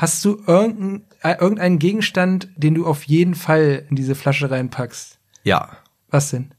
[0.00, 5.18] Hast du irgendeinen, äh, irgendeinen Gegenstand, den du auf jeden Fall in diese Flasche reinpackst?
[5.44, 5.76] Ja.
[6.08, 6.54] Was denn?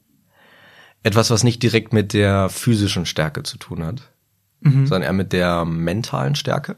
[1.02, 4.12] Etwas, was nicht direkt mit der physischen Stärke zu tun hat,
[4.60, 4.86] mhm.
[4.86, 6.76] sondern eher mit der mentalen Stärke.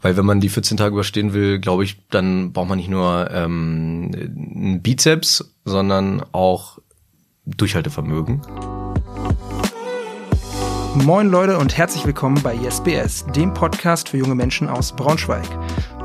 [0.00, 3.30] Weil wenn man die 14 Tage überstehen will, glaube ich, dann braucht man nicht nur
[3.30, 6.78] ähm, einen Bizeps, sondern auch
[7.44, 8.40] Durchhaltevermögen.
[10.94, 15.46] Moin Leute und herzlich willkommen bei YesBS, dem Podcast für junge Menschen aus Braunschweig.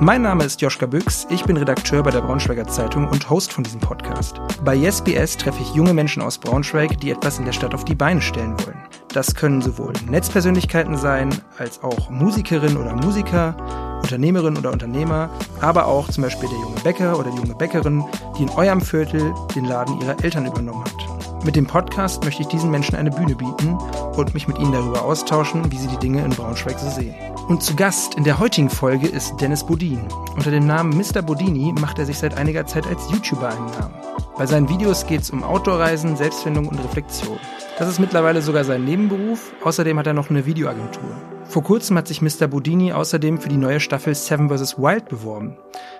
[0.01, 3.63] Mein Name ist Joschka Büchs, ich bin Redakteur bei der Braunschweiger Zeitung und Host von
[3.63, 4.41] diesem Podcast.
[4.63, 7.95] Bei YesBS treffe ich junge Menschen aus Braunschweig, die etwas in der Stadt auf die
[7.95, 8.77] Beine stellen wollen.
[9.13, 13.55] Das können sowohl Netzpersönlichkeiten sein, als auch Musikerinnen oder Musiker,
[14.01, 15.29] Unternehmerinnen oder Unternehmer,
[15.61, 18.03] aber auch zum Beispiel der junge Bäcker oder die junge Bäckerin,
[18.37, 21.12] die in eurem Viertel den Laden ihrer Eltern übernommen hat.
[21.45, 23.77] Mit dem Podcast möchte ich diesen Menschen eine Bühne bieten
[24.15, 27.13] und mich mit ihnen darüber austauschen, wie sie die Dinge in Braunschweig so sehen.
[27.49, 29.99] Und zu Gast in der heutigen Folge ist Dennis Bodin.
[30.37, 31.21] Unter dem Namen Mr.
[31.21, 33.93] Bodini macht er sich seit einiger Zeit als YouTuber einen Namen.
[34.37, 37.37] Bei seinen Videos geht es um Outdoor-Reisen, Selbstfindung und Reflexion.
[37.77, 39.51] Das ist mittlerweile sogar sein Nebenberuf.
[39.63, 41.32] Außerdem hat er noch eine Videoagentur.
[41.45, 42.47] Vor kurzem hat sich Mr.
[42.47, 44.77] Bodini außerdem für die neue Staffel Seven vs.
[44.77, 45.57] Wild beworben.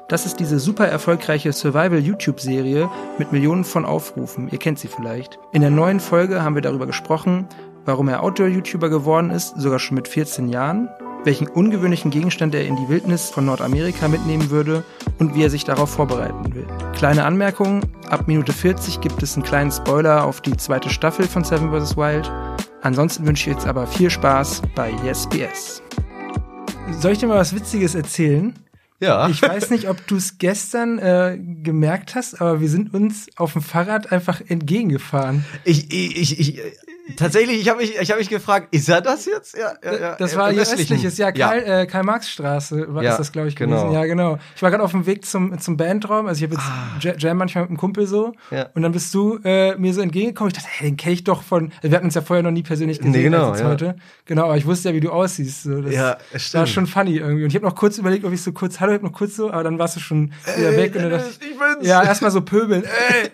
[0.08, 4.50] Das ist diese super erfolgreiche Survival-YouTube-Serie mit Millionen von Aufrufen.
[4.52, 5.40] Ihr kennt sie vielleicht.
[5.52, 7.48] In der neuen Folge haben wir darüber gesprochen,
[7.86, 10.90] warum er Outdoor-YouTuber geworden ist, sogar schon mit 14 Jahren,
[11.24, 14.84] welchen ungewöhnlichen Gegenstand er in die Wildnis von Nordamerika mitnehmen würde
[15.20, 16.68] und wie er sich darauf vorbereiten will.
[16.94, 21.44] Kleine Anmerkung, ab Minute 40 gibt es einen kleinen Spoiler auf die zweite Staffel von
[21.44, 21.96] Seven vs.
[21.96, 22.32] Wild.
[22.84, 25.82] Ansonsten wünsche ich jetzt aber viel Spaß bei YesBS.
[27.00, 28.54] Soll ich dir mal was Witziges erzählen?
[29.00, 29.30] Ja.
[29.30, 33.54] Ich weiß nicht, ob du es gestern äh, gemerkt hast, aber wir sind uns auf
[33.54, 35.46] dem Fahrrad einfach entgegengefahren.
[35.64, 36.62] Ich, ich, ich,
[37.18, 39.58] Tatsächlich, ich habe mich, ich hab mich gefragt, ist er das jetzt?
[39.58, 40.16] Ja, ja, ja.
[40.16, 41.82] Das war hier östliches, ja, Karl, ja.
[41.82, 43.76] Äh, Karl Marx Straße war ja, das, glaube ich, gewesen.
[43.76, 43.94] Genau.
[43.94, 44.40] Ja, genau.
[44.56, 47.16] Ich war gerade auf dem Weg zum, zum Bandraum, also ich habe jetzt ah.
[47.20, 48.32] Jam manchmal mit einem Kumpel so.
[48.52, 48.70] Ja.
[48.74, 50.54] Und dann bist du äh, mir so entgegengekommen.
[50.54, 51.74] Ich dachte, hey, den kenne ich doch von.
[51.82, 53.12] Wir hatten uns ja vorher noch nie persönlich gesehen.
[53.12, 53.66] Nee, genau, ja.
[53.66, 53.96] heute.
[54.26, 55.64] Genau, aber ich wusste ja, wie du aussiehst.
[55.64, 55.82] So.
[55.82, 56.54] Das ja, stimmt.
[56.54, 57.44] war schon funny irgendwie.
[57.44, 59.36] Und ich habe noch kurz überlegt, ob ich so kurz, hallo, ich hab noch kurz
[59.36, 60.96] so, aber dann warst du schon wieder ey, weg.
[60.96, 61.86] Und dann dachte ich, ich bin's.
[61.86, 62.84] Ja, erstmal so pöbeln.
[63.10, 63.30] ey,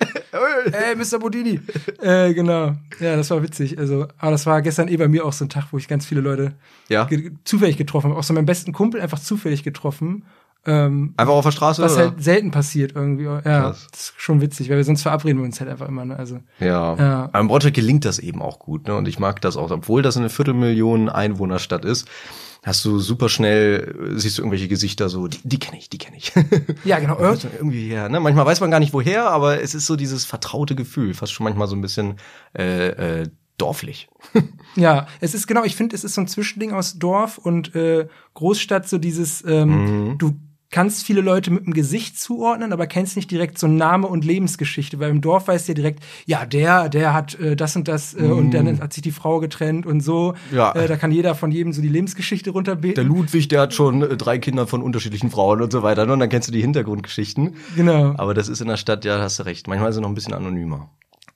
[0.72, 1.20] ey, Mr.
[1.20, 1.60] Bodini.
[2.02, 2.74] äh, genau.
[3.00, 3.59] Ja, das war witzig.
[3.78, 6.06] Also, aber das war gestern eh bei mir auch so ein Tag, wo ich ganz
[6.06, 6.54] viele Leute
[6.88, 7.06] ja.
[7.06, 8.20] ge zufällig getroffen habe.
[8.20, 10.26] Auch so meinen besten Kumpel einfach zufällig getroffen.
[10.66, 11.82] Ähm, einfach auf der Straße?
[11.82, 12.10] Was oder?
[12.10, 13.24] halt selten passiert irgendwie.
[13.24, 13.88] Ja, Krass.
[13.92, 16.06] das ist schon witzig, weil wir sonst verabreden wir uns halt einfach immer.
[16.06, 16.18] Ne?
[16.18, 16.96] Also, ja.
[16.96, 17.30] ja.
[17.32, 18.88] Aber im Braunschweig gelingt das eben auch gut.
[18.88, 18.96] Ne?
[18.96, 19.72] Und ich mag das auch.
[19.72, 22.08] Obwohl das eine Viertelmillion Einwohnerstadt ist,
[22.64, 26.18] hast du super schnell, siehst du irgendwelche Gesichter so, die, die kenne ich, die kenne
[26.18, 26.34] ich.
[26.84, 27.18] Ja, genau.
[27.20, 28.10] irgendwie her.
[28.10, 28.20] Ne?
[28.20, 31.44] Manchmal weiß man gar nicht woher, aber es ist so dieses vertraute Gefühl, fast schon
[31.44, 32.16] manchmal so ein bisschen
[32.58, 33.30] äh, äh,
[33.62, 34.10] dorflich.
[34.76, 38.08] ja, es ist genau, ich finde, es ist so ein Zwischending aus Dorf und äh,
[38.34, 40.18] Großstadt, so dieses, ähm, mhm.
[40.18, 40.34] du
[40.72, 45.00] kannst viele Leute mit dem Gesicht zuordnen, aber kennst nicht direkt so Name und Lebensgeschichte,
[45.00, 48.14] weil im Dorf weißt du ja direkt, ja, der, der hat äh, das und das
[48.14, 48.32] äh, mm.
[48.32, 48.80] und dann mhm.
[48.80, 50.36] hat sich die Frau getrennt und so.
[50.52, 50.72] Ja.
[50.74, 52.96] Äh, da kann jeder von jedem so die Lebensgeschichte runterbeten.
[52.96, 56.06] Der Ludwig, der hat schon äh, drei Kinder von unterschiedlichen Frauen und so weiter.
[56.06, 56.14] Ne?
[56.14, 57.56] Und dann kennst du die Hintergrundgeschichten.
[57.76, 58.14] Genau.
[58.18, 59.68] Aber das ist in der Stadt, ja, hast du recht.
[59.68, 60.92] Manchmal ist es noch ein bisschen anonymer.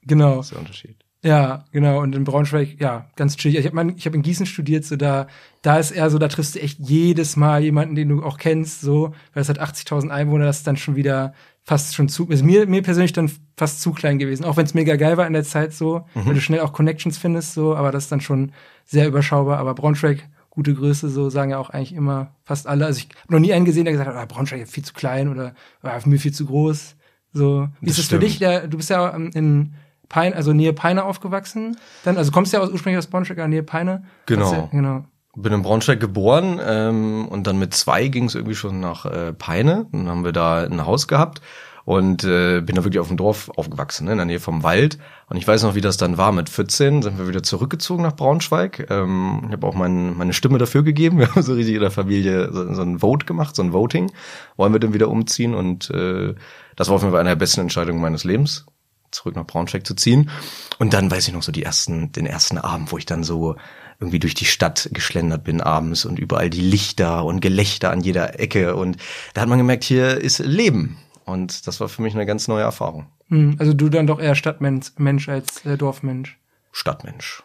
[0.06, 0.36] Genau.
[0.36, 1.03] Das ist der Unterschied.
[1.24, 2.02] Ja, genau.
[2.02, 3.58] Und in Braunschweig, ja, ganz chillig.
[3.58, 5.26] Ich habe ich hab in Gießen studiert, so da,
[5.62, 8.82] da ist eher so, da triffst du echt jedes Mal jemanden, den du auch kennst,
[8.82, 12.44] so, weil es hat 80.000 Einwohner, das ist dann schon wieder fast schon zu, ist
[12.44, 14.44] mir, mir persönlich dann fast zu klein gewesen.
[14.44, 16.26] Auch wenn es mega geil war in der Zeit so, mhm.
[16.26, 18.52] weil du schnell auch Connections findest, so, aber das ist dann schon
[18.84, 19.58] sehr überschaubar.
[19.58, 22.84] Aber Braunschweig, gute Größe, so sagen ja auch eigentlich immer fast alle.
[22.84, 24.92] Also ich habe noch nie einen gesehen, der gesagt hat, ah, Braunschweig ist viel zu
[24.92, 26.96] klein oder ah, mich viel zu groß.
[27.32, 28.38] So, wie das ist es für dich?
[28.38, 29.74] Der, du bist ja in
[30.14, 31.76] Peine, also Nähe Peine aufgewachsen.
[32.04, 34.04] Dann, also kommst ja aus, ursprünglich aus Braunschweig, Nähe Peine.
[34.26, 34.52] Genau.
[34.52, 35.04] Ja, genau.
[35.34, 39.32] Bin in Braunschweig geboren ähm, und dann mit zwei ging es irgendwie schon nach äh,
[39.32, 39.86] Peine.
[39.90, 41.40] Dann haben wir da ein Haus gehabt
[41.84, 44.98] und äh, bin da wirklich auf dem Dorf aufgewachsen, ne, in der Nähe vom Wald.
[45.28, 46.30] Und ich weiß noch, wie das dann war.
[46.30, 48.86] Mit 14 sind wir wieder zurückgezogen nach Braunschweig.
[48.90, 51.18] Ähm, ich habe auch mein, meine Stimme dafür gegeben.
[51.24, 54.12] Wir haben so richtig in der Familie so, so ein Vote gemacht, so ein Voting.
[54.56, 55.54] Wollen wir denn wieder umziehen?
[55.54, 56.36] Und äh,
[56.76, 58.66] das war auf jeden Fall eine der besten Entscheidungen meines Lebens
[59.14, 60.30] zurück nach Braunschweig zu ziehen.
[60.78, 63.56] Und dann weiß ich noch so die ersten, den ersten Abend, wo ich dann so
[64.00, 68.38] irgendwie durch die Stadt geschlendert bin abends und überall die Lichter und Gelächter an jeder
[68.40, 68.76] Ecke.
[68.76, 68.96] Und
[69.32, 70.98] da hat man gemerkt, hier ist Leben.
[71.24, 73.06] Und das war für mich eine ganz neue Erfahrung.
[73.28, 76.38] Hm, also du dann doch eher Stadtmensch Mensch als äh, Dorfmensch.
[76.72, 77.42] Stadtmensch.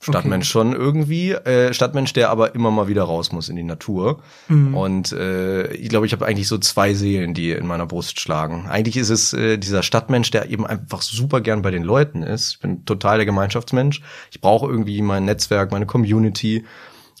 [0.00, 0.52] Stadtmensch okay.
[0.52, 4.22] schon irgendwie, äh, Stadtmensch, der aber immer mal wieder raus muss in die Natur.
[4.48, 4.74] Mhm.
[4.74, 8.66] Und äh, ich glaube, ich habe eigentlich so zwei Seelen, die in meiner Brust schlagen.
[8.68, 12.52] Eigentlich ist es äh, dieser Stadtmensch, der eben einfach super gern bei den Leuten ist.
[12.52, 14.00] Ich bin total der Gemeinschaftsmensch.
[14.30, 16.64] Ich brauche irgendwie mein Netzwerk, meine Community.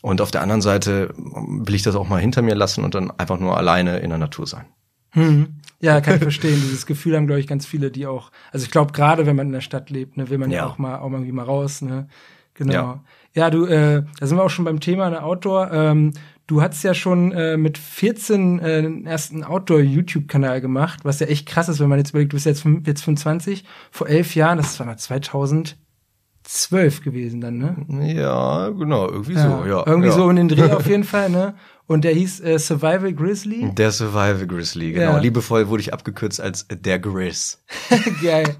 [0.00, 3.10] Und auf der anderen Seite will ich das auch mal hinter mir lassen und dann
[3.10, 4.66] einfach nur alleine in der Natur sein.
[5.10, 5.56] Hm.
[5.80, 6.60] Ja, kann ich verstehen.
[6.60, 9.48] Dieses Gefühl haben, glaube ich, ganz viele, die auch, also ich glaube, gerade wenn man
[9.48, 11.44] in der Stadt lebt, ne, will man ja, ja auch mal auch mal irgendwie mal
[11.44, 12.08] raus, ne?
[12.58, 12.72] Genau.
[12.72, 13.00] Ja,
[13.34, 15.70] ja du, äh, da sind wir auch schon beim Thema ne, Outdoor.
[15.72, 16.12] Ähm,
[16.48, 21.46] du hast ja schon äh, mit 14 äh, den ersten Outdoor-YouTube-Kanal gemacht, was ja echt
[21.46, 24.78] krass ist, wenn man jetzt überlegt, du bist jetzt, jetzt 25, vor elf Jahren, das
[24.80, 25.76] war mal 2000
[26.42, 28.14] zwölf gewesen dann, ne?
[28.14, 29.86] Ja, genau, irgendwie ja, so, ja.
[29.86, 30.14] Irgendwie ja.
[30.14, 31.54] so in den Dreh auf jeden Fall, ne?
[31.88, 33.70] Und der hieß äh, Survival Grizzly.
[33.72, 35.12] Der Survival Grizzly, genau.
[35.12, 35.18] Ja.
[35.20, 37.64] Liebevoll wurde ich abgekürzt als der Grizz.
[38.22, 38.56] Geil.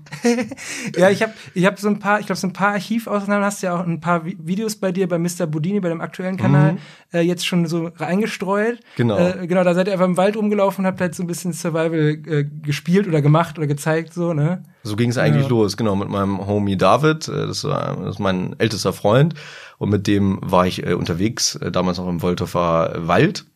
[0.97, 3.63] ja, ich habe ich hab so ein paar, ich glaube, so ein paar Archivausnahmen hast
[3.63, 5.47] du ja auch ein paar Videos bei dir, bei Mr.
[5.47, 6.79] Budini, bei dem aktuellen Kanal, mhm.
[7.13, 8.81] äh, jetzt schon so reingestreut.
[8.97, 9.19] Genau.
[9.19, 11.53] Äh, genau, da seid ihr einfach im Wald rumgelaufen und habt halt so ein bisschen
[11.53, 14.65] Survival äh, gespielt oder gemacht oder gezeigt, so, ne?
[14.85, 15.51] So ging es eigentlich ja.
[15.51, 19.35] los, genau, mit meinem Homie David, äh, das, war, das ist mein ältester Freund.
[19.79, 23.47] Und mit dem war ich äh, unterwegs, äh, damals noch im Wolthofer Wald.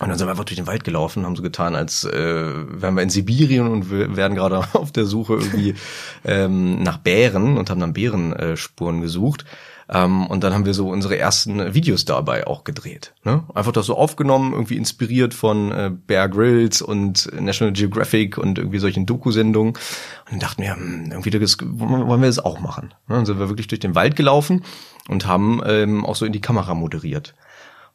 [0.00, 2.96] Und dann sind wir einfach durch den Wald gelaufen, haben so getan, als äh, wären
[2.96, 5.74] wir in Sibirien und wir werden gerade auf der Suche irgendwie
[6.24, 9.44] ähm, nach Bären und haben dann Bärenspuren gesucht.
[9.88, 13.14] Ähm, und dann haben wir so unsere ersten Videos dabei auch gedreht.
[13.22, 13.44] Ne?
[13.54, 18.78] Einfach das so aufgenommen, irgendwie inspiriert von äh, Bear Grylls und National Geographic und irgendwie
[18.78, 19.74] solchen Doku-Sendungen.
[19.74, 22.94] Und dann dachten wir, hm, irgendwie das, wollen wir das auch machen.
[23.08, 23.16] Ne?
[23.16, 24.64] Dann sind wir wirklich durch den Wald gelaufen
[25.08, 27.34] und haben ähm, auch so in die Kamera moderiert.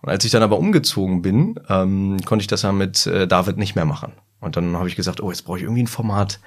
[0.01, 3.57] Und als ich dann aber umgezogen bin, ähm, konnte ich das ja mit äh, David
[3.57, 4.13] nicht mehr machen.
[4.39, 6.39] Und dann habe ich gesagt, oh, jetzt brauche ich irgendwie ein Format,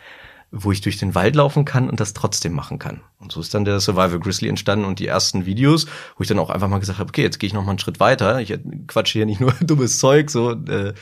[0.54, 3.00] wo ich durch den Wald laufen kann und das trotzdem machen kann.
[3.18, 5.86] Und so ist dann der Survival Grizzly entstanden und die ersten Videos,
[6.16, 7.78] wo ich dann auch einfach mal gesagt habe, okay, jetzt gehe ich noch mal einen
[7.78, 8.38] Schritt weiter.
[8.40, 8.54] Ich
[8.86, 10.92] quatsche hier nicht nur dummes Zeug, so, äh,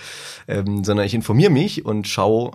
[0.47, 2.53] ähm, sondern ich informiere mich und schaue,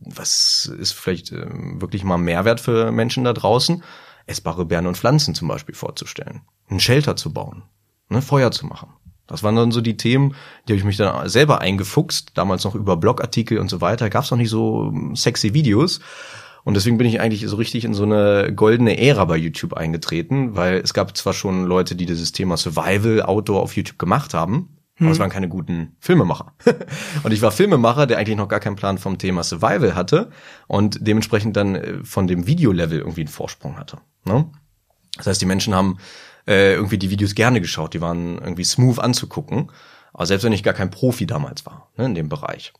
[0.00, 3.82] was ist vielleicht äh, wirklich mal Mehrwert für Menschen da draußen,
[4.26, 7.62] essbare Beeren und Pflanzen zum Beispiel vorzustellen, ein Shelter zu bauen,
[8.08, 8.88] ne, Feuer zu machen.
[9.26, 10.34] Das waren dann so die Themen,
[10.68, 14.10] die habe ich mich dann selber eingefuchst, damals noch über Blogartikel und so weiter.
[14.10, 16.00] Gab es noch nicht so ähm, sexy Videos.
[16.62, 20.56] Und deswegen bin ich eigentlich so richtig in so eine goldene Ära bei YouTube eingetreten,
[20.56, 24.73] weil es gab zwar schon Leute, die dieses Thema Survival Outdoor auf YouTube gemacht haben,
[24.96, 25.06] hm.
[25.06, 25.22] aber es hm.
[25.22, 26.52] waren keine guten Filmemacher.
[27.22, 30.30] und ich war Filmemacher, der eigentlich noch gar keinen Plan vom Thema Survival hatte
[30.66, 33.98] und dementsprechend dann äh, von dem Videolevel irgendwie einen Vorsprung hatte.
[34.24, 34.50] Ne?
[35.16, 35.98] Das heißt, die Menschen haben
[36.46, 37.94] äh, irgendwie die Videos gerne geschaut.
[37.94, 39.70] Die waren irgendwie smooth anzugucken.
[40.12, 42.72] Aber selbst wenn ich gar kein Profi damals war, ne, in dem Bereich.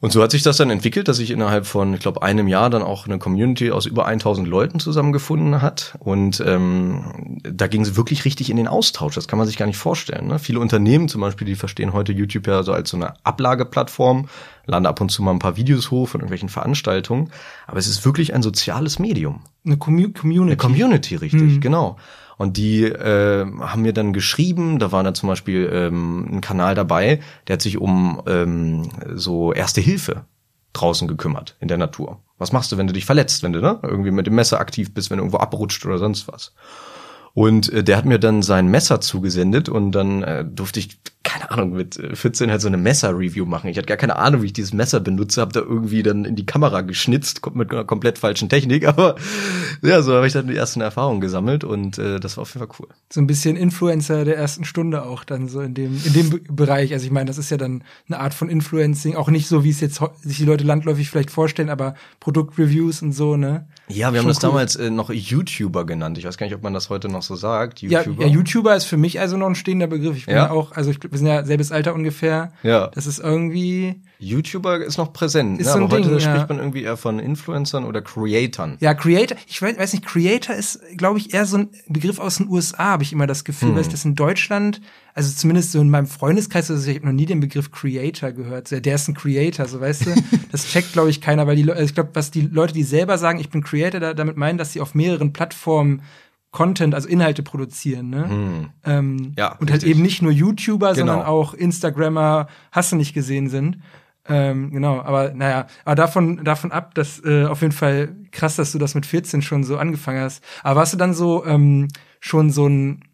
[0.00, 2.68] Und so hat sich das dann entwickelt, dass sich innerhalb von, ich glaube, einem Jahr
[2.68, 5.96] dann auch eine Community aus über 1000 Leuten zusammengefunden hat.
[6.00, 9.14] Und ähm, da ging es wirklich richtig in den Austausch.
[9.14, 10.26] Das kann man sich gar nicht vorstellen.
[10.26, 10.38] Ne?
[10.38, 14.28] Viele Unternehmen zum Beispiel, die verstehen heute YouTube ja so als so eine Ablageplattform,
[14.66, 17.30] laden ab und zu mal ein paar Videos hoch von irgendwelchen Veranstaltungen.
[17.66, 19.40] Aber es ist wirklich ein soziales Medium.
[19.64, 20.28] Eine Community.
[20.34, 21.60] Eine Community, richtig, mhm.
[21.60, 21.96] genau.
[22.38, 26.74] Und die äh, haben mir dann geschrieben, da war da zum Beispiel ähm, ein Kanal
[26.74, 30.26] dabei, der hat sich um ähm, so Erste Hilfe
[30.74, 32.20] draußen gekümmert in der Natur.
[32.38, 34.92] Was machst du, wenn du dich verletzt, wenn du ne, irgendwie mit dem Messer aktiv
[34.92, 36.52] bist, wenn du irgendwo abrutscht oder sonst was?
[37.32, 41.50] Und äh, der hat mir dann sein Messer zugesendet und dann äh, durfte ich, keine
[41.50, 43.68] Ahnung, mit 14 äh, halt so eine Messer-Review machen.
[43.68, 46.36] Ich hatte gar keine Ahnung, wie ich dieses Messer benutze, habe da irgendwie dann in
[46.36, 49.16] die Kamera geschnitzt, mit einer komplett falschen Technik, aber
[49.82, 52.66] ja, so habe ich dann die ersten Erfahrungen gesammelt und äh, das war auf jeden
[52.66, 52.88] Fall cool.
[53.10, 56.92] So ein bisschen Influencer der ersten Stunde auch dann so in dem, in dem Bereich.
[56.92, 59.70] Also ich meine, das ist ja dann eine Art von Influencing, auch nicht so, wie
[59.70, 63.66] es jetzt sich die Leute landläufig vielleicht vorstellen, aber Produktreviews und so, ne?
[63.88, 64.50] Ja, wir Schon haben das cool.
[64.50, 66.18] damals äh, noch YouTuber genannt.
[66.18, 67.82] Ich weiß gar nicht, ob man das heute noch so sagt.
[67.82, 68.22] YouTuber.
[68.22, 70.16] Ja, ja, YouTuber ist für mich also noch ein stehender Begriff.
[70.16, 72.52] Ich bin ja auch, also ich, wir sind ja selbes Alter ungefähr.
[72.62, 72.88] Ja.
[72.88, 74.00] Das ist irgendwie.
[74.18, 75.60] YouTuber ist noch präsent.
[75.60, 75.72] Ist ne?
[75.72, 76.30] so ein aber Ding, heute ja.
[76.30, 78.76] spricht man irgendwie eher von Influencern oder Creatern.
[78.80, 79.36] Ja, Creator.
[79.46, 83.02] Ich weiß, nicht, Creator ist, glaube ich, eher so ein Begriff aus den USA, habe
[83.02, 83.74] ich immer das Gefühl, hm.
[83.76, 84.80] weil ich das in Deutschland,
[85.14, 88.70] also zumindest so in meinem Freundeskreis, also ich habe noch nie den Begriff Creator gehört.
[88.70, 90.14] Der ist ein Creator, so weißt du.
[90.52, 93.18] das checkt, glaube ich, keiner, weil die also ich glaube, was die Leute, die selber
[93.18, 96.02] sagen, ich bin Creator, da, damit meinen, dass sie auf mehreren Plattformen
[96.56, 98.30] Content, also Inhalte produzieren, ne?
[98.30, 98.70] Hm.
[98.86, 101.12] Ähm, ja, und halt eben nicht nur YouTuber, genau.
[101.12, 103.82] sondern auch Instagrammer, hast du nicht gesehen sind.
[104.26, 108.72] Ähm, genau, aber naja, aber davon, davon ab, dass äh, auf jeden Fall krass, dass
[108.72, 110.42] du das mit 14 schon so angefangen hast.
[110.62, 111.88] Aber warst du dann so ähm,
[112.20, 113.04] schon so ein,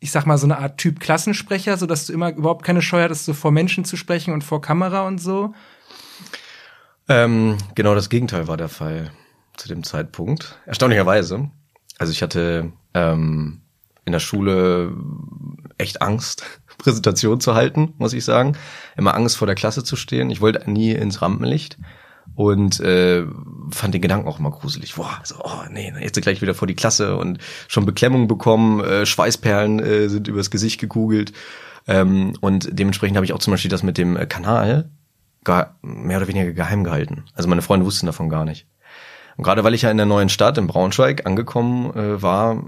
[0.00, 3.00] ich sag mal, so eine Art Typ Klassensprecher, so dass du immer überhaupt keine Scheu
[3.00, 5.54] hattest, so vor Menschen zu sprechen und vor Kamera und so?
[7.08, 9.12] Ähm, genau das Gegenteil war der Fall
[9.56, 10.58] zu dem Zeitpunkt.
[10.66, 11.48] Erstaunlicherweise.
[11.98, 13.60] Also ich hatte ähm,
[14.04, 14.92] in der Schule
[15.76, 16.44] echt Angst,
[16.78, 18.56] Präsentation zu halten, muss ich sagen.
[18.96, 20.30] Immer Angst vor der Klasse zu stehen.
[20.30, 21.78] Ich wollte nie ins Rampenlicht
[22.34, 23.24] und äh,
[23.70, 24.94] fand den Gedanken auch immer gruselig.
[24.94, 29.06] Boah, so, oh nee, jetzt gleich wieder vor die Klasse und schon Beklemmung bekommen, äh,
[29.06, 31.32] Schweißperlen äh, sind übers Gesicht gekugelt.
[31.86, 34.90] Ähm, und dementsprechend habe ich auch zum Beispiel das mit dem Kanal
[35.82, 37.24] mehr oder weniger geheim gehalten.
[37.34, 38.66] Also meine Freunde wussten davon gar nicht.
[39.38, 42.60] Und gerade weil ich ja in der neuen Stadt in Braunschweig angekommen äh, war,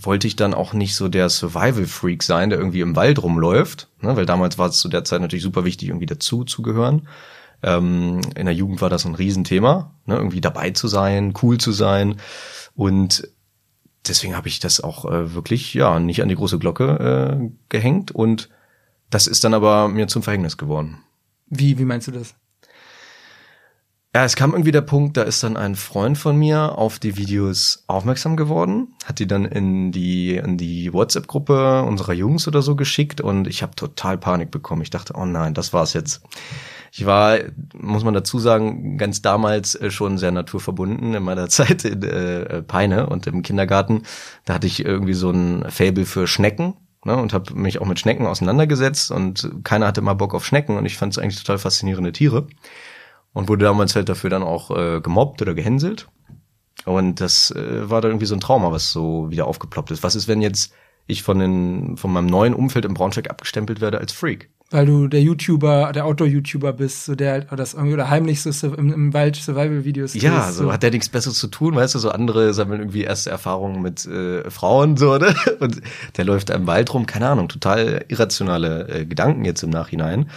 [0.00, 4.16] wollte ich dann auch nicht so der Survival-Freak sein, der irgendwie im Wald rumläuft, ne?
[4.16, 7.08] weil damals war es zu der Zeit natürlich super wichtig, irgendwie dazu zu gehören.
[7.62, 10.16] Ähm, in der Jugend war das ein Riesenthema, ne?
[10.16, 12.16] irgendwie dabei zu sein, cool zu sein
[12.74, 13.28] und
[14.08, 18.12] deswegen habe ich das auch äh, wirklich ja nicht an die große Glocke äh, gehängt
[18.12, 18.48] und
[19.10, 21.00] das ist dann aber mir zum Verhängnis geworden.
[21.50, 22.34] Wie, wie meinst du das?
[24.14, 27.18] Ja, es kam irgendwie der Punkt, da ist dann ein Freund von mir auf die
[27.18, 32.74] Videos aufmerksam geworden, hat die dann in die in die WhatsApp-Gruppe unserer Jungs oder so
[32.74, 34.80] geschickt und ich habe total Panik bekommen.
[34.80, 36.22] Ich dachte, oh nein, das war's jetzt.
[36.90, 37.38] Ich war,
[37.74, 42.62] muss man dazu sagen, ganz damals äh, schon sehr naturverbunden in meiner Zeit in äh,
[42.62, 44.04] Peine und im Kindergarten.
[44.46, 46.74] Da hatte ich irgendwie so ein Fable für Schnecken
[47.04, 50.78] ne, und habe mich auch mit Schnecken auseinandergesetzt und keiner hatte mal Bock auf Schnecken
[50.78, 52.46] und ich fand es eigentlich total faszinierende Tiere
[53.38, 56.08] und wurde damals halt dafür dann auch äh, gemobbt oder gehänselt.
[56.84, 60.02] Und das äh, war dann irgendwie so ein Trauma, was so wieder aufgeploppt ist.
[60.02, 60.72] Was ist, wenn jetzt
[61.06, 64.50] ich von, den, von meinem neuen Umfeld im Braunschweig abgestempelt werde als Freak?
[64.70, 68.92] Weil du der YouTuber, der Outdoor-YouTuber bist, so der das irgendwie oder heimlich so im,
[68.92, 72.10] im Wald Survival-Videos Ja, so, so hat der nichts Besseres zu tun, weißt du, so
[72.10, 75.32] andere sammeln irgendwie erste Erfahrungen mit äh, Frauen so, ne?
[75.60, 75.80] Und
[76.16, 80.28] der läuft im Wald rum, keine Ahnung, total irrationale äh, Gedanken jetzt im Nachhinein.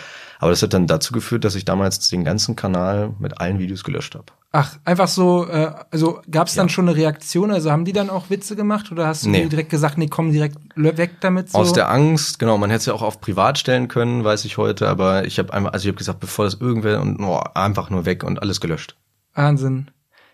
[0.41, 3.83] Aber das hat dann dazu geführt, dass ich damals den ganzen Kanal mit allen Videos
[3.83, 4.25] gelöscht habe.
[4.51, 6.73] Ach, einfach so, äh, also gab es dann ja.
[6.73, 7.51] schon eine Reaktion?
[7.51, 9.45] Also haben die dann auch Witze gemacht oder hast du nee.
[9.45, 11.51] direkt gesagt, nee, komm direkt weg damit?
[11.51, 11.59] So?
[11.59, 14.57] Aus der Angst, genau, man hätte es ja auch auf privat stellen können, weiß ich
[14.57, 17.91] heute, aber ich habe einfach, also ich habe gesagt, bevor das irgendwer und oh, einfach
[17.91, 18.97] nur weg und alles gelöscht.
[19.35, 19.91] Wahnsinn.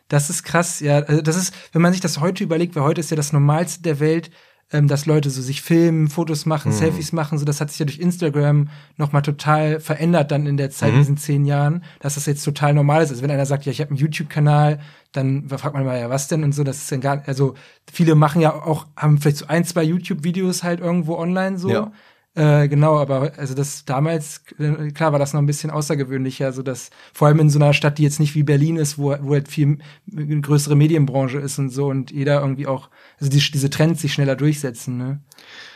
[0.07, 0.99] Das ist krass, ja.
[0.99, 3.83] Also das ist, wenn man sich das heute überlegt, weil heute ist ja das Normalste
[3.83, 4.31] der Welt,
[4.71, 6.75] ähm, dass Leute so sich filmen, Fotos machen, mhm.
[6.75, 10.71] Selfies machen, so das hat sich ja durch Instagram nochmal total verändert dann in der
[10.71, 10.95] Zeit, mhm.
[10.95, 13.11] in diesen zehn Jahren, dass das jetzt total normal ist.
[13.11, 14.79] Also wenn einer sagt, ja, ich habe einen YouTube-Kanal,
[15.13, 17.53] dann fragt man mal, ja, was denn und so, das ist dann gar, also
[17.91, 21.69] viele machen ja auch, haben vielleicht so ein, zwei YouTube-Videos halt irgendwo online so.
[21.69, 21.91] Ja.
[22.37, 26.61] Äh, genau, aber also das damals, äh, klar war das noch ein bisschen außergewöhnlicher, so
[26.61, 29.33] dass vor allem in so einer Stadt, die jetzt nicht wie Berlin ist, wo, wo
[29.33, 34.03] halt viel größere Medienbranche ist und so und jeder irgendwie auch, also die, diese Trends
[34.03, 35.19] sich schneller durchsetzen, ne?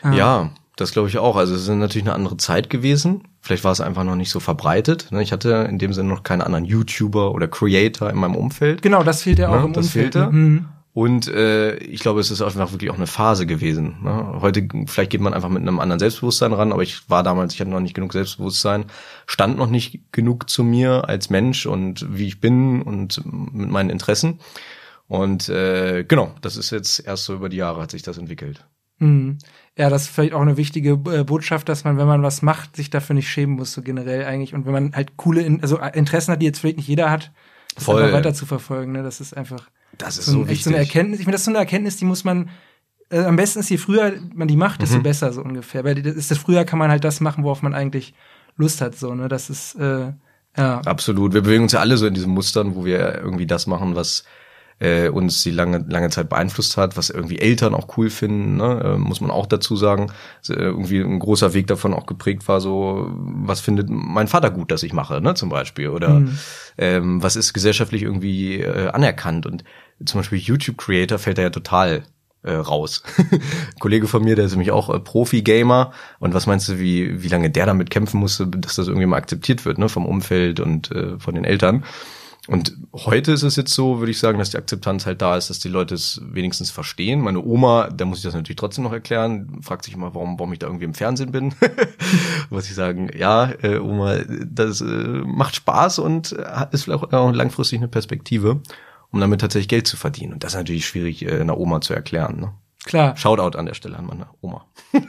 [0.04, 0.14] Ah.
[0.14, 1.36] Ja, das glaube ich auch.
[1.36, 3.24] Also es ist natürlich eine andere Zeit gewesen.
[3.42, 5.08] Vielleicht war es einfach noch nicht so verbreitet.
[5.12, 5.24] Ne?
[5.24, 8.84] Ich hatte in dem Sinne noch keinen anderen YouTuber oder Creator in meinem Umfeld.
[8.84, 9.66] Genau, das fehlt ja auch ne?
[9.66, 10.14] im das Umfeld.
[10.14, 10.32] Fehlte.
[10.32, 10.66] Mhm.
[10.94, 14.04] Und äh, ich glaube, es ist einfach wirklich auch eine Phase gewesen.
[14.04, 14.40] Ne?
[14.42, 17.62] Heute vielleicht geht man einfach mit einem anderen Selbstbewusstsein ran, aber ich war damals, ich
[17.62, 18.86] hatte noch nicht genug Selbstbewusstsein,
[19.26, 23.90] stand noch nicht genug zu mir als Mensch und wie ich bin und mit meinen
[23.90, 24.40] Interessen.
[25.08, 28.66] Und äh, genau, das ist jetzt erst so über die Jahre hat sich das entwickelt.
[29.00, 29.38] Mhm.
[29.78, 32.76] Ja, das ist vielleicht auch eine wichtige äh, Botschaft, dass man, wenn man was macht,
[32.76, 34.54] sich dafür nicht schämen muss, so generell eigentlich.
[34.54, 37.32] Und wenn man halt coole, in also Interessen hat, die jetzt vielleicht nicht jeder hat,
[37.76, 38.12] das Voll.
[38.12, 38.92] weiter zu verfolgen.
[38.92, 39.04] Ne?
[39.04, 40.64] Das ist einfach das ist so, so wichtig.
[40.64, 41.20] So eine Erkenntnis.
[41.20, 42.50] Ich finde, das ist so eine Erkenntnis, die muss man
[43.10, 45.04] äh, am besten ist, je früher man die macht, desto mhm.
[45.04, 45.84] besser so ungefähr.
[45.84, 48.14] Weil das ist das früher kann man halt das machen, worauf man eigentlich
[48.58, 48.96] Lust hat.
[48.96, 49.28] So, ne?
[49.28, 50.14] Das ist äh,
[50.58, 50.82] ja.
[50.86, 51.34] Absolut.
[51.34, 54.26] Wir bewegen uns ja alle so in diesen Mustern, wo wir irgendwie das machen, was
[54.80, 58.82] äh, uns die lange, lange Zeit beeinflusst hat, was irgendwie Eltern auch cool finden, ne?
[58.84, 60.12] äh, muss man auch dazu sagen.
[60.40, 64.50] Also, äh, irgendwie ein großer Weg davon auch geprägt war, so, was findet mein Vater
[64.50, 65.90] gut, dass ich mache, ne, zum Beispiel.
[65.90, 66.38] Oder mhm.
[66.78, 69.46] ähm, was ist gesellschaftlich irgendwie äh, anerkannt.
[69.46, 69.64] Und
[70.06, 72.04] zum Beispiel YouTube-Creator fällt da ja total
[72.44, 73.04] äh, raus.
[73.80, 75.92] Kollege von mir, der ist nämlich auch äh, Profi-Gamer.
[76.20, 79.18] Und was meinst du, wie, wie lange der damit kämpfen musste, dass das irgendwie mal
[79.18, 81.84] akzeptiert wird, ne, vom Umfeld und äh, von den Eltern?
[82.48, 85.52] Und heute ist es jetzt so, würde ich sagen, dass die Akzeptanz halt da ist,
[85.52, 87.22] dass die Leute es wenigstens verstehen.
[87.22, 90.52] Meine Oma, da muss ich das natürlich trotzdem noch erklären, fragt sich immer, warum, warum
[90.52, 91.54] ich da irgendwie im Fernsehen bin.
[92.50, 97.32] muss ich sagen, ja, äh, Oma, das äh, macht Spaß und äh, ist vielleicht auch
[97.32, 98.62] langfristig eine Perspektive,
[99.12, 100.34] um damit tatsächlich Geld zu verdienen.
[100.34, 102.40] Und das ist natürlich schwierig, äh, einer Oma zu erklären.
[102.40, 102.54] Ne?
[102.84, 103.16] Klar.
[103.18, 104.66] Shoutout an der Stelle an meine Oma.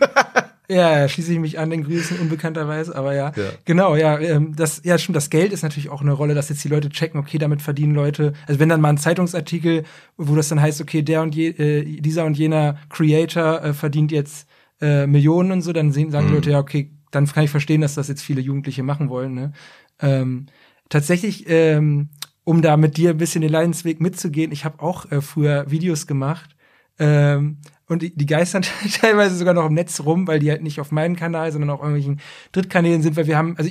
[0.68, 3.32] Ja, schließe ich mich an den Grüßen unbekannterweise, aber ja.
[3.36, 3.50] ja.
[3.64, 6.64] Genau, ja, ähm, das, ja, stimmt, das Geld ist natürlich auch eine Rolle, dass jetzt
[6.64, 9.84] die Leute checken, okay, damit verdienen Leute, also wenn dann mal ein Zeitungsartikel,
[10.16, 14.12] wo das dann heißt, okay, der und je, äh, dieser und jener Creator äh, verdient
[14.12, 14.48] jetzt
[14.80, 16.30] äh, Millionen und so, dann sehen, sagen mhm.
[16.30, 19.34] die Leute, ja, okay, dann kann ich verstehen, dass das jetzt viele Jugendliche machen wollen,
[19.34, 19.52] ne?
[20.00, 20.46] Ähm,
[20.88, 22.08] tatsächlich, ähm,
[22.44, 26.06] um da mit dir ein bisschen den Leidensweg mitzugehen, ich habe auch äh, früher Videos
[26.06, 26.56] gemacht,
[26.98, 27.58] ähm,
[27.88, 28.62] und die, die geistern
[29.00, 31.80] teilweise sogar noch im Netz rum, weil die halt nicht auf meinem Kanal, sondern auf
[31.80, 32.20] irgendwelchen
[32.52, 33.70] Drittkanälen sind, weil wir haben, also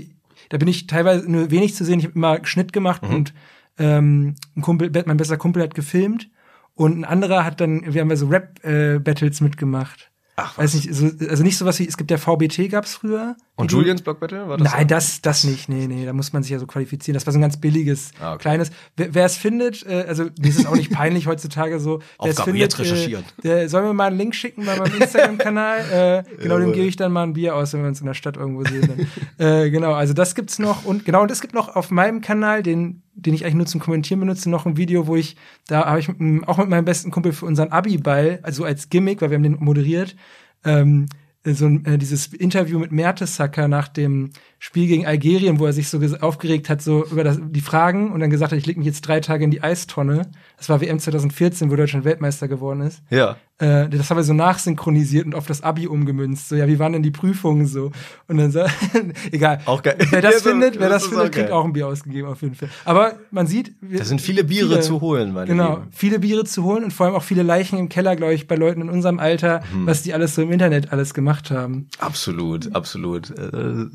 [0.49, 1.99] da bin ich teilweise nur wenig zu sehen.
[1.99, 3.15] Ich habe immer Schnitt gemacht mhm.
[3.15, 3.33] und
[3.77, 6.29] ähm, ein Kumpel, mein bester Kumpel hat gefilmt
[6.75, 10.10] und ein anderer hat dann, wir haben ja so Rap-Battles äh, mitgemacht.
[10.35, 10.63] Ach, was?
[10.63, 13.35] Weiß nicht, so, also nicht sowas wie, es gibt ja VBT gab's früher.
[13.55, 14.47] Und Julians Block Battle?
[14.47, 14.87] War das Nein, so?
[14.87, 17.13] das, das nicht, nee, nee, da muss man sich ja so qualifizieren.
[17.13, 18.41] Das war so ein ganz billiges, ah, okay.
[18.41, 18.71] kleines.
[18.95, 22.41] Wer es findet, äh, also mir ist es auch nicht peinlich heutzutage so, wer es
[22.41, 23.23] findet, recherchieren.
[23.39, 26.23] Äh, der, sollen wir mal einen Link schicken bei meinem Instagram-Kanal?
[26.27, 28.13] äh, genau, dem gebe ich dann mal ein Bier aus, wenn wir uns in der
[28.13, 29.07] Stadt irgendwo sehen.
[29.37, 32.63] äh, genau, also das gibt's noch und genau, und es gibt noch auf meinem Kanal,
[32.63, 35.35] den den ich eigentlich nur zum Kommentieren benutze, noch ein Video, wo ich,
[35.67, 39.21] da habe ich mit, auch mit meinem besten Kumpel für unseren Abi-Ball, also als Gimmick,
[39.21, 40.15] weil wir haben den moderiert,
[40.63, 41.07] ähm,
[41.43, 45.89] so ein, äh, dieses Interview mit Mertesacker nach dem Spiel gegen Algerien, wo er sich
[45.89, 48.85] so aufgeregt hat, so über das, die Fragen und dann gesagt hat, ich leg mich
[48.85, 50.29] jetzt drei Tage in die Eistonne.
[50.57, 53.01] Das war WM 2014, wo Deutschland Weltmeister geworden ist.
[53.09, 53.37] Ja.
[53.61, 56.49] Äh, das haben wir so nachsynchronisiert und auf das Abi umgemünzt.
[56.49, 57.91] So, ja, wie waren denn die Prüfungen so?
[58.27, 58.61] Und dann so,
[59.31, 59.59] egal.
[59.65, 59.97] Auch geil.
[60.09, 62.41] Wer das ja, findet, wer das, das findet, auch kriegt auch ein Bier ausgegeben auf
[62.41, 62.69] jeden Fall.
[62.85, 65.87] Aber man sieht, da sind viele Biere viele, zu holen, meine Genau, Lieben.
[65.91, 68.55] viele Biere zu holen und vor allem auch viele Leichen im Keller, glaube ich, bei
[68.55, 69.85] Leuten in unserem Alter, hm.
[69.85, 71.87] was die alles so im Internet alles gemacht haben.
[71.99, 73.29] Absolut, absolut.
[73.31, 73.85] Äh,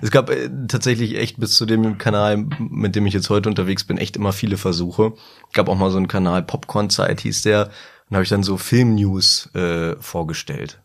[0.00, 3.48] es, gab äh, tatsächlich tatsächlich echt bis zu dem Kanal, mit dem ich jetzt heute
[3.48, 5.14] unterwegs bin, echt immer viele Versuche.
[5.52, 7.70] Gab auch mal so einen Kanal Popcorn Zeit hieß der,
[8.12, 10.82] und habe ich dann so Film-News äh, vorgestellt.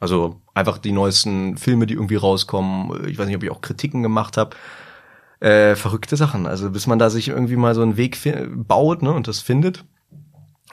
[0.00, 3.08] Also einfach die neuesten Filme, die irgendwie rauskommen.
[3.08, 4.54] Ich weiß nicht, ob ich auch Kritiken gemacht habe.
[5.40, 6.46] Äh, verrückte Sachen.
[6.46, 8.18] Also bis man da sich irgendwie mal so einen Weg
[8.54, 9.86] baut ne, und das findet.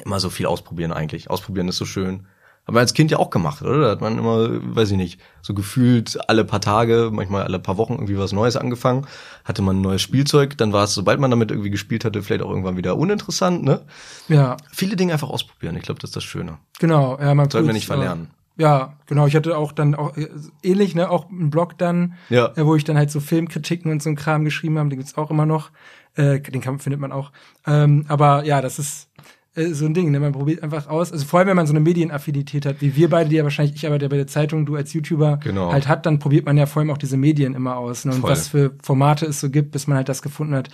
[0.03, 1.29] Immer so viel ausprobieren eigentlich.
[1.29, 2.27] Ausprobieren ist so schön.
[2.69, 3.79] Aber als Kind ja auch gemacht, oder?
[3.79, 7.77] Da hat man immer, weiß ich nicht, so gefühlt alle paar Tage, manchmal alle paar
[7.77, 9.07] Wochen irgendwie was Neues angefangen,
[9.43, 12.43] hatte man ein neues Spielzeug, dann war es, sobald man damit irgendwie gespielt hatte, vielleicht
[12.43, 13.81] auch irgendwann wieder uninteressant, ne?
[14.27, 14.55] Ja.
[14.71, 16.59] Viele Dinge einfach ausprobieren, ich glaube, das ist das Schöne.
[16.79, 18.29] Genau, ja, man Sollten wir nicht verlernen.
[18.55, 19.25] Ja, genau.
[19.25, 20.27] Ich hatte auch dann auch äh,
[20.61, 22.51] ähnlich, ne, auch einen Blog dann, ja.
[22.55, 24.89] Äh, wo ich dann halt so Filmkritiken und so ein Kram geschrieben habe.
[24.89, 25.71] Den gibt's auch immer noch.
[26.15, 27.31] Äh, den kann, findet man auch.
[27.65, 29.09] Ähm, aber ja, das ist
[29.55, 30.19] äh, so ein Ding, ne?
[30.19, 31.11] Man probiert einfach aus.
[31.11, 33.75] Also vor allem, wenn man so eine Medienaffinität hat, wie wir beide, die ja wahrscheinlich,
[33.75, 35.71] ich arbeite ja bei der Zeitung, du als YouTuber genau.
[35.71, 38.05] halt hat, dann probiert man ja vor allem auch diese Medien immer aus.
[38.05, 38.13] Ne?
[38.13, 38.31] Und Voll.
[38.31, 40.69] was für Formate es so gibt, bis man halt das gefunden hat,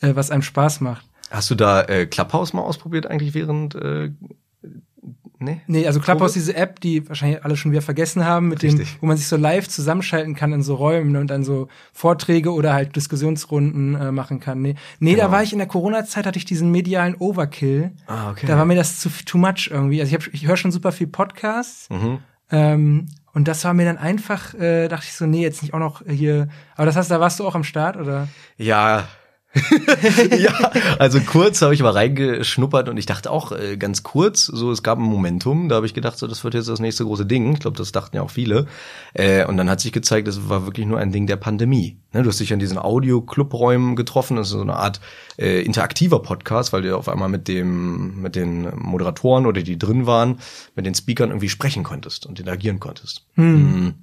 [0.00, 1.04] äh, was einem Spaß macht.
[1.30, 4.10] Hast du da äh, Clubhouse mal ausprobiert eigentlich während äh,
[5.42, 8.90] Nee, nee also Clubhouse, diese App, die wahrscheinlich alle schon wieder vergessen haben, mit Richtig.
[8.90, 12.52] dem, wo man sich so live zusammenschalten kann in so Räumen und dann so Vorträge
[12.52, 14.60] oder halt Diskussionsrunden äh, machen kann.
[14.60, 15.24] Nee, nee genau.
[15.24, 17.92] da war ich in der Corona-Zeit, hatte ich diesen medialen Overkill.
[18.06, 18.46] Ah, okay.
[18.46, 20.00] Da war mir das zu too much irgendwie.
[20.00, 21.88] Also ich, hab, ich höre schon super viel Podcasts.
[21.88, 22.18] Mhm.
[22.50, 25.78] Ähm, und das war mir dann einfach, äh, dachte ich so, nee, jetzt nicht auch
[25.78, 26.48] noch hier.
[26.76, 28.28] Aber das heißt, da warst du auch am Start, oder?
[28.58, 29.08] Ja,
[30.38, 30.52] ja,
[31.00, 34.84] also kurz habe ich mal reingeschnuppert und ich dachte auch äh, ganz kurz, so es
[34.84, 37.54] gab ein Momentum, da habe ich gedacht, so das wird jetzt das nächste große Ding.
[37.54, 38.66] Ich glaube, das dachten ja auch viele.
[39.12, 41.96] Äh, und dann hat sich gezeigt, das war wirklich nur ein Ding der Pandemie.
[42.12, 45.00] Ne, du hast dich an diesen Audio-Clubräumen getroffen, das ist so eine Art
[45.36, 50.06] äh, interaktiver Podcast, weil du auf einmal mit dem, mit den Moderatoren oder die drin
[50.06, 50.38] waren,
[50.76, 53.26] mit den Speakern irgendwie sprechen konntest und interagieren konntest.
[53.34, 53.54] Hm.
[53.54, 53.94] Mhm.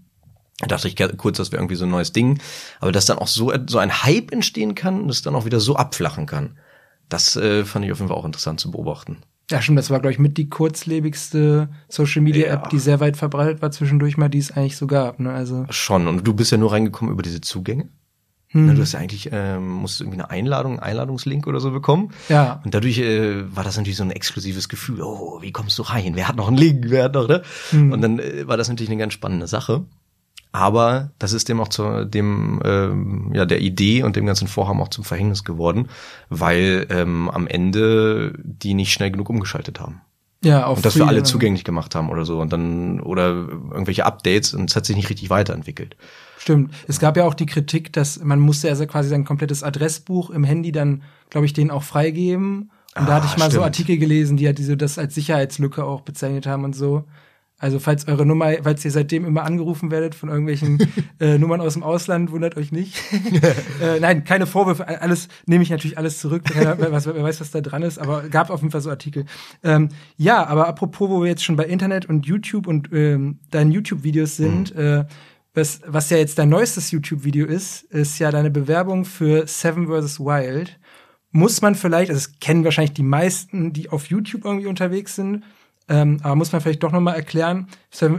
[0.60, 2.40] Da dachte ich kurz, das wäre irgendwie so ein neues Ding.
[2.80, 5.60] Aber dass dann auch so, so ein Hype entstehen kann und es dann auch wieder
[5.60, 6.58] so abflachen kann.
[7.10, 9.18] Das äh, fand ich auf jeden Fall auch interessant zu beobachten.
[9.50, 12.70] Ja, stimmt, das war, glaube ich, mit die kurzlebigste Social Media App, ja.
[12.70, 15.20] die sehr weit verbreitet war zwischendurch mal, die es eigentlich so gab.
[15.20, 15.32] Ne?
[15.32, 17.88] Also Schon, und du bist ja nur reingekommen über diese Zugänge.
[18.50, 18.76] Hm.
[18.76, 22.12] Du hast ja eigentlich, ähm, musst irgendwie eine Einladung, einen Einladungslink oder so bekommen.
[22.30, 22.62] Ja.
[22.64, 25.02] Und dadurch äh, war das natürlich so ein exklusives Gefühl.
[25.02, 26.16] Oh, wie kommst du rein?
[26.16, 26.86] Wer hat noch einen Link?
[26.88, 27.42] Wer hat noch, ne?
[27.70, 27.92] Hm.
[27.92, 29.86] Und dann äh, war das natürlich eine ganz spannende Sache.
[30.52, 34.82] Aber das ist dem auch zu dem ähm, ja der Idee und dem ganzen Vorhaben
[34.82, 35.90] auch zum Verhängnis geworden,
[36.30, 40.02] weil ähm, am Ende die nicht schnell genug umgeschaltet haben.
[40.44, 44.06] Ja, auf und das für alle zugänglich gemacht haben oder so und dann oder irgendwelche
[44.06, 45.96] Updates und es hat sich nicht richtig weiterentwickelt.
[46.38, 46.74] Stimmt.
[46.88, 50.44] Es gab ja auch die Kritik, dass man musste also quasi sein komplettes Adressbuch im
[50.44, 52.72] Handy dann, glaube ich, denen auch freigeben.
[52.96, 53.54] Und ah, da hatte ich mal stimmt.
[53.54, 57.04] so Artikel gelesen, die halt diese das als Sicherheitslücke auch bezeichnet haben und so.
[57.60, 60.78] Also falls eure Nummer, falls ihr seitdem immer angerufen werdet von irgendwelchen
[61.20, 62.96] äh, Nummern aus dem Ausland, wundert euch nicht.
[63.82, 66.44] äh, nein, keine Vorwürfe, alles nehme ich natürlich alles zurück.
[66.54, 69.26] Wer, was, wer weiß, was da dran ist, aber gab auf jeden Fall so Artikel.
[69.64, 73.72] Ähm, ja, aber apropos, wo wir jetzt schon bei Internet und YouTube und ähm, deinen
[73.72, 74.82] YouTube-Videos sind, mhm.
[74.82, 75.06] äh,
[75.56, 80.20] was, was ja jetzt dein neuestes YouTube-Video ist, ist ja deine Bewerbung für Seven vs.
[80.20, 80.80] Wild.
[81.32, 85.44] Muss man vielleicht, also das kennen wahrscheinlich die meisten, die auf YouTube irgendwie unterwegs sind,
[85.90, 87.68] ähm, aber muss man vielleicht doch nochmal erklären,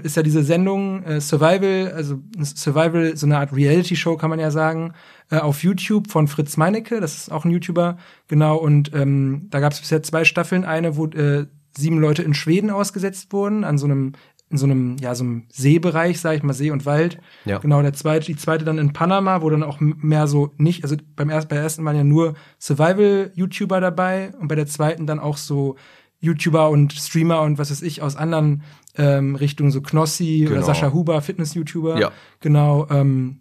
[0.03, 4.51] ist ja diese Sendung äh, Survival, also Survival, so eine Art Reality-Show kann man ja
[4.51, 4.95] sagen,
[5.31, 9.61] äh, auf YouTube von Fritz Meinecke, das ist auch ein YouTuber, genau, und ähm, da
[9.61, 13.79] gab es bisher zwei Staffeln, eine, wo äh, sieben Leute in Schweden ausgesetzt wurden, an
[13.79, 14.13] so einem
[14.51, 17.19] in so einem, ja, so einem Seebereich, sag ich mal, See und Wald.
[17.45, 17.59] Ja.
[17.59, 20.97] Genau, der zweite, die zweite dann in Panama, wo dann auch mehr so nicht, also
[21.17, 25.19] beim ersten, bei der ersten waren ja nur Survival-YouTuber dabei und bei der zweiten dann
[25.19, 25.77] auch so
[26.21, 28.63] YouTuber und Streamer und was weiß ich aus anderen
[28.97, 30.67] ähm, Richtungen, so Knossi oder Genau.
[30.67, 31.99] Sascha Huber, Fitness-YouTuber.
[31.99, 32.11] Ja.
[32.41, 32.87] Genau.
[32.91, 33.39] Ähm,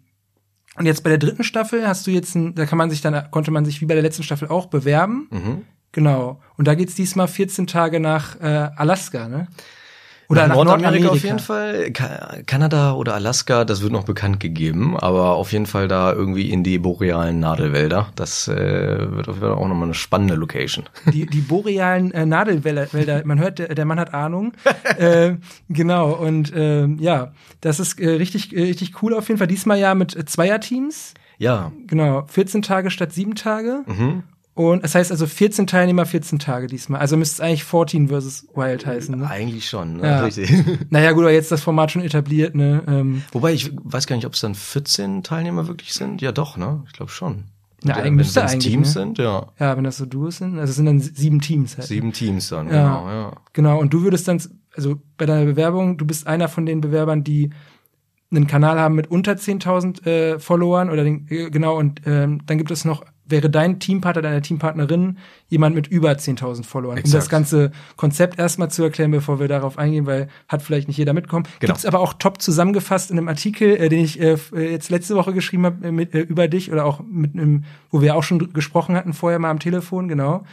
[0.76, 3.30] und jetzt bei der dritten Staffel hast du jetzt, ein, da kann man sich dann,
[3.32, 5.26] konnte man sich wie bei der letzten Staffel auch bewerben.
[5.30, 5.62] Mhm.
[5.90, 6.40] Genau.
[6.56, 9.48] Und da geht's diesmal 14 Tage nach äh, Alaska, ne?
[10.30, 11.90] Oder nach nach, Nordamerika Nordamerika auf jeden Fall.
[11.92, 16.50] Ka Kanada oder Alaska, das wird noch bekannt gegeben, aber auf jeden Fall da irgendwie
[16.50, 18.10] in die borealen Nadelwälder.
[18.14, 20.84] Das äh, wird auf jeden Fall auch nochmal eine spannende Location.
[21.12, 24.52] Die, die borealen äh, Nadelwälder, Wälder, man hört, der, der Mann hat Ahnung.
[24.98, 25.36] äh,
[25.70, 29.46] genau, und ähm, ja, das ist äh, richtig, äh, richtig cool auf jeden Fall.
[29.46, 31.14] Diesmal ja mit äh, Zweierteams.
[31.38, 31.72] Ja.
[31.86, 33.84] Genau, 14 Tage statt 7 Tage.
[33.86, 34.24] Mhm.
[34.58, 37.00] Und das heißt also 14 Teilnehmer, 14 Tage diesmal.
[37.00, 39.16] Also müsste es eigentlich 14 versus Wild heißen.
[39.16, 39.30] Ne?
[39.30, 40.02] Eigentlich schon, ne?
[40.08, 40.24] Ja.
[40.24, 40.52] richtig.
[40.90, 42.82] Naja, gut, aber jetzt das Format schon etabliert, ne?
[42.88, 46.20] Ähm, Wobei ich weiß gar nicht, ob es dann 14 Teilnehmer wirklich sind.
[46.22, 46.82] Ja, doch, ne?
[46.88, 47.44] Ich glaube schon.
[47.84, 48.92] Ja, eigentlich wenn müsste eigentlich, Teams ne?
[49.00, 49.46] sind, ja.
[49.60, 50.58] ja, wenn das so Duos sind.
[50.58, 51.86] Also es sind dann sieben Teams halt.
[51.86, 52.72] Sieben Teams dann, Ja.
[52.72, 53.32] genau, ja.
[53.52, 54.42] Genau, und du würdest dann,
[54.74, 57.50] also bei deiner Bewerbung, du bist einer von den Bewerbern, die
[58.32, 62.58] einen Kanal haben mit unter 10.000 äh, Followern oder den, äh, genau, und ähm, dann
[62.58, 66.98] gibt es noch, wäre dein Teampartner, deine Teampartnerin jemand mit über 10.000 Followern.
[66.98, 67.22] Um Exakt.
[67.22, 71.12] das ganze Konzept erstmal zu erklären, bevor wir darauf eingehen, weil hat vielleicht nicht jeder
[71.12, 71.44] mitkommen.
[71.60, 71.72] Genau.
[71.72, 75.14] Gibt's aber auch top zusammengefasst in einem Artikel, äh, den ich äh, äh, jetzt letzte
[75.14, 78.22] Woche geschrieben habe äh, mit, äh, über dich oder auch mit einem, wo wir auch
[78.22, 80.44] schon gesprochen hatten vorher mal am Telefon, genau.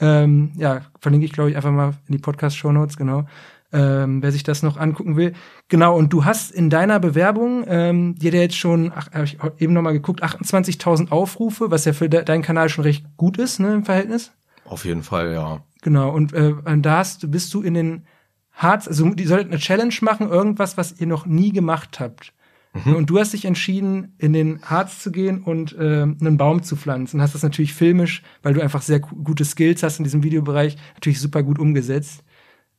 [0.00, 3.26] Ähm, ja, verlinke ich, glaube ich, einfach mal in die Podcast-Shownotes, genau.
[3.72, 5.32] Ähm, wer sich das noch angucken will.
[5.68, 9.24] Genau, und du hast in deiner Bewerbung, ähm, die hat ja jetzt schon, ach, hab
[9.24, 13.04] ich eben noch mal geguckt, 28.000 Aufrufe, was ja für de deinen Kanal schon recht
[13.16, 14.32] gut ist, ne, im Verhältnis.
[14.64, 15.62] Auf jeden Fall, ja.
[15.82, 18.06] Genau, und, äh, da hast, bist du in den
[18.52, 22.33] Harz, also die sollten eine Challenge machen, irgendwas, was ihr noch nie gemacht habt.
[22.84, 26.74] Und du hast dich entschieden, in den Harz zu gehen und äh, einen Baum zu
[26.74, 27.22] pflanzen.
[27.22, 30.76] Hast das natürlich filmisch, weil du einfach sehr gu- gute Skills hast in diesem Videobereich,
[30.94, 32.24] natürlich super gut umgesetzt.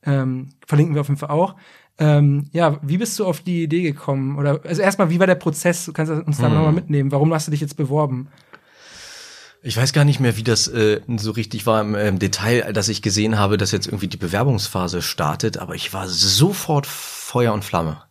[0.04, 1.56] Ähm, verlinken wir auf jeden Fall auch.
[1.98, 4.38] Ähm, ja, wie bist du auf die Idee gekommen?
[4.38, 5.86] Oder also erstmal, wie war der Prozess?
[5.86, 6.54] Du kannst uns da Hm.
[6.56, 7.14] nochmal mitnehmen.
[7.14, 8.28] Warum hast du dich jetzt beworben?
[9.64, 12.90] Ich weiß gar nicht mehr, wie das äh, so richtig war im ähm, Detail, dass
[12.90, 17.64] ich gesehen habe, dass jetzt irgendwie die Bewerbungsphase startet, aber ich war sofort Feuer und
[17.64, 18.04] Flamme.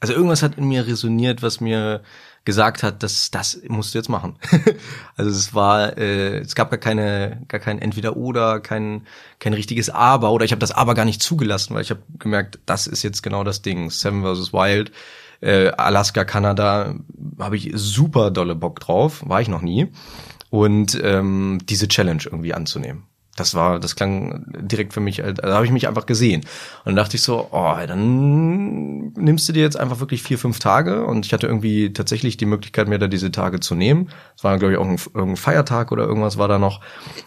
[0.00, 2.02] Also irgendwas hat in mir resoniert, was mir
[2.46, 4.36] gesagt hat, dass das musst du jetzt machen.
[5.16, 9.06] also es war, äh, es gab gar keine, gar kein Entweder-Oder, kein,
[9.38, 12.58] kein richtiges Aber oder ich habe das Aber gar nicht zugelassen, weil ich habe gemerkt,
[12.64, 13.90] das ist jetzt genau das Ding.
[13.90, 14.54] Seven vs.
[14.54, 14.90] Wild,
[15.42, 16.94] äh, Alaska, Kanada,
[17.38, 19.88] habe ich super dolle Bock drauf, war ich noch nie.
[20.48, 23.09] Und ähm, diese Challenge irgendwie anzunehmen.
[23.40, 26.40] Das war, das klang direkt für mich, als- da habe ich mich einfach gesehen.
[26.40, 30.58] Und dann dachte ich so, oh, dann nimmst du dir jetzt einfach wirklich vier, fünf
[30.58, 31.04] Tage.
[31.06, 34.10] Und ich hatte irgendwie tatsächlich die Möglichkeit, mir da diese Tage zu nehmen.
[34.36, 36.80] Es war, glaube ich, auch ein, irgendein Feiertag oder irgendwas war da noch.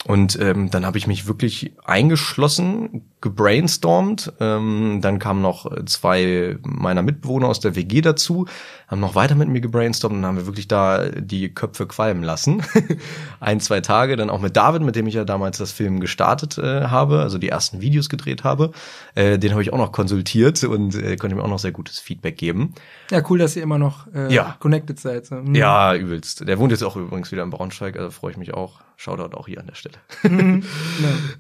[0.06, 4.34] Und ähm, dann habe ich mich wirklich eingeschlossen, gebrainstormt.
[4.40, 8.46] Ähm, dann kamen noch zwei meiner Mitbewohner aus der WG dazu,
[8.88, 12.62] haben noch weiter mit mir gebrainstormt und haben wir wirklich da die Köpfe qualmen lassen.
[13.40, 16.60] Ein, zwei Tage, dann auch mit David, mit dem ich ja damals das Film gestartet
[16.60, 18.72] äh, habe, also die ersten Videos gedreht habe.
[19.16, 21.98] Äh, den habe ich auch noch konsultiert und äh, konnte mir auch noch sehr gutes
[22.00, 22.76] Feedback geben.
[23.10, 24.58] Ja, cool, dass ihr immer noch äh, Ja.
[24.60, 25.26] connected seid.
[25.26, 25.36] So.
[25.36, 25.56] Mhm.
[25.56, 26.48] Ja, übelst.
[26.48, 28.82] Der wohnt jetzt auch übrigens wieder in Braunschweig, also freue ich mich auch.
[28.98, 29.96] Shoutout auch hier an der Stelle.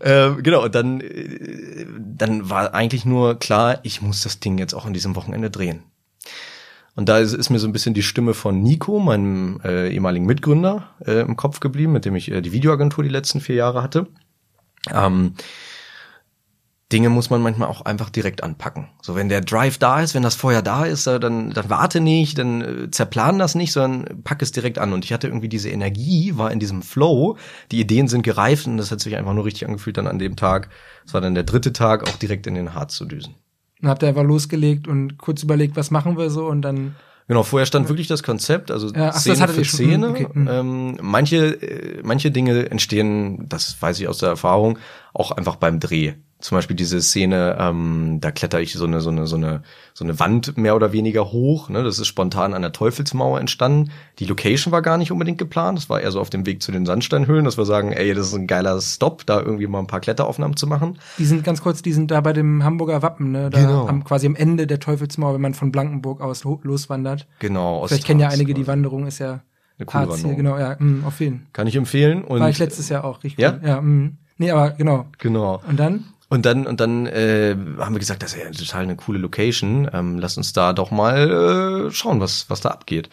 [0.01, 4.73] ähm, genau, und dann, äh, dann war eigentlich nur klar, ich muss das Ding jetzt
[4.73, 5.83] auch an diesem Wochenende drehen.
[6.95, 10.25] Und da ist, ist mir so ein bisschen die Stimme von Nico, meinem äh, ehemaligen
[10.25, 13.81] Mitgründer, äh, im Kopf geblieben, mit dem ich äh, die Videoagentur die letzten vier Jahre
[13.81, 14.07] hatte.
[14.91, 15.35] Ähm,
[16.93, 18.87] Dinge muss man manchmal auch einfach direkt anpacken.
[19.01, 21.99] So, wenn der Drive da ist, wenn das Feuer da ist, äh, dann, dann warte
[21.99, 24.93] nicht, dann äh, zerplan das nicht, sondern pack es direkt an.
[24.93, 27.35] Und ich hatte irgendwie diese Energie, war in diesem Flow,
[27.71, 30.35] die Ideen sind gereift und das hat sich einfach nur richtig angefühlt dann an dem
[30.35, 30.69] Tag.
[31.05, 33.35] Es war dann der dritte Tag, auch direkt in den Harz zu düsen.
[33.81, 36.95] Dann habt ihr einfach losgelegt und kurz überlegt, was machen wir so und dann.
[37.33, 40.09] Genau, vorher stand wirklich das Konzept, also Ja, ach, Szene für Szene.
[40.09, 40.47] okay, mhm.
[40.47, 44.77] Ähm, manche, äh, manche Dinge entstehen, das weiß ich aus der Erfahrung,
[45.15, 46.13] auch einfach beim Dreh.
[46.43, 50.03] Zum Beispiel diese Szene, ähm, da kletter ich so eine, so eine, so eine, so
[50.03, 51.69] eine Wand mehr oder weniger hoch.
[51.69, 51.83] Ne?
[51.85, 53.91] Das ist spontan an der Teufelsmauer entstanden.
[54.19, 55.77] Die Location war gar nicht unbedingt geplant.
[55.77, 58.27] Das war eher so auf dem Weg zu den Sandsteinhöhlen, dass wir sagen, ey, das
[58.27, 60.99] ist ein geiler Stop, da irgendwie mal ein paar Kletteraufnahmen zu machen.
[61.17, 63.49] Die sind ganz kurz, die sind da bei dem Hamburger Wappen, ne?
[63.49, 63.87] Da Genau.
[63.87, 67.25] am, quasi am Ende der Teufelsmauer, wenn man von Blankenburg aus lo loswandert.
[67.39, 67.87] Genau.
[67.87, 68.67] Vielleicht kennen ja einige die quasi.
[68.67, 69.43] Wanderung, ist ja
[69.79, 72.21] Eine coole Harz hier, genau, ja, mh, auf jeden Kann ich empfehlen.
[72.25, 73.51] Und War ich letztes Jahr auch richtig Ja?
[73.51, 73.63] gut.
[73.65, 74.11] Ja, mh.
[74.39, 75.05] Nee, aber genau.
[75.19, 75.61] Genau.
[75.69, 76.03] Und dann?
[76.33, 79.87] Und dann, und dann äh, haben wir gesagt, das ist ja total eine coole Location.
[79.93, 83.11] Ähm, lass uns da doch mal äh, schauen, was, was da abgeht.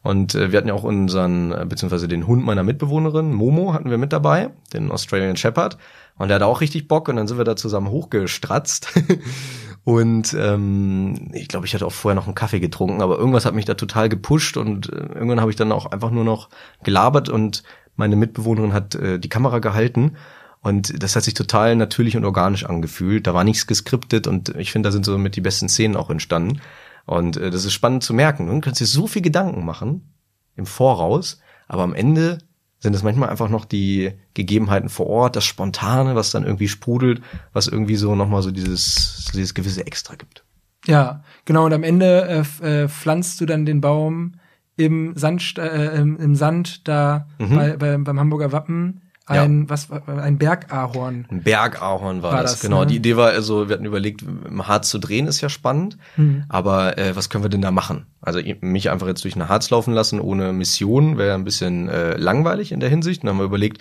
[0.00, 3.90] Und äh, wir hatten ja auch unseren, äh, beziehungsweise den Hund meiner Mitbewohnerin, Momo, hatten
[3.90, 5.76] wir mit dabei, den Australian Shepherd.
[6.16, 8.88] Und der hatte auch richtig Bock und dann sind wir da zusammen hochgestratzt.
[9.84, 13.54] und ähm, ich glaube, ich hatte auch vorher noch einen Kaffee getrunken, aber irgendwas hat
[13.54, 16.48] mich da total gepusht und äh, irgendwann habe ich dann auch einfach nur noch
[16.82, 17.64] gelabert und
[17.96, 20.16] meine Mitbewohnerin hat äh, die Kamera gehalten.
[20.62, 23.26] Und das hat sich total natürlich und organisch angefühlt.
[23.26, 26.08] Da war nichts geskriptet und ich finde, da sind so mit die besten Szenen auch
[26.08, 26.60] entstanden.
[27.04, 28.46] Und äh, das ist spannend zu merken.
[28.46, 30.14] Du kannst dir so viel Gedanken machen
[30.54, 32.38] im Voraus, aber am Ende
[32.78, 37.22] sind es manchmal einfach noch die Gegebenheiten vor Ort, das Spontane, was dann irgendwie sprudelt,
[37.52, 40.44] was irgendwie so nochmal so dieses, dieses gewisse Extra gibt.
[40.86, 41.66] Ja, genau.
[41.66, 44.34] Und am Ende äh, äh, pflanzt du dann den Baum
[44.76, 47.56] im Sand, äh, im, im Sand da mhm.
[47.56, 49.68] bei, bei, beim Hamburger Wappen ein, ja.
[49.68, 51.26] was, ein Bergahorn.
[51.30, 52.80] Ein Bergahorn war, war das, das, genau.
[52.80, 52.86] Ne?
[52.86, 56.44] Die Idee war also, wir hatten überlegt, im Harz zu drehen ist ja spannend, mhm.
[56.48, 58.06] aber äh, was können wir denn da machen?
[58.20, 62.16] Also mich einfach jetzt durch ein Harz laufen lassen ohne Mission wäre ein bisschen äh,
[62.16, 63.22] langweilig in der Hinsicht.
[63.22, 63.80] Dann haben wir überlegt,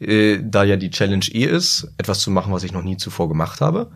[0.00, 3.28] äh, da ja die Challenge eh ist, etwas zu machen, was ich noch nie zuvor
[3.28, 3.90] gemacht habe.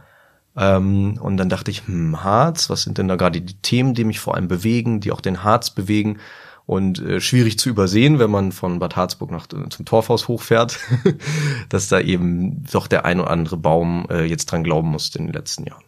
[0.57, 4.05] Ähm, und dann dachte ich, hm, Harz, was sind denn da gerade die Themen, die
[4.05, 6.19] mich vor allem bewegen, die auch den Harz bewegen?
[6.67, 10.79] Und äh, schwierig zu übersehen, wenn man von Bad Harzburg nach äh, zum Torfhaus hochfährt,
[11.69, 15.27] dass da eben doch der ein oder andere Baum äh, jetzt dran glauben musste in
[15.27, 15.85] den letzten Jahren.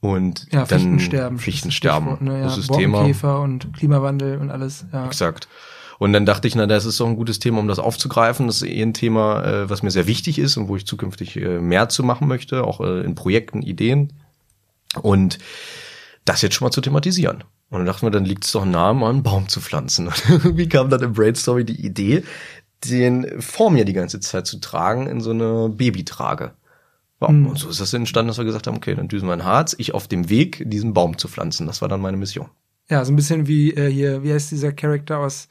[0.00, 3.40] Und ja, dann Fichtensterben, Fichtensterben, ne, ja, großes Thema.
[3.40, 4.86] und Klimawandel und alles.
[4.92, 5.06] Ja.
[5.06, 5.48] Exakt.
[5.98, 8.46] Und dann dachte ich, na, das ist doch ein gutes Thema, um das aufzugreifen.
[8.46, 11.36] Das ist eh ein Thema, äh, was mir sehr wichtig ist und wo ich zukünftig
[11.36, 14.12] äh, mehr zu machen möchte, auch äh, in Projekten, Ideen.
[15.02, 15.38] Und
[16.24, 17.42] das jetzt schon mal zu thematisieren.
[17.70, 20.08] Und dann dachten wir, dann liegt es doch nahe, mal einen Baum zu pflanzen.
[20.44, 22.24] Wie kam dann im Brainstorming die Idee,
[22.84, 26.52] den vor mir die ganze Zeit zu tragen in so eine Babytrage?
[27.20, 27.48] Ja, mhm.
[27.48, 29.74] Und so ist das entstanden, dass wir gesagt haben, okay, dann düsen wir ein Harz,
[29.78, 31.66] ich auf dem Weg, diesen Baum zu pflanzen.
[31.66, 32.48] Das war dann meine Mission.
[32.88, 35.48] Ja, so ein bisschen wie äh, hier, wie heißt dieser Charakter aus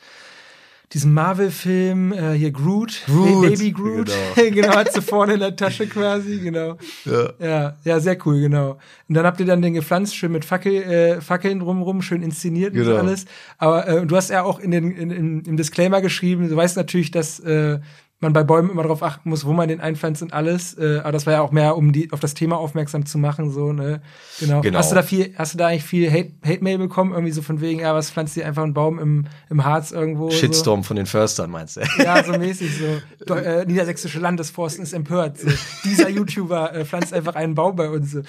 [0.93, 3.41] diesem Marvel-Film, äh, hier Groot, Groot.
[3.41, 4.49] Baby Groot, genau.
[4.53, 6.77] genau, hat sie vorne in der Tasche quasi, genau.
[7.03, 7.33] Ja.
[7.39, 8.77] ja, ja, sehr cool, genau.
[9.09, 12.73] Und dann habt ihr dann den gepflanzt, schön mit Fackel, äh, Fackeln drumrum, schön inszeniert
[12.73, 12.91] genau.
[12.91, 13.25] und alles.
[13.57, 16.77] Aber äh, du hast ja auch in den, in, in, im Disclaimer geschrieben, du weißt
[16.77, 17.79] natürlich, dass äh,
[18.19, 20.75] man bei Bäumen immer darauf achten muss, wo man den einpflanzt und alles.
[20.75, 23.51] Äh, aber das war ja auch mehr, um die auf das Thema aufmerksam zu machen,
[23.51, 24.01] so, ne?
[24.39, 24.61] Genau.
[24.61, 24.79] genau.
[24.79, 27.11] Hast du da viel, hast du da eigentlich viel Hate, Hate Mail bekommen?
[27.11, 30.31] Irgendwie so von wegen, ja, was pflanzt dir einfach einen Baum im, im Harz irgendwo?
[30.31, 30.87] Shitstorm so?
[30.87, 31.81] von den Förstern, meinst du?
[32.03, 32.71] Ja, so mäßig
[33.27, 33.35] so.
[33.35, 35.39] äh, Niedersächsische Landesforsten ist empört.
[35.39, 35.49] So.
[35.85, 38.11] Dieser YouTuber äh, pflanzt einfach einen Baum bei uns.
[38.11, 38.21] So.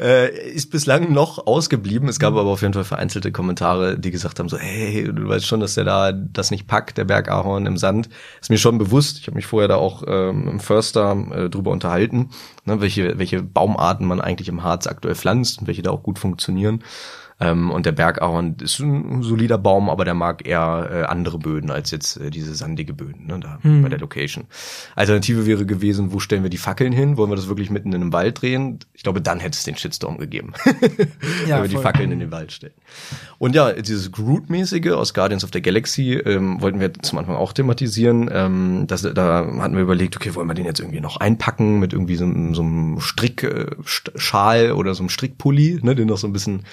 [0.00, 2.08] Äh, ist bislang noch ausgeblieben.
[2.08, 5.46] Es gab aber auf jeden Fall vereinzelte Kommentare, die gesagt haben, so, hey, du weißt
[5.46, 8.08] schon, dass der da das nicht packt, der Bergahorn im Sand.
[8.40, 9.18] Ist mir schon bewusst.
[9.18, 12.30] Ich habe mich vorher da auch ähm, im Förster äh, drüber unterhalten,
[12.64, 16.18] ne, welche, welche Baumarten man eigentlich im Harz aktuell pflanzt und welche da auch gut
[16.18, 16.82] funktionieren.
[17.40, 21.70] Ähm, und der Bergahorn ist ein solider Baum, aber der mag eher äh, andere Böden
[21.70, 23.82] als jetzt äh, diese sandige Böden ne, da hm.
[23.82, 24.44] bei der Location.
[24.94, 27.16] Alternative wäre gewesen, wo stellen wir die Fackeln hin?
[27.16, 28.80] Wollen wir das wirklich mitten in einem Wald drehen?
[28.92, 30.52] Ich glaube, dann hätte es den Shitstorm gegeben,
[31.46, 32.74] ja, wenn wir die Fackeln in den Wald stellen.
[33.38, 37.54] Und ja, dieses Groot-mäßige aus Guardians of the Galaxy ähm, wollten wir zum Anfang auch
[37.54, 38.28] thematisieren.
[38.30, 41.94] Ähm, das, da hatten wir überlegt, okay, wollen wir den jetzt irgendwie noch einpacken mit
[41.94, 46.34] irgendwie so, so einem Strickschal äh, oder so einem Strickpulli, ne, den noch so ein
[46.34, 46.64] bisschen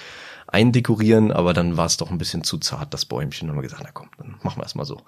[0.48, 3.48] eindekorieren, aber dann war es doch ein bisschen zu zart, das Bäumchen.
[3.48, 5.00] Und haben wir gesagt, na komm, dann machen wir es mal so.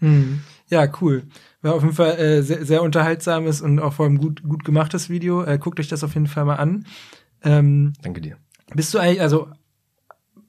[0.00, 0.40] Mhm.
[0.68, 1.24] Ja, cool.
[1.60, 5.10] War auf jeden Fall äh, sehr, sehr unterhaltsames und auch vor allem gut, gut gemachtes
[5.10, 5.44] Video.
[5.44, 6.86] Äh, guckt euch das auf jeden Fall mal an.
[7.44, 8.38] Ähm, Danke dir.
[8.74, 9.48] Bist du eigentlich, also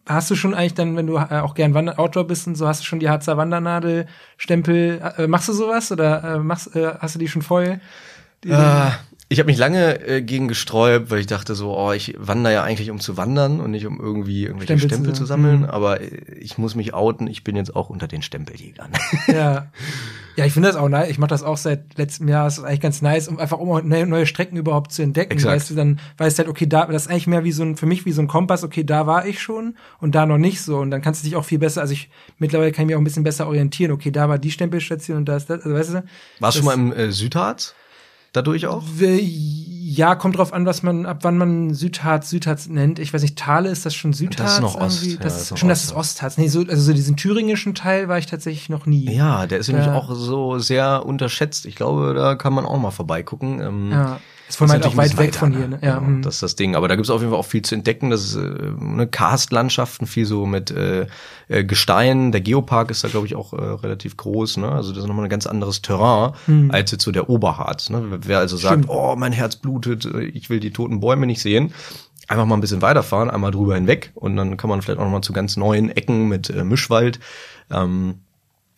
[0.06, 2.68] hast du schon eigentlich dann, wenn du äh, auch gern Wander Outdoor bist und so,
[2.68, 6.94] hast du schon die Harzer Wandernadel, Stempel, äh, machst du sowas oder äh, machst, äh,
[7.00, 7.82] hast du die schon voll?
[8.44, 8.92] Die äh,
[9.34, 12.64] ich habe mich lange äh, gegen gesträubt, weil ich dachte so, oh, ich wandere ja
[12.64, 15.62] eigentlich um zu wandern und nicht um irgendwie irgendwelche Stempel, Stempel zu, sammeln.
[15.62, 15.66] Mhm.
[15.66, 18.92] Aber äh, ich muss mich outen, ich bin jetzt auch unter den Stempeljägern.
[19.28, 19.72] Ja.
[20.36, 21.10] Ja, ich finde das auch nice.
[21.10, 22.48] Ich mache das auch seit letztem Jahr.
[22.48, 25.34] Es ist eigentlich ganz nice, um einfach um neue Strecken überhaupt zu entdecken.
[25.34, 25.56] Exakt.
[25.56, 27.78] Weißt du, dann weißt du halt, okay, da, das ist eigentlich mehr wie so ein,
[27.78, 30.62] für mich wie so ein Kompass, okay, da war ich schon und da noch nicht
[30.62, 30.80] so.
[30.80, 33.02] Und dann kannst du dich auch viel besser, also ich, mittlerweile kann ich mich auch
[33.02, 33.92] ein bisschen besser orientieren.
[33.92, 36.04] Okay, da war die Stempelstation und da ist das, also weißt du.
[36.40, 37.76] Warst du schon mal im äh, Südharz?
[38.34, 38.84] Dadurch auch?
[39.00, 42.98] Ja, kommt drauf an, was man, ab wann man Südharz, Südharz nennt.
[42.98, 44.38] Ich weiß nicht, Thale ist das schon Südharz?
[44.38, 45.06] Das ist noch Ost.
[45.06, 46.38] Ja, das, ist schon, das ist Ostharz.
[46.38, 49.14] Nee, so, also so diesen thüringischen Teil war ich tatsächlich noch nie.
[49.14, 51.68] Ja, der ist nämlich auch so sehr unterschätzt.
[51.68, 53.62] Ich glaube, da kann man auch mal vorbeigucken.
[53.62, 54.20] Ähm, ja.
[54.62, 55.68] Ist von auch weit weg von hier.
[55.68, 55.78] Ne?
[55.78, 55.80] ne?
[55.82, 56.22] Ja, Genau, hm.
[56.22, 56.76] das ist das Ding.
[56.76, 58.10] Aber da gibt's auf jeden Fall auch viel zu entdecken.
[58.10, 58.40] Das ist äh,
[58.80, 61.08] eine Karstlandschaften, viel so mit äh,
[61.48, 62.32] äh, Gestein.
[62.32, 64.58] Der Geopark ist da, glaube ich, auch äh, relativ groß.
[64.58, 64.72] Ne?
[64.72, 66.34] Also das ist nochmal ein ganz anderes Terrain
[66.70, 67.90] als jetzt so der Oberharz.
[67.90, 68.20] Ne?
[68.22, 68.84] Wer also sagt, Hm.
[68.84, 68.98] Stimmt.
[68.98, 71.74] oh, mein Herz blutet, äh, ich will die toten Bäume nicht sehen.
[72.28, 75.12] Einfach mal ein bisschen weiterfahren, einmal drüber hinweg und dann kann man vielleicht auch noch
[75.12, 77.20] mal zu ganz neuen Ecken mit äh, Mischwald.
[77.70, 78.20] Ähm,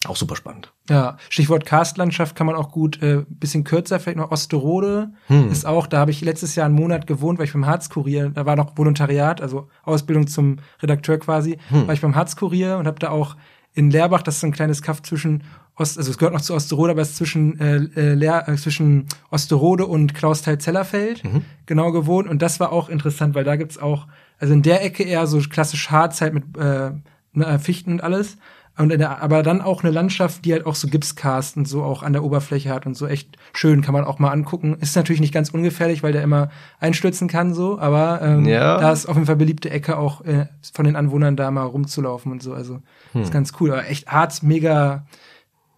[0.09, 0.71] auch super spannend.
[0.89, 5.49] Ja, Stichwort Karstlandschaft kann man auch gut, äh, bisschen kürzer, vielleicht noch Osterode Hm.
[5.51, 8.45] ist auch, da habe ich letztes Jahr einen Monat gewohnt, weil ich beim Harzkurier, da
[8.45, 11.87] war noch Volontariat, also Ausbildung zum Redakteur quasi, Hm.
[11.87, 13.35] war ich beim Harzkurier und habe da auch
[13.73, 15.43] in Leerbach, das ist so ein kleines Kaff zwischen
[15.77, 18.55] Ost, also es gehört noch zu Osterode, aber es ist zwischen äh, äh, Leer, äh,
[18.55, 21.41] zwischen Osterode und Klausthal-Zellerfeld Mhm.
[21.65, 24.07] genau gewohnt und das war auch interessant, weil da gibt's auch,
[24.39, 26.91] also in der Ecke eher so klassisch Harz halt mit äh,
[27.33, 28.37] ne, Fichten und alles.
[28.77, 32.03] Und in der, aber dann auch eine Landschaft, die halt auch so Gipskarsten so auch
[32.03, 34.75] an der Oberfläche hat und so echt schön, kann man auch mal angucken.
[34.81, 36.49] Ist natürlich nicht ganz ungefährlich, weil der immer
[36.81, 38.77] einstürzen kann so, aber ähm, Ja.
[38.79, 42.31] da ist auf jeden Fall beliebte Ecke auch äh, von den Anwohnern da mal rumzulaufen
[42.33, 42.53] und so.
[42.53, 42.81] Also
[43.13, 43.21] Hm.
[43.21, 43.71] ist ganz cool.
[43.71, 45.05] Aber echt Harz mega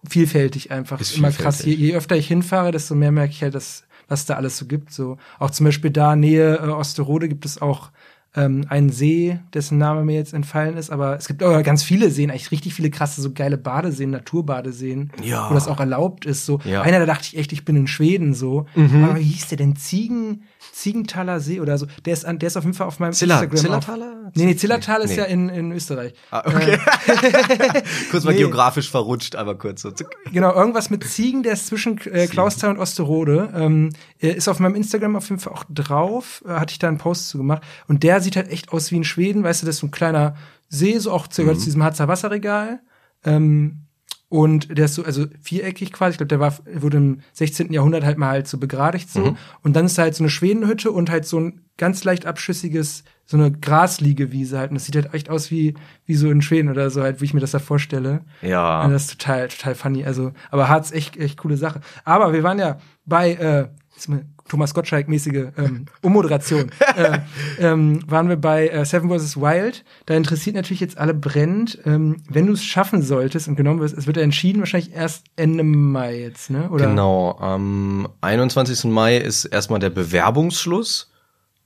[0.08, 1.00] vielfältig einfach.
[1.00, 1.58] Ist immer krass.
[1.60, 1.78] Je, vielfältig.
[1.90, 4.92] je öfter ich hinfahre, desto mehr merke ich halt, dass, was da alles so gibt.
[4.92, 7.90] So auch zum Beispiel da Nähe äh, Osterode gibt es auch
[8.38, 12.10] ähm, einen See, dessen Name mir jetzt entfallen ist, aber es gibt auch ganz viele
[12.10, 15.50] Seen, eigentlich richtig viele krasse, so geile Badeseen, Naturbadeseen, Ja.
[15.50, 16.46] wo das auch erlaubt ist.
[16.46, 16.82] So Ja.
[16.82, 18.66] einer, da dachte ich echt, ich bin in Schweden so.
[18.74, 19.76] Aber wie hieß der denn?
[19.76, 21.86] Ziegen, Ziegenthaler See oder so.
[22.04, 23.56] Der ist an, der ist auf jeden Fall auf meinem Ziller- Instagram.
[23.58, 24.12] Zillertaler?
[24.28, 25.16] Auf, nee, nee, Zillertal ist Nee.
[25.16, 26.14] ja in, in Österreich.
[26.30, 26.78] Ah, okay.
[28.10, 28.38] kurz mal Nee.
[28.38, 29.92] geografisch verrutscht, aber kurz so.
[30.32, 33.50] Genau, irgendwas mit Ziegen, der ist zwischen äh, Klausthal und Osterode.
[33.54, 36.42] Ähm, er ist auf meinem Instagram auf jeden Fall auch drauf.
[36.46, 37.62] Äh, hatte ich da einen Post zu gemacht.
[37.86, 39.42] Und der sieht halt echt aus wie in Schweden.
[39.44, 40.34] Weißt du, das ist so ein kleiner
[40.68, 42.80] See, so auch gehört zu diesem Harzer Wasserregal.
[43.24, 43.84] Ähm,
[44.28, 46.12] und der ist so, also viereckig quasi.
[46.12, 47.72] Ich glaube, der war, wurde im 16.
[47.72, 49.36] Jahrhundert halt mal halt so begradigt so.
[49.62, 53.04] Und dann ist da halt so eine Schwedenhütte und halt so ein ganz leicht abschüssiges,
[53.24, 54.70] so eine Grasliegewiese halt.
[54.70, 57.24] Und das sieht halt echt aus wie, wie so in Schweden oder so halt, wie
[57.24, 58.20] ich mir das da vorstelle.
[58.42, 58.82] Ja.
[58.82, 60.04] Ja, das ist total, total funny.
[60.04, 61.80] Also, aber Harz echt, echt coole Sache.
[62.04, 66.70] Aber wir waren ja bei äh, ist mir Thomas Gottschalk-mäßige ähm, Ummoderation.
[66.96, 67.18] äh,
[67.58, 69.36] ähm, waren wir bei äh, Seven vs.
[69.36, 69.84] Wild.
[70.06, 73.96] Da interessiert natürlich jetzt alle brennend, ähm, wenn du es schaffen solltest und genommen wirst,
[73.96, 76.70] es wird ja entschieden wahrscheinlich erst Ende Mai jetzt, ne?
[76.70, 76.86] Oder?
[76.86, 78.84] Genau, am 21.
[78.84, 81.10] Mai ist erstmal der Bewerbungsschluss.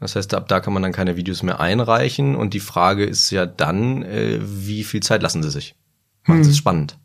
[0.00, 2.34] Das heißt, ab da kann man dann keine Videos mehr einreichen.
[2.34, 5.76] Und die Frage ist ja dann, äh, wie viel Zeit lassen sie sich?
[6.24, 6.98] Machen sie es spannend?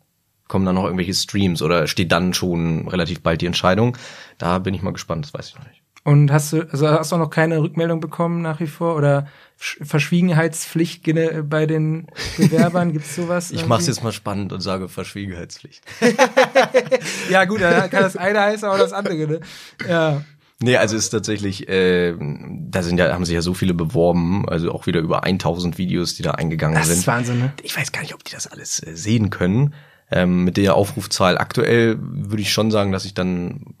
[0.48, 3.96] Kommen dann noch irgendwelche Streams oder steht dann schon relativ bald die Entscheidung?
[4.38, 5.82] Da bin ich mal gespannt, das weiß ich noch nicht.
[6.04, 8.96] Und hast du, also hast du auch noch keine Rückmeldung bekommen nach wie vor?
[8.96, 9.26] Oder
[9.60, 11.02] Sch- Verschwiegenheitspflicht
[11.50, 12.06] bei den
[12.38, 12.92] Bewerbern?
[12.92, 13.50] Gibt's sowas?
[13.52, 15.82] Ich mache es jetzt mal spannend und sage Verschwiegenheitspflicht.
[17.30, 19.40] Ja, gut, dann kann das eine heißen, aber das andere, ne?
[19.88, 20.22] Ja.
[20.60, 24.72] Nee, also ist tatsächlich, äh, da sind ja, haben sich ja so viele beworben, also
[24.72, 26.98] auch wieder über 1000 Videos, die da eingegangen Das sind.
[26.98, 27.52] ist Wahnsinn, ne?
[27.62, 29.74] Ich weiß gar nicht, ob die das alles äh, sehen können.
[30.10, 33.74] Ähm, mit der Aufrufzahl aktuell würde ich schon sagen, dass ich dann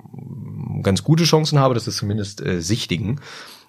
[0.82, 3.20] ganz gute Chancen habe, dass wir zumindest äh, sichtigen.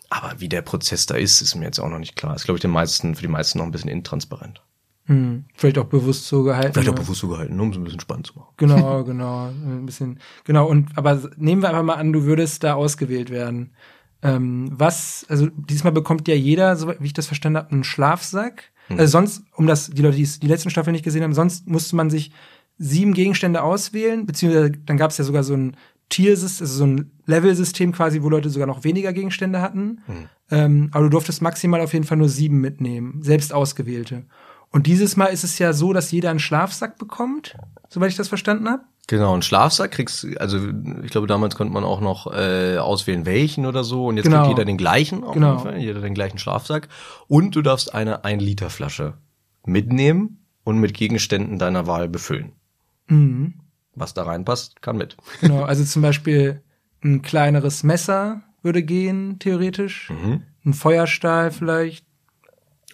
[0.09, 2.35] Aber wie der Prozess da ist, ist mir jetzt auch noch nicht klar.
[2.35, 4.61] Ist, glaube ich, den meisten, für die meisten noch ein bisschen intransparent.
[5.05, 5.45] Hm.
[5.55, 6.73] Vielleicht auch bewusst so gehalten.
[6.73, 8.53] Vielleicht auch bewusst so gehalten, nur um es ein bisschen spannend zu machen.
[8.57, 9.47] Genau, genau.
[9.47, 10.19] Ein bisschen.
[10.43, 13.73] Genau, und aber nehmen wir einfach mal an, du würdest da ausgewählt werden.
[14.21, 18.71] Ähm, was, also diesmal bekommt ja jeder, so wie ich das verstanden habe, einen Schlafsack.
[18.97, 21.67] Also sonst, um das, die Leute, die es die letzten Staffel nicht gesehen haben, sonst
[21.67, 22.31] musste man sich
[22.77, 25.75] sieben Gegenstände auswählen, beziehungsweise dann gab es ja sogar so ein
[26.09, 30.01] Tiersystem, also so ein Level-System quasi, wo Leute sogar noch weniger Gegenstände hatten.
[30.49, 34.23] Ähm, aber du durftest maximal auf jeden Fall nur sieben mitnehmen, selbst ausgewählte.
[34.71, 37.55] Und dieses Mal ist es ja so, dass jeder einen Schlafsack bekommt,
[37.89, 38.83] soweit ich das verstanden habe.
[39.09, 40.59] Genau, einen Schlafsack kriegst also
[41.03, 44.05] ich glaube, damals konnte man auch noch äh, auswählen, welchen oder so.
[44.05, 44.41] Und jetzt Genau.
[44.43, 45.49] kriegt jeder den gleichen auf Genau.
[45.53, 46.89] jeden Fall, jeder den gleichen Schlafsack.
[47.27, 49.15] Und du darfst eine 1-Liter-Flasche
[49.65, 52.51] mitnehmen und mit Gegenständen deiner Wahl befüllen.
[53.07, 53.55] Mhm.
[53.95, 55.17] Was da reinpasst, kann mit.
[55.41, 56.61] Genau, also zum Beispiel
[57.03, 60.11] ein kleineres Messer würde gehen, theoretisch.
[60.11, 60.43] Mhm.
[60.65, 62.05] Ein Feuerstahl vielleicht.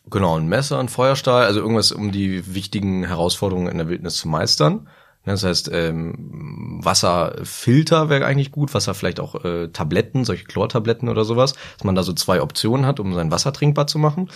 [0.10, 4.30] Genau, ein Messer, ein Feuerstahl, also irgendwas, um die wichtigen Herausforderungen in der Wildnis zu
[4.30, 4.88] meistern.
[5.26, 11.26] Das heißt, ähm, Wasserfilter wäre eigentlich gut, Wasser vielleicht auch äh, Tabletten, solche Chlortabletten oder
[11.26, 14.30] sowas, dass man da so zwei Optionen hat, um sein Wasser trinkbar zu machen.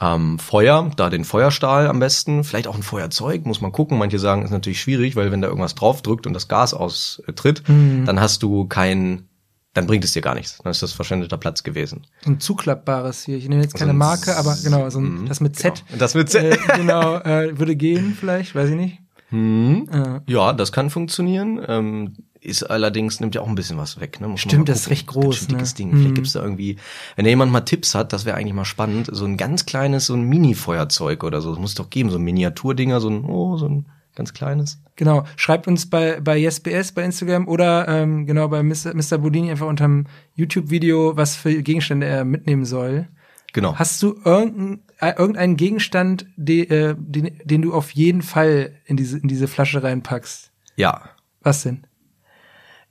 [0.00, 3.96] Ähm, Feuer, da den Feuerstahl am besten, vielleicht auch ein Feuerzeug, muss man gucken.
[3.96, 8.18] Manche sagen, ist natürlich schwierig, weil wenn da irgendwas draufdrückt und das Gas austritt, dann
[8.20, 9.28] hast du kein,
[9.72, 10.58] dann bringt es dir gar nichts.
[10.62, 12.08] Dann ist das verschwendeter Platz gewesen.
[12.26, 13.36] Ein zuklappbares hier.
[13.36, 15.84] Ich nenne jetzt keine So Marke, aber genau, so Mhm, ein, das mit Z.
[15.86, 15.98] Genau.
[15.98, 16.42] Das mit Z.
[16.42, 19.03] Äh, genau, äh, würde gehen vielleicht, weiß ich nicht.
[19.34, 19.88] Hm.
[19.90, 21.60] Äh, Ja, das kann funktionieren.
[21.66, 24.20] Ähm, ist allerdings, nimmt ja auch ein bisschen was weg.
[24.20, 24.28] Ne?
[24.28, 25.42] Muss Stimmt, das ist recht groß.
[25.42, 25.76] Ein dickes ne?
[25.76, 25.90] Ding.
[25.90, 26.14] Vielleicht mhm.
[26.14, 26.76] gibt's da irgendwie,
[27.16, 30.06] wenn da jemand mal Tipps hat, das wäre eigentlich mal spannend, so ein ganz kleines,
[30.06, 31.50] so ein Mini-Feuerzeug oder so.
[31.50, 34.80] Das muss es doch geben, so ein Miniaturdinger, so ein, oh, so ein ganz kleines.
[34.96, 35.24] Genau.
[35.36, 38.94] Schreibt uns bei, bei YesBS bei Instagram oder ähm, genau bei Mr.
[38.94, 39.18] Mr.
[39.18, 40.04] Bodini einfach unterm
[40.34, 43.08] YouTube-Video, was für Gegenstände er mitnehmen soll.
[43.54, 43.76] Genau.
[43.76, 48.96] Hast du irgendeinen, äh, irgendeinen Gegenstand, de, äh, den, den du auf jeden Fall in
[48.96, 50.50] diese, in diese Flasche reinpackst?
[50.74, 51.10] Ja.
[51.40, 51.86] Was denn?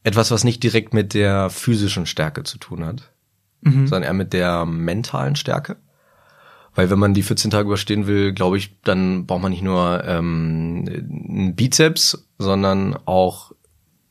[0.03, 3.11] Etwas, was nicht direkt mit der physischen Stärke zu tun hat,
[3.61, 3.88] mhm.
[3.88, 5.76] sondern eher mit der mentalen Stärke.
[6.76, 10.01] Weil wenn man die 14 Tage überstehen will, glaube ich, dann braucht man nicht nur
[10.05, 13.51] ähm, einen Bizeps, sondern auch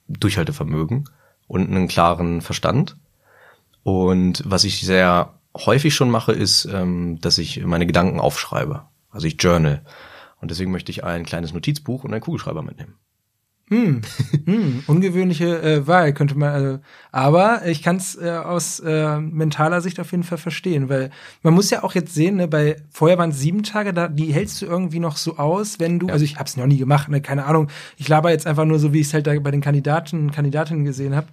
[0.06, 1.08] Durchhaltevermögen
[1.46, 2.96] und einen klaren Verstand.
[3.82, 8.84] Und was ich sehr häufig schon mache, ist, ähm, dass ich meine Gedanken aufschreibe.
[9.10, 9.82] Also ich journal.
[10.40, 12.94] Und deswegen möchte ich ein kleines Notizbuch und einen Kugelschreiber mitnehmen.
[13.72, 14.02] Hm,
[14.44, 16.78] hm, ungewöhnliche äh, Wahl könnte man, äh,
[17.10, 21.10] aber ich kann es äh, aus äh, mentaler Sicht auf jeden Fall verstehen, weil
[21.42, 24.34] man muss ja auch jetzt sehen, ne, bei vorher waren es sieben Tage, da die
[24.34, 26.12] hältst du irgendwie noch so aus, wenn du, ja.
[26.12, 28.78] also ich habe es noch nie gemacht, ne, keine Ahnung, ich laber jetzt einfach nur
[28.78, 31.28] so, wie ich es halt da bei den Kandidaten und Kandidatinnen gesehen habe.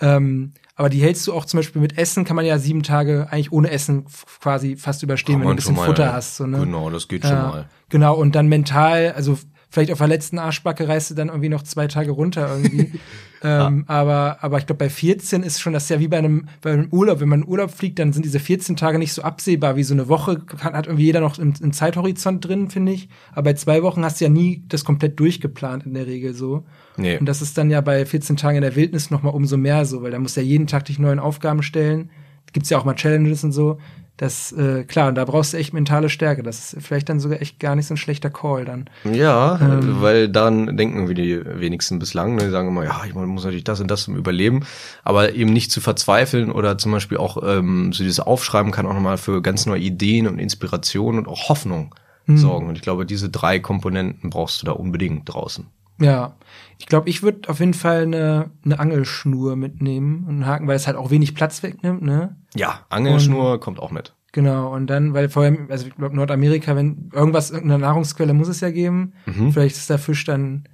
[0.00, 3.28] Ähm, aber die hältst du auch zum Beispiel mit Essen, kann man ja sieben Tage
[3.30, 4.06] eigentlich ohne Essen
[4.40, 6.36] quasi fast überstehen, wenn du ein bisschen Futter mal, hast.
[6.36, 6.60] So, ne?
[6.60, 7.68] Genau, das geht schon mal.
[7.90, 9.36] Genau, und dann mental, also
[9.70, 12.92] vielleicht auf der letzten Arschbacke reist du dann irgendwie noch zwei Tage runter irgendwie.
[13.42, 13.94] ähm, ja.
[13.94, 16.88] Aber, aber ich glaube, bei 14 ist schon das ja wie bei einem, bei einem
[16.90, 17.20] Urlaub.
[17.20, 19.94] Wenn man in Urlaub fliegt, dann sind diese 14 Tage nicht so absehbar wie so
[19.94, 20.40] eine Woche.
[20.40, 23.08] Kann, hat irgendwie jeder noch im, im Zeithorizont drin, finde ich.
[23.32, 26.64] Aber bei zwei Wochen hast du ja nie das komplett durchgeplant in der Regel so.
[27.00, 27.18] Nee.
[27.18, 29.84] Und das ist dann ja bei 14 Tagen in der Wildnis noch mal umso mehr
[29.84, 32.10] so, weil da musst du ja jeden Tag dich neuen Aufgaben stellen.
[32.52, 33.78] Gibt's ja auch mal Challenges und so
[34.20, 36.42] das, äh, klar, und da brauchst du echt mentale Stärke.
[36.42, 38.90] Das ist vielleicht dann sogar echt gar nicht so ein schlechter Call dann.
[39.10, 43.14] Ja, ähm, weil dann denken wir die wenigsten bislang, ne, die sagen immer, ja, ich
[43.14, 44.66] muss natürlich das und das zum Überleben,
[45.04, 48.92] aber eben nicht zu verzweifeln oder zum Beispiel auch ähm, so dieses Aufschreiben kann auch
[48.92, 51.94] nochmal für ganz neue Ideen und Inspiration und auch Hoffnung
[52.26, 52.36] mhm.
[52.36, 52.68] sorgen.
[52.68, 55.66] Und ich glaube, diese drei Komponenten brauchst du da unbedingt draußen.
[56.00, 56.36] Ja,
[56.78, 60.76] ich glaube, ich würde auf jeden Fall eine, eine Angelschnur mitnehmen und einen Haken, weil
[60.76, 62.36] es halt auch wenig Platz wegnimmt, ne?
[62.54, 64.14] Ja, Angelschnur und, kommt auch mit.
[64.32, 68.60] Genau, und dann, weil vorher, also ich glaube Nordamerika, wenn irgendwas, irgendeine Nahrungsquelle muss es
[68.60, 69.12] ja geben.
[69.26, 69.52] Mhm.
[69.52, 70.64] Vielleicht ist der Fisch dann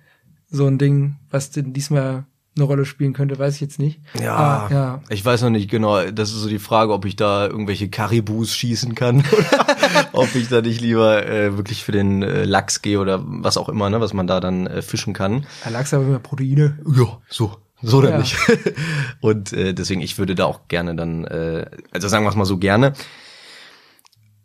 [0.49, 2.25] so ein Ding, was denn diesmal
[2.57, 4.01] eine Rolle spielen könnte, weiß ich jetzt nicht.
[4.21, 5.01] Ja, ah, ja.
[5.11, 6.03] ich weiß noch nicht genau.
[6.11, 10.49] Das ist so die Frage, ob ich da irgendwelche Karibus schießen kann oder ob ich
[10.49, 14.01] da nicht lieber äh, wirklich für den äh, Lachs gehe oder was auch immer, ne,
[14.01, 15.47] was man da dann äh, fischen kann.
[15.65, 16.79] Ja, Lachs aber immer Proteine.
[16.87, 17.57] Ja, so.
[17.83, 18.11] So ja.
[18.11, 18.37] nämlich.
[19.21, 22.47] Und äh, deswegen, ich würde da auch gerne dann, äh, also sagen wir es mal
[22.47, 22.95] so gerne,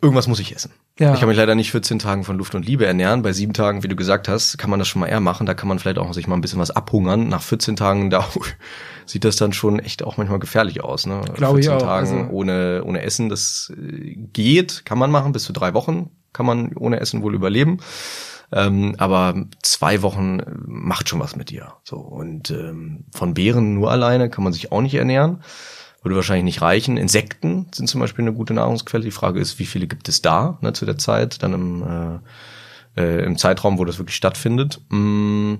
[0.02, 0.72] irgendwas muss ich essen.
[0.99, 1.14] Ja.
[1.14, 3.22] Ich kann mich leider nicht 14 Tagen von Luft und Liebe ernähren.
[3.22, 5.45] Bei sieben Tagen, wie du gesagt hast, kann man das schon mal eher machen.
[5.45, 7.30] Da kann man vielleicht auch sich mal ein bisschen was abhungern.
[7.30, 8.28] Nach 14 Tagen, da
[9.06, 11.06] sieht das dann schon echt auch manchmal gefährlich aus.
[11.06, 11.22] Ne?
[11.36, 11.82] Glaube 14 ich auch.
[11.82, 15.32] Tagen also ohne, ohne Essen, das äh, geht, kann man machen.
[15.32, 17.80] Bis zu drei Wochen kann man ohne Essen wohl überleben.
[18.54, 21.74] Ähm, aber zwei Wochen macht schon was mit dir.
[21.84, 25.41] So und ähm, von Beeren nur alleine kann man sich auch nicht ernähren
[26.02, 26.97] würde wahrscheinlich nicht reichen.
[26.97, 29.04] Insekten sind zum Beispiel eine gute Nahrungsquelle.
[29.04, 32.22] Die Frage ist, wie viele gibt es da ne, zu der Zeit, dann im,
[32.95, 34.82] äh, äh, im Zeitraum, wo das wirklich stattfindet.
[34.89, 35.56] Mm,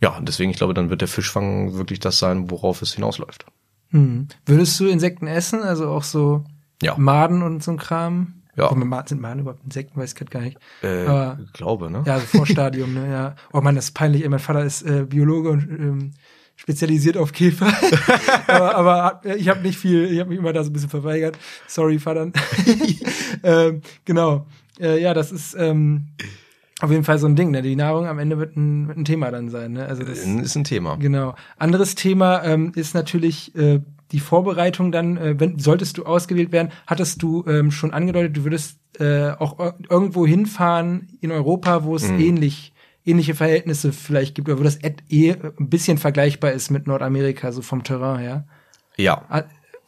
[0.00, 3.46] ja, deswegen, ich glaube, dann wird der Fischfang wirklich das sein, worauf es hinausläuft.
[3.90, 4.28] Hm.
[4.44, 5.62] Würdest du Insekten essen?
[5.62, 6.44] Also auch so
[6.82, 6.94] ja.
[6.96, 8.42] Maden und so ein Kram?
[8.56, 8.70] Ja.
[8.70, 10.00] Oh, sind Maden überhaupt Insekten?
[10.00, 10.58] Weiß ich gerade gar nicht.
[10.82, 12.02] Äh, Aber, glaube, ne?
[12.06, 13.10] Ja, also Vorstadium, ne?
[13.10, 13.36] Ja.
[13.52, 14.26] Oh man, das ist peinlich.
[14.28, 16.14] Mein Vater ist äh, Biologe und ähm,
[16.56, 17.72] spezialisiert auf Käfer.
[18.46, 21.38] aber, aber ich habe nicht viel, ich habe mich immer da so ein bisschen verweigert.
[21.66, 22.32] Sorry, Vater.
[23.42, 24.46] ähm, genau.
[24.80, 26.08] Äh, ja, das ist ähm,
[26.80, 27.50] auf jeden Fall so ein Ding.
[27.50, 27.62] Ne?
[27.62, 29.72] Die Nahrung am Ende wird ein, wird ein Thema dann sein.
[29.72, 29.86] Ne?
[29.86, 30.96] Also das ist ein Thema.
[30.96, 31.34] Genau.
[31.58, 33.80] Anderes Thema ähm, ist natürlich äh,
[34.12, 35.16] die Vorbereitung dann.
[35.16, 39.74] Äh, wenn solltest du ausgewählt werden, hattest du ähm, schon angedeutet, du würdest äh, auch
[39.88, 42.20] irgendwo hinfahren in Europa, wo es mhm.
[42.20, 42.72] ähnlich
[43.06, 44.78] ähnliche Verhältnisse vielleicht gibt, oder wo das
[45.08, 48.46] eh ein bisschen vergleichbar ist mit Nordamerika, so vom Terrain her.
[48.96, 49.24] Ja.
[49.28, 49.44] Ah,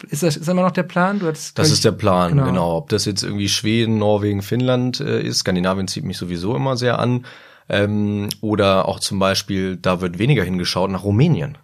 [0.09, 1.19] ist das ist immer noch der Plan?
[1.19, 2.45] Du hattest, das ist der Plan, genau.
[2.47, 2.77] genau.
[2.77, 6.99] Ob das jetzt irgendwie Schweden, Norwegen, Finnland äh, ist, Skandinavien zieht mich sowieso immer sehr
[6.99, 7.27] an.
[7.69, 11.59] Ähm, oder auch zum Beispiel, da wird weniger hingeschaut nach Rumänien.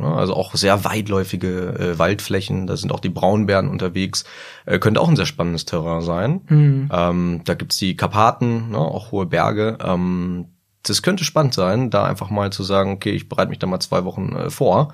[0.00, 4.24] Ja, also auch sehr weitläufige äh, Waldflächen, da sind auch die Braunbären unterwegs.
[4.66, 6.40] Äh, könnte auch ein sehr spannendes Terrain sein.
[6.48, 6.90] Mhm.
[6.92, 9.78] Ähm, da gibt's die Karpaten, ne, auch hohe Berge.
[9.80, 10.46] Ähm,
[10.84, 13.80] das könnte spannend sein, da einfach mal zu sagen, okay, ich bereite mich da mal
[13.80, 14.92] zwei Wochen äh, vor.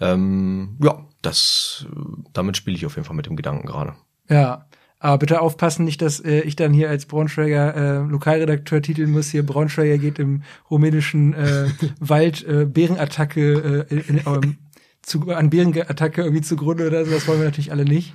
[0.00, 1.86] Ähm, ja, das,
[2.32, 3.94] damit spiele ich auf jeden Fall mit dem Gedanken gerade.
[4.28, 4.66] Ja,
[4.98, 9.30] Aber bitte aufpassen, nicht, dass äh, ich dann hier als Braunschweiger äh, Lokalredakteur titeln muss,
[9.30, 11.66] hier Braunschweiger geht im rumänischen äh,
[12.00, 14.58] Wald äh, Bärenattacke äh, in, ähm,
[15.02, 17.10] zu, an Bärenattacke irgendwie zugrunde oder so.
[17.10, 18.14] Das wollen wir natürlich alle nicht.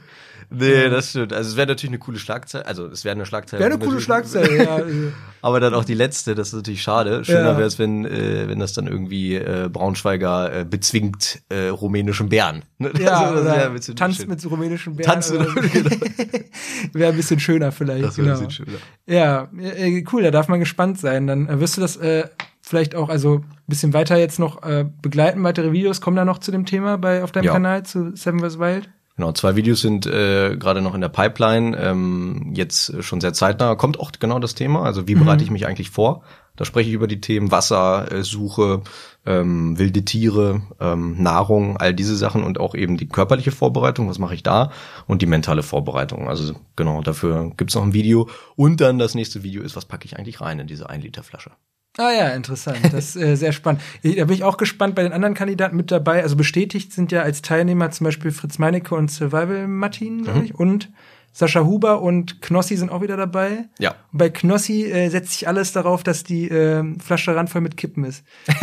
[0.50, 1.34] Nee, das stimmt.
[1.34, 2.66] Also es wäre natürlich eine coole Schlagzeile.
[2.66, 3.62] Also es wäre eine Schlagzeile.
[3.62, 4.80] Wäre eine coole Schlagzeile, ja.
[5.42, 7.26] Aber dann auch die letzte, das ist natürlich schade.
[7.26, 7.58] Schöner ja.
[7.58, 12.64] wäre es, wenn, äh, wenn das dann irgendwie äh, Braunschweiger äh, bezwingt äh, rumänischen Bären.
[12.80, 12.92] Ne?
[13.00, 13.44] Ja, also,
[13.74, 14.30] das tanzt schön.
[14.30, 15.12] mit rumänischen Bären.
[15.12, 15.90] Tanzt mit, genau.
[16.94, 18.06] Wäre ein bisschen schöner vielleicht.
[18.06, 18.40] Das wäre genau.
[18.40, 18.78] ein bisschen schöner.
[19.08, 21.26] Ja, äh, cool, da darf man gespannt sein.
[21.26, 22.26] Dann äh, wirst du das äh,
[22.62, 25.44] vielleicht auch, also bisschen weiter jetzt noch äh, begleiten.
[25.44, 27.54] Weitere Videos kommen da noch zu dem Thema bei auf deinem ja.
[27.54, 28.60] Kanal zu Seven vs.
[28.60, 28.90] Wild?
[29.18, 33.74] Genau, zwei Videos sind äh, gerade noch in der Pipeline, ähm, jetzt schon sehr zeitnah.
[33.74, 35.26] Kommt auch genau das Thema, also wie mhm.
[35.26, 36.22] bereite ich mich eigentlich vor?
[36.56, 38.84] Da spreche ich über die Themen Wassersuche,
[39.26, 44.08] äh, ähm, wilde Tiere, ähm, Nahrung, all diese Sachen und auch eben die körperliche Vorbereitung,
[44.08, 44.72] was mache ich da?
[45.08, 46.30] Und die mentale Vorbereitung.
[46.30, 48.30] Also genau, dafür gibt's noch ein Video.
[48.56, 51.24] Und dann das nächste Video ist, was packe ich eigentlich rein in diese 1 Liter
[51.24, 51.52] Flasche?
[51.98, 52.80] Ah ja, interessant.
[52.92, 53.82] Das ist äh, sehr spannend.
[54.04, 56.22] Da bin ich auch gespannt bei den anderen Kandidaten mit dabei.
[56.22, 60.46] Also bestätigt sind ja als Teilnehmer zum Beispiel Fritz Meinecke und Survival Martin, glaube mhm.
[60.46, 60.90] ich, und
[61.38, 63.66] Sascha Huber und Knossi sind auch wieder dabei.
[63.78, 63.94] Ja.
[64.12, 68.06] Und bei Knossi äh, setzt sich alles darauf, dass die äh, Flasche randvoll mit Kippen
[68.06, 68.24] ist.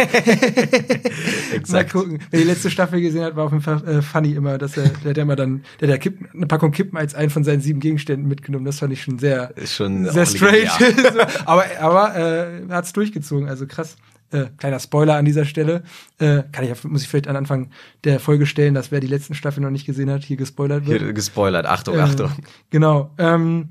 [1.53, 1.68] Exakt.
[1.70, 2.18] Mal gucken.
[2.33, 4.89] Wer die letzte Staffel gesehen hat, war auf jeden Fall äh, funny immer, dass er,
[5.05, 7.79] der, der immer dann, der der Kippen, eine Packung Kippen als einen von seinen sieben
[7.79, 8.64] Gegenständen mitgenommen.
[8.64, 10.68] Das fand ich schon sehr, ist schon sehr straight.
[10.79, 13.97] so, aber aber äh, hat's durchgezogen, also krass.
[14.35, 15.85] Äh, kleiner Spoiler an dieser Stelle.
[16.18, 17.70] Äh, kann ich, muss ich vielleicht an Anfang
[18.03, 21.03] der Folge stellen, dass wer die letzten Staffel noch nicht gesehen hat, hier gespoilert wird.
[21.03, 22.32] Hier gespoilert, Achtung, äh, Achtung.
[22.70, 23.12] Genau.
[23.16, 23.68] Ähm,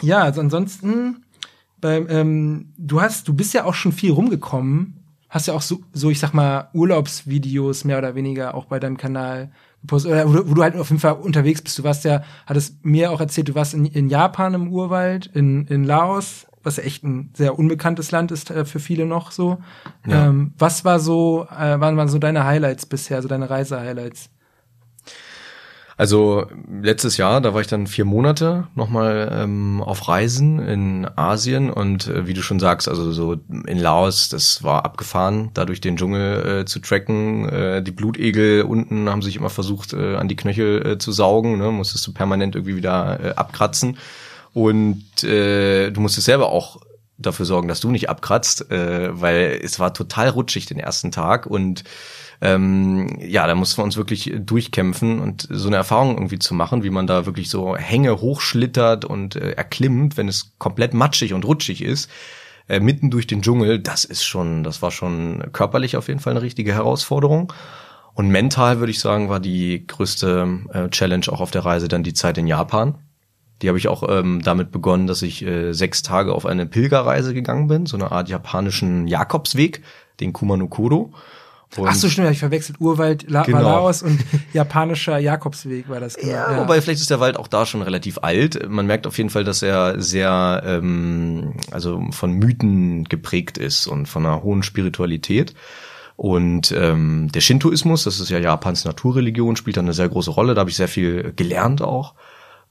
[0.00, 1.24] ja, also ansonsten,
[1.80, 5.80] beim, ähm, du hast, du bist ja auch schon viel rumgekommen, hast ja auch so,
[5.92, 10.50] so ich sag mal, Urlaubsvideos mehr oder weniger auch bei deinem Kanal gepostet, oder wo,
[10.50, 11.76] wo du halt auf jeden Fall unterwegs bist.
[11.76, 15.66] Du warst ja, hattest mir auch erzählt, du warst in, in Japan im Urwald, in,
[15.66, 19.58] in Laos, was echt ein sehr unbekanntes Land ist äh, für viele noch so.
[20.06, 20.26] Ja.
[20.26, 24.30] Ähm, was war so, äh, waren, waren so deine Highlights bisher, so deine Reise-Highlights?
[25.96, 31.70] Also letztes Jahr, da war ich dann vier Monate nochmal ähm, auf Reisen in Asien
[31.70, 33.36] und äh, wie du schon sagst, also so
[33.66, 37.48] in Laos, das war abgefahren, da durch den Dschungel äh, zu tracken.
[37.48, 41.58] Äh, die Blutegel unten haben sich immer versucht, äh, an die Knöchel äh, zu saugen,
[41.58, 41.70] ne?
[41.70, 43.98] musstest du permanent irgendwie wieder äh, abkratzen.
[44.52, 46.78] Und äh, du musstest selber auch
[47.16, 51.46] dafür sorgen, dass du nicht abkratzt, äh, weil es war total rutschig den ersten Tag.
[51.46, 51.84] Und
[52.40, 56.82] ähm, ja, da mussten wir uns wirklich durchkämpfen und so eine Erfahrung irgendwie zu machen,
[56.82, 61.44] wie man da wirklich so Hänge hochschlittert und äh, erklimmt, wenn es komplett matschig und
[61.44, 62.10] rutschig ist,
[62.68, 66.32] äh, mitten durch den Dschungel, das ist schon, das war schon körperlich auf jeden Fall
[66.32, 67.52] eine richtige Herausforderung.
[68.14, 72.02] Und mental würde ich sagen, war die größte äh, Challenge auch auf der Reise dann
[72.02, 72.98] die Zeit in Japan
[73.62, 77.32] die habe ich auch ähm, damit begonnen, dass ich äh, sechs Tage auf eine Pilgerreise
[77.32, 79.82] gegangen bin, so eine Art japanischen Jakobsweg,
[80.20, 81.12] den Kumanokuro.
[81.76, 82.80] Und Ach so, stimmt, ich verwechselt.
[82.80, 83.62] Urwald La genau.
[83.62, 86.16] Laos und japanischer Jakobsweg war das.
[86.16, 86.32] Genau.
[86.32, 88.68] Ja, ja, wobei vielleicht ist der Wald auch da schon relativ alt.
[88.68, 94.06] Man merkt auf jeden Fall, dass er sehr, ähm, also von Mythen geprägt ist und
[94.06, 95.54] von einer hohen Spiritualität.
[96.16, 100.54] Und ähm, der Shintoismus, das ist ja Japans Naturreligion, spielt da eine sehr große Rolle.
[100.54, 102.14] Da habe ich sehr viel gelernt auch.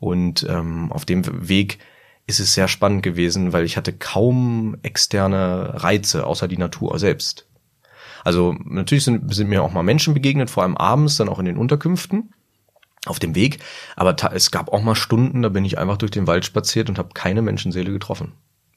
[0.01, 1.77] Und ähm, auf dem Weg
[2.25, 7.45] ist es sehr spannend gewesen, weil ich hatte kaum externe Reize außer die Natur selbst.
[8.23, 11.45] Also natürlich sind, sind mir auch mal Menschen begegnet, vor allem abends, dann auch in
[11.45, 12.33] den Unterkünften
[13.05, 13.59] auf dem Weg.
[13.95, 16.97] Aber es gab auch mal Stunden, da bin ich einfach durch den Wald spaziert und
[16.97, 18.33] habe keine Menschenseele getroffen.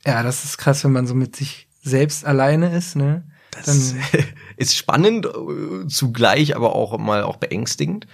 [0.06, 3.24] Ja, das ist krass, wenn man so mit sich selbst alleine ist, ne?
[3.50, 3.94] Das
[4.56, 8.06] ist spannend, äh, zugleich aber auch mal auch beängstigend.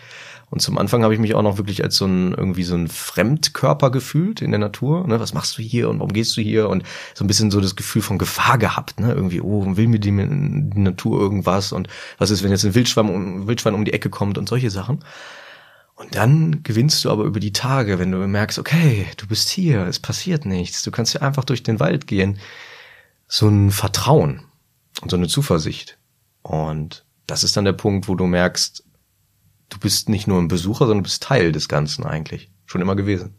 [0.51, 2.89] Und zum Anfang habe ich mich auch noch wirklich als so ein irgendwie so ein
[2.89, 5.07] Fremdkörper gefühlt in der Natur.
[5.07, 5.21] Ne?
[5.21, 6.69] Was machst du hier und warum gehst du hier?
[6.69, 6.83] Und
[7.15, 8.99] so ein bisschen so das Gefühl von Gefahr gehabt.
[8.99, 9.13] Ne?
[9.13, 11.73] Irgendwie, oh, will mir die, die Natur irgendwas?
[11.73, 11.89] Und
[12.19, 15.05] was ist, wenn jetzt ein Wildschwein, ein Wildschwein um die Ecke kommt und solche Sachen?
[15.95, 19.87] Und dann gewinnst du aber über die Tage, wenn du merkst, okay, du bist hier,
[19.87, 22.39] es passiert nichts, du kannst hier einfach durch den Wald gehen.
[23.29, 24.43] So ein Vertrauen
[25.03, 25.99] und so eine Zuversicht.
[26.43, 28.83] Und das ist dann der Punkt, wo du merkst,
[29.71, 32.51] du bist nicht nur ein Besucher, sondern du bist Teil des Ganzen eigentlich.
[32.67, 33.35] Schon immer gewesen.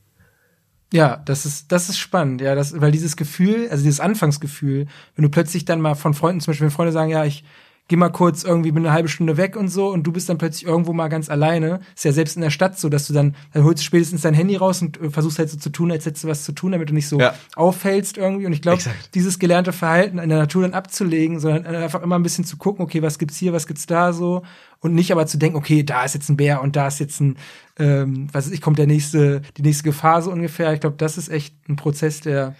[0.93, 5.23] Ja, das ist, das ist spannend, ja, das, weil dieses Gefühl, also dieses Anfangsgefühl, wenn
[5.23, 7.45] du plötzlich dann mal von Freunden, zum Beispiel wenn Freunde sagen, ja, ich
[7.91, 10.37] geh mal kurz irgendwie bin eine halbe Stunde weg und so und du bist dann
[10.37, 11.81] plötzlich irgendwo mal ganz alleine.
[11.93, 14.33] Ist ja selbst in der Stadt so, dass du dann, dann holst du spätestens dein
[14.33, 16.71] Handy raus und äh, versuchst halt so zu tun, als hättest du was zu tun,
[16.71, 17.33] damit du nicht so ja.
[17.57, 18.45] auffällst irgendwie.
[18.45, 18.81] Und ich glaube,
[19.13, 22.85] dieses gelernte Verhalten in der Natur dann abzulegen, sondern einfach immer ein bisschen zu gucken,
[22.85, 24.43] okay, was gibt's hier, was gibt's da so
[24.81, 27.19] und nicht aber zu denken, okay, da ist jetzt ein Bär und da ist jetzt
[27.19, 27.37] ein,
[27.77, 30.73] ähm, was weiß ich, kommt der nächste, die nächste Gefahr so ungefähr.
[30.73, 32.55] Ich glaube, das ist echt ein Prozess, der,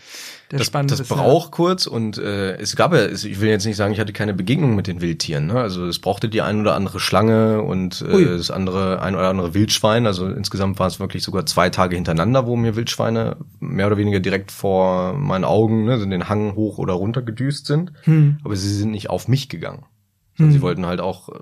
[0.52, 1.52] der das, spannend das braucht ja.
[1.52, 4.76] kurz und äh, es gab ja, ich will jetzt nicht sagen, ich hatte keine Begegnung
[4.76, 5.48] mit den Wildtieren.
[5.48, 5.54] Ne?
[5.54, 9.54] Also es brauchte die ein oder andere Schlange und äh, das andere ein oder andere
[9.54, 10.06] Wildschwein.
[10.06, 14.20] Also insgesamt war es wirklich sogar zwei Tage hintereinander, wo mir Wildschweine mehr oder weniger
[14.20, 17.94] direkt vor meinen Augen ne, so den Hang hoch oder runter gedüst sind.
[18.04, 18.40] Hm.
[18.44, 19.86] Aber sie sind nicht auf mich gegangen.
[20.36, 20.52] Hm.
[20.52, 21.40] Sie wollten halt auch äh,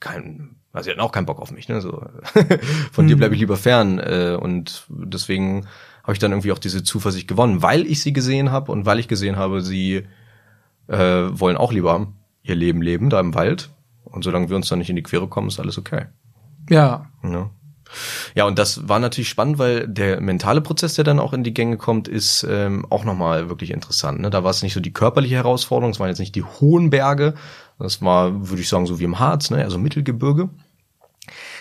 [0.00, 1.66] kein, also sie hatten auch keinen Bock auf mich.
[1.68, 1.80] Ne?
[1.80, 2.04] So
[2.92, 3.08] von hm.
[3.08, 5.66] dir bleibe ich lieber fern äh, und deswegen
[6.02, 8.98] habe ich dann irgendwie auch diese Zuversicht gewonnen, weil ich sie gesehen habe und weil
[8.98, 10.04] ich gesehen habe, sie
[10.88, 12.08] äh, wollen auch lieber
[12.42, 13.70] ihr Leben leben da im Wald.
[14.04, 16.06] Und solange wir uns dann nicht in die Quere kommen, ist alles okay.
[16.68, 17.06] Ja.
[17.22, 17.50] ja.
[18.34, 21.52] Ja, und das war natürlich spannend, weil der mentale Prozess, der dann auch in die
[21.52, 24.20] Gänge kommt, ist ähm, auch nochmal wirklich interessant.
[24.20, 24.30] Ne?
[24.30, 27.34] Da war es nicht so die körperliche Herausforderung, es waren jetzt nicht die hohen Berge,
[27.78, 29.62] das war, würde ich sagen, so wie im Harz, ne?
[29.62, 30.48] also Mittelgebirge.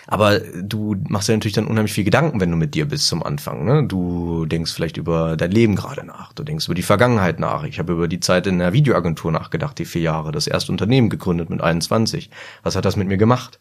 [0.08, 3.24] Aber du machst ja natürlich dann unheimlich viel Gedanken, wenn du mit dir bist zum
[3.24, 3.66] Anfang.
[3.66, 3.86] Ne?
[3.88, 6.34] Du denkst vielleicht über dein Leben gerade nach.
[6.34, 7.64] Du denkst über die Vergangenheit nach.
[7.64, 11.10] Ich habe über die Zeit in der Videoagentur nachgedacht, die vier Jahre, das erste Unternehmen
[11.10, 12.30] gegründet mit 21.
[12.64, 13.60] Was hat das mit mir gemacht?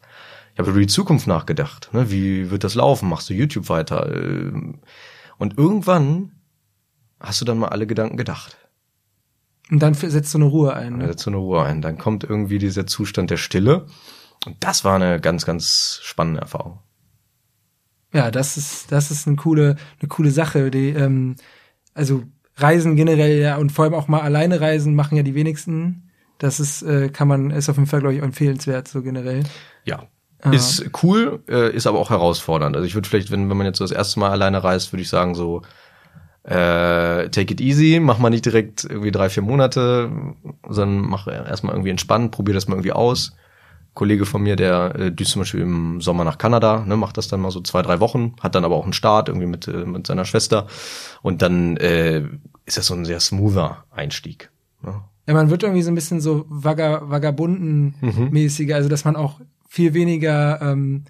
[0.54, 1.90] Ich habe über die Zukunft nachgedacht.
[1.92, 2.10] Ne?
[2.10, 3.08] Wie wird das laufen?
[3.08, 4.06] Machst du YouTube weiter?
[5.38, 6.32] Und irgendwann
[7.20, 8.56] hast du dann mal alle Gedanken gedacht.
[9.70, 10.94] Und dann setzt du eine Ruhe ein.
[10.94, 10.98] Ne?
[11.00, 11.80] Dann setzt du eine Ruhe ein.
[11.80, 13.86] Dann kommt irgendwie dieser Zustand der Stille
[14.46, 16.80] und das war eine ganz, ganz spannende Erfahrung.
[18.12, 20.70] Ja, das ist, das ist eine coole, eine coole Sache.
[20.70, 21.36] Die, ähm,
[21.94, 22.24] also
[22.56, 26.10] Reisen generell ja und vor allem auch mal alleine reisen machen ja die wenigsten.
[26.38, 29.44] Das ist, äh, kann man, ist auf jeden Fall, glaube ich, empfehlenswert, so generell.
[29.84, 30.04] Ja.
[30.42, 30.50] Ah.
[30.50, 32.74] Ist cool, äh, ist aber auch herausfordernd.
[32.74, 35.02] Also ich würde vielleicht, wenn, wenn man jetzt so das erste Mal alleine reist, würde
[35.02, 35.60] ich sagen, so
[36.44, 40.10] äh, take it easy, mach mal nicht direkt irgendwie drei, vier Monate,
[40.66, 43.36] sondern mach erstmal irgendwie entspannt, probier das mal irgendwie aus.
[43.94, 47.28] Kollege von mir, der äh, düst zum Beispiel im Sommer nach Kanada, ne, macht das
[47.28, 49.84] dann mal so zwei, drei Wochen, hat dann aber auch einen Start irgendwie mit, äh,
[49.84, 50.66] mit seiner Schwester
[51.22, 52.22] und dann äh,
[52.66, 54.50] ist das so ein sehr smoother Einstieg.
[54.82, 55.02] Ne?
[55.26, 58.74] Ja, man wird irgendwie so ein bisschen so Vaga, Vagabunden-mäßiger, mhm.
[58.74, 61.04] also dass man auch viel weniger ähm,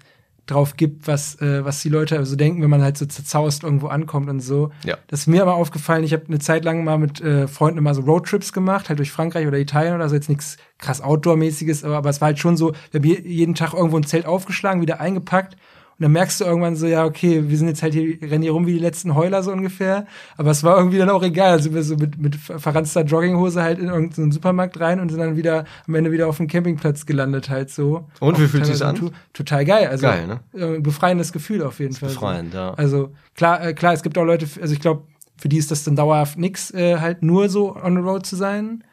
[0.47, 3.87] drauf gibt, was, äh, was die Leute so denken, wenn man halt so zerzaust irgendwo
[3.87, 4.71] ankommt und so.
[4.83, 4.97] Ja.
[5.07, 7.93] Das ist mir aber aufgefallen, ich habe eine Zeit lang mal mit äh, Freunden immer
[7.93, 11.97] so Roadtrips gemacht, halt durch Frankreich oder Italien oder so, jetzt nichts krass Outdoor-mäßiges, aber,
[11.97, 14.99] aber es war halt schon so, wir haben jeden Tag irgendwo ein Zelt aufgeschlagen, wieder
[14.99, 15.55] eingepackt
[16.01, 18.53] und dann merkst du irgendwann so, ja, okay, wir sind jetzt halt hier, rennen hier
[18.53, 20.07] rum wie die letzten Heuler so ungefähr.
[20.35, 21.51] Aber es war irgendwie dann auch egal.
[21.51, 25.37] Also wir so mit, mit verranzter Jogginghose halt in irgendeinen Supermarkt rein und sind dann
[25.37, 28.07] wieder am Ende wieder auf dem Campingplatz gelandet halt so.
[28.19, 29.11] Und wie fühlt sich's an?
[29.33, 29.89] Total geil.
[29.89, 30.39] Also geil, ne?
[30.59, 32.09] Äh, befreiendes Gefühl auf jeden Fall.
[32.09, 32.73] Befreiend, ja.
[32.73, 35.03] Also klar, äh, klar, es gibt auch Leute, also ich glaube,
[35.37, 38.35] für die ist das dann dauerhaft nix, äh, halt nur so on the road zu
[38.35, 38.83] sein.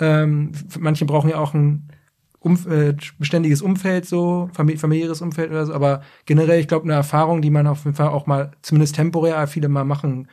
[0.00, 1.88] Ähm, manche brauchen ja auch ein
[2.40, 7.42] um, äh, beständiges Umfeld, so familiäres Umfeld oder so, aber generell, ich glaube, eine Erfahrung,
[7.42, 10.28] die man auf jeden Fall auch mal, zumindest temporär, viele mal machen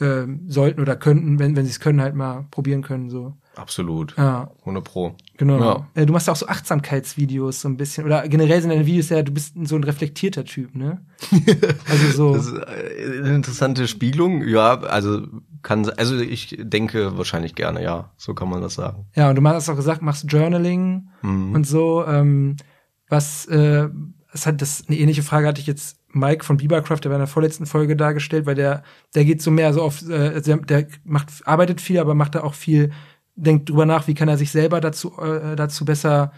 [0.00, 3.10] äh, sollten oder könnten, wenn, wenn sie es können, halt mal probieren können.
[3.10, 3.34] so.
[3.56, 4.14] Absolut.
[4.16, 4.50] Ja.
[4.60, 5.16] 100 Pro.
[5.38, 5.58] Genau.
[5.58, 5.86] Ja.
[5.94, 8.04] Äh, du machst ja auch so Achtsamkeitsvideos so ein bisschen.
[8.04, 11.04] Oder generell sind deine Videos ja, du bist so ein reflektierter Typ, ne?
[11.88, 12.34] also so.
[12.34, 14.46] Das ist äh, eine interessante Spiegelung.
[14.46, 15.26] Ja, also
[15.62, 18.10] kann, also ich denke wahrscheinlich gerne, ja.
[18.16, 19.06] So kann man das sagen.
[19.14, 21.54] Ja, und du hast auch gesagt, machst Journaling mhm.
[21.54, 22.04] und so.
[22.06, 22.56] Ähm,
[23.08, 23.88] was, äh,
[24.32, 27.20] es hat das, eine ähnliche Frage hatte ich jetzt Mike von Biebercraft, der war in
[27.20, 28.82] der vorletzten Folge dargestellt, weil der,
[29.14, 32.54] der geht so mehr so auf, äh, der macht, arbeitet viel, aber macht da auch
[32.54, 32.90] viel,
[33.36, 36.32] denkt drüber nach, wie kann er sich selber dazu, äh, dazu besser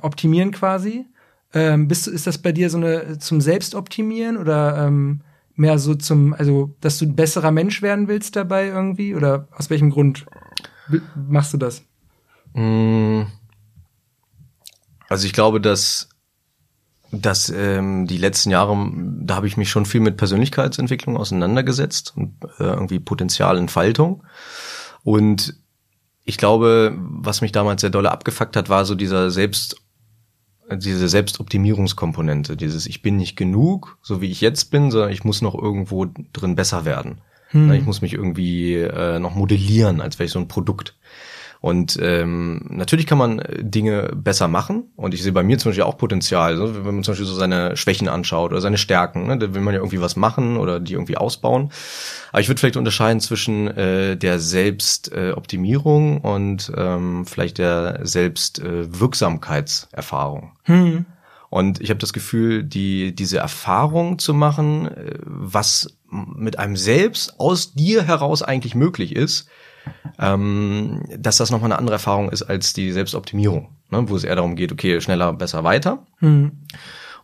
[0.00, 1.06] optimieren quasi.
[1.54, 5.20] Ähm, bist du, ist das bei dir so eine zum Selbstoptimieren oder ähm,
[5.54, 9.14] mehr so zum, also, dass du ein besserer Mensch werden willst dabei irgendwie?
[9.14, 10.24] Oder aus welchem Grund
[11.28, 11.82] machst du das?
[12.54, 13.22] Mm.
[15.08, 16.08] Also ich glaube, dass
[17.12, 18.90] dass ähm, die letzten Jahre,
[19.20, 24.24] da habe ich mich schon viel mit Persönlichkeitsentwicklung auseinandergesetzt und äh, irgendwie Potenzialentfaltung.
[25.04, 25.61] Und
[26.24, 29.76] ich glaube, was mich damals sehr dolle abgefuckt hat, war so dieser Selbst,
[30.72, 35.42] diese Selbstoptimierungskomponente, dieses Ich bin nicht genug, so wie ich jetzt bin, sondern ich muss
[35.42, 37.20] noch irgendwo drin besser werden.
[37.48, 37.72] Hm.
[37.72, 40.96] Ich muss mich irgendwie äh, noch modellieren, als wäre ich so ein Produkt.
[41.62, 44.90] Und ähm, natürlich kann man äh, Dinge besser machen.
[44.96, 47.34] Und ich sehe bei mir zum Beispiel auch Potenzial, so, wenn man zum Beispiel so
[47.34, 49.28] seine Schwächen anschaut oder seine Stärken.
[49.28, 49.38] Ne?
[49.38, 51.70] Da will man ja irgendwie was machen oder die irgendwie ausbauen.
[52.32, 60.50] Aber ich würde vielleicht unterscheiden zwischen äh, der Selbstoptimierung äh, und ähm, vielleicht der Selbstwirksamkeitserfahrung.
[60.64, 61.04] Äh, hm.
[61.48, 67.38] Und ich habe das Gefühl, die diese Erfahrung zu machen, äh, was mit einem selbst
[67.38, 69.46] aus dir heraus eigentlich möglich ist,
[70.18, 74.08] ähm, dass das nochmal eine andere Erfahrung ist als die Selbstoptimierung, ne?
[74.08, 76.06] wo es eher darum geht, okay, schneller, besser, weiter.
[76.20, 76.52] Mhm.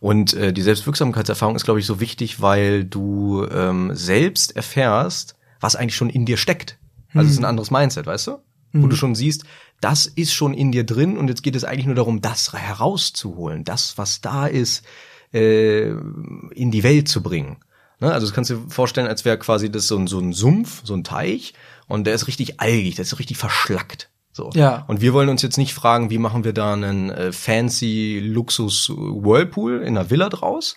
[0.01, 5.77] Und äh, die Selbstwirksamkeitserfahrung ist, glaube ich, so wichtig, weil du ähm, selbst erfährst, was
[5.77, 6.79] eigentlich schon in dir steckt.
[7.15, 8.39] Also es ist ein anderes Mindset, weißt du?
[8.73, 9.45] Wo du schon siehst,
[9.81, 13.65] das ist schon in dir drin und jetzt geht es eigentlich nur darum, das herauszuholen,
[13.65, 14.85] das, was da ist,
[15.33, 17.57] äh, in die Welt zu bringen.
[18.01, 18.13] Ne?
[18.13, 20.83] Also das kannst du dir vorstellen, als wäre quasi das so ein, so ein Sumpf,
[20.85, 21.55] so ein Teich
[21.87, 24.11] und der ist richtig algig, der ist richtig verschlackt.
[24.33, 24.51] So.
[24.55, 24.85] Ja.
[24.87, 28.89] Und wir wollen uns jetzt nicht fragen, wie machen wir da einen äh, fancy Luxus
[28.91, 30.77] Whirlpool in einer Villa draus,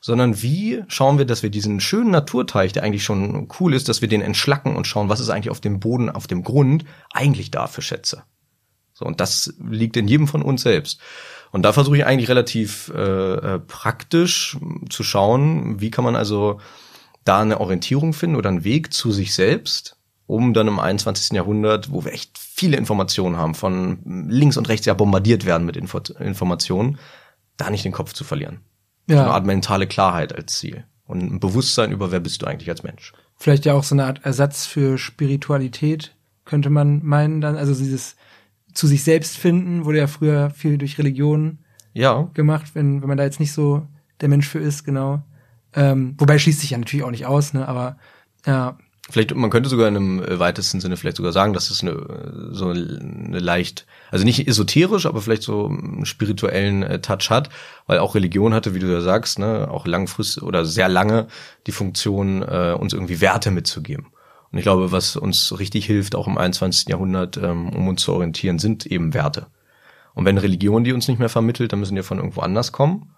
[0.00, 4.02] sondern wie schauen wir, dass wir diesen schönen Naturteich, der eigentlich schon cool ist, dass
[4.02, 7.50] wir den entschlacken und schauen, was ist eigentlich auf dem Boden, auf dem Grund eigentlich
[7.50, 8.22] da für Schätze.
[8.94, 11.00] So, und das liegt in jedem von uns selbst.
[11.56, 14.58] Und da versuche ich eigentlich relativ äh, äh, praktisch
[14.90, 16.60] zu schauen, wie kann man also
[17.24, 19.96] da eine Orientierung finden oder einen Weg zu sich selbst,
[20.26, 21.34] um dann im 21.
[21.34, 25.78] Jahrhundert, wo wir echt viele Informationen haben, von links und rechts ja bombardiert werden mit
[25.78, 26.98] Info Informationen,
[27.56, 28.60] da nicht den Kopf zu verlieren.
[29.08, 29.16] Ja.
[29.16, 30.84] So eine Art mentale Klarheit als Ziel.
[31.06, 33.14] Und ein Bewusstsein über, wer bist du eigentlich als Mensch.
[33.38, 37.56] Vielleicht ja auch so eine Art Ersatz für Spiritualität, könnte man meinen dann.
[37.56, 38.14] Also dieses
[38.76, 41.58] zu sich selbst finden, wurde ja früher viel durch Religion
[41.94, 43.86] Ja, gemacht, wenn, wenn man da jetzt nicht so
[44.20, 45.22] der Mensch für ist, genau.
[45.74, 47.66] Ähm, wobei schließt sich ja natürlich auch nicht aus, ne?
[47.68, 47.96] Aber
[48.46, 51.80] ja, Vielleicht, man könnte sogar in einem äh, weitesten Sinne vielleicht sogar sagen, dass es
[51.80, 57.30] eine, äh, so eine leicht, also nicht esoterisch, aber vielleicht so einen spirituellen äh, Touch
[57.30, 57.48] hat,
[57.86, 61.28] weil auch Religion hatte, wie du ja sagst, ne, auch langfristig oder sehr lange
[61.68, 64.06] die Funktion, äh, uns irgendwie Werte mitzugeben.
[64.50, 66.88] Und ich glaube, was uns richtig hilft, auch im 21.
[66.88, 69.48] Jahrhundert, ähm, um uns zu orientieren, sind eben Werte.
[70.14, 73.10] Und wenn Religion die uns nicht mehr vermittelt, dann müssen die von irgendwo anders kommen.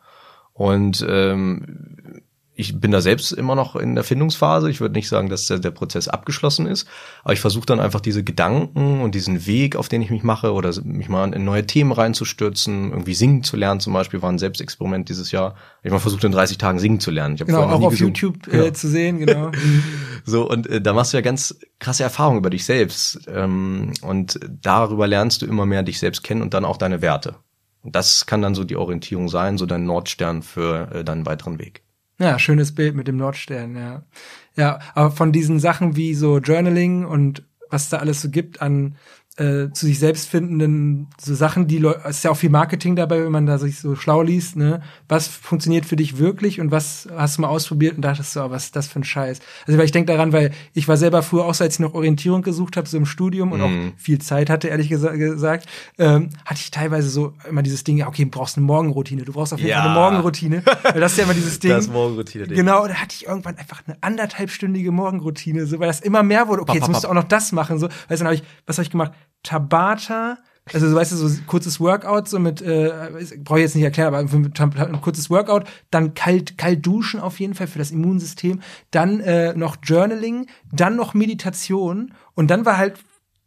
[0.52, 2.22] Und ähm,
[2.58, 4.68] ich bin da selbst immer noch in der Findungsphase.
[4.68, 6.88] Ich würde nicht sagen, dass der, der Prozess abgeschlossen ist,
[7.22, 10.52] aber ich versuche dann einfach diese Gedanken und diesen Weg, auf den ich mich mache,
[10.52, 14.40] oder mich mal in neue Themen reinzustürzen, irgendwie singen zu lernen zum Beispiel, war ein
[14.40, 15.54] Selbstexperiment dieses Jahr.
[15.84, 17.36] Ich mal versucht in 30 Tagen singen zu lernen.
[17.36, 18.14] Ich genau, auch auf gesungen.
[18.14, 18.64] YouTube Genau.
[18.64, 19.52] äh, zu sehen, genau.
[20.24, 23.20] So, und äh, da machst du ja ganz krasse Erfahrungen über dich selbst.
[23.28, 27.36] Ähm, und darüber lernst du immer mehr dich selbst kennen und dann auch deine Werte.
[27.82, 31.58] Und das kann dann so die Orientierung sein, so dein Nordstern für äh, deinen weiteren
[31.60, 31.82] Weg.
[32.18, 34.02] Ja, schönes Bild mit dem Nordstern, ja.
[34.56, 38.96] Ja, aber von diesen Sachen wie so Journaling und was da alles so gibt an
[39.38, 42.96] äh, zu sich selbst findenden so Sachen, die Leute, es ist ja auch viel Marketing
[42.96, 44.82] dabei, wenn man da sich so schlau liest, ne?
[45.08, 48.50] Was funktioniert für dich wirklich und was hast du mal ausprobiert und dachtest so, oh,
[48.50, 49.38] was ist das für ein Scheiß?
[49.66, 51.94] Also weil ich denke daran, weil ich war selber früher auch so, als ich noch
[51.94, 55.66] Orientierung gesucht habe, so im Studium und auch viel Zeit hatte, ehrlich gesa gesagt,
[55.98, 59.32] ähm, hatte ich teilweise so immer dieses Ding, ja, okay, du brauchst eine Morgenroutine, du
[59.32, 59.82] brauchst auf jeden Ja.
[59.82, 60.62] Fall eine Morgenroutine.
[60.82, 61.70] Weil das ist ja immer dieses Ding.
[61.70, 62.56] Das Morgenroutine-Ding.
[62.56, 66.62] Genau, da hatte ich irgendwann einfach eine anderthalbstündige Morgenroutine, so, weil das immer mehr wurde.
[66.62, 67.86] Okay, jetzt musst du auch noch das machen, so.
[67.86, 69.12] Weißt du, dann habe ich, was habe ich gemacht?
[69.42, 70.38] Tabata,
[70.72, 72.90] also so, weißt du, so kurzes Workout, so mit, äh,
[73.38, 77.40] brauche ich jetzt nicht erklären, aber Tab- ein kurzes Workout, dann kalt, kalt duschen auf
[77.40, 78.60] jeden Fall für das Immunsystem,
[78.90, 82.98] dann äh, noch Journaling, dann noch Meditation und dann war halt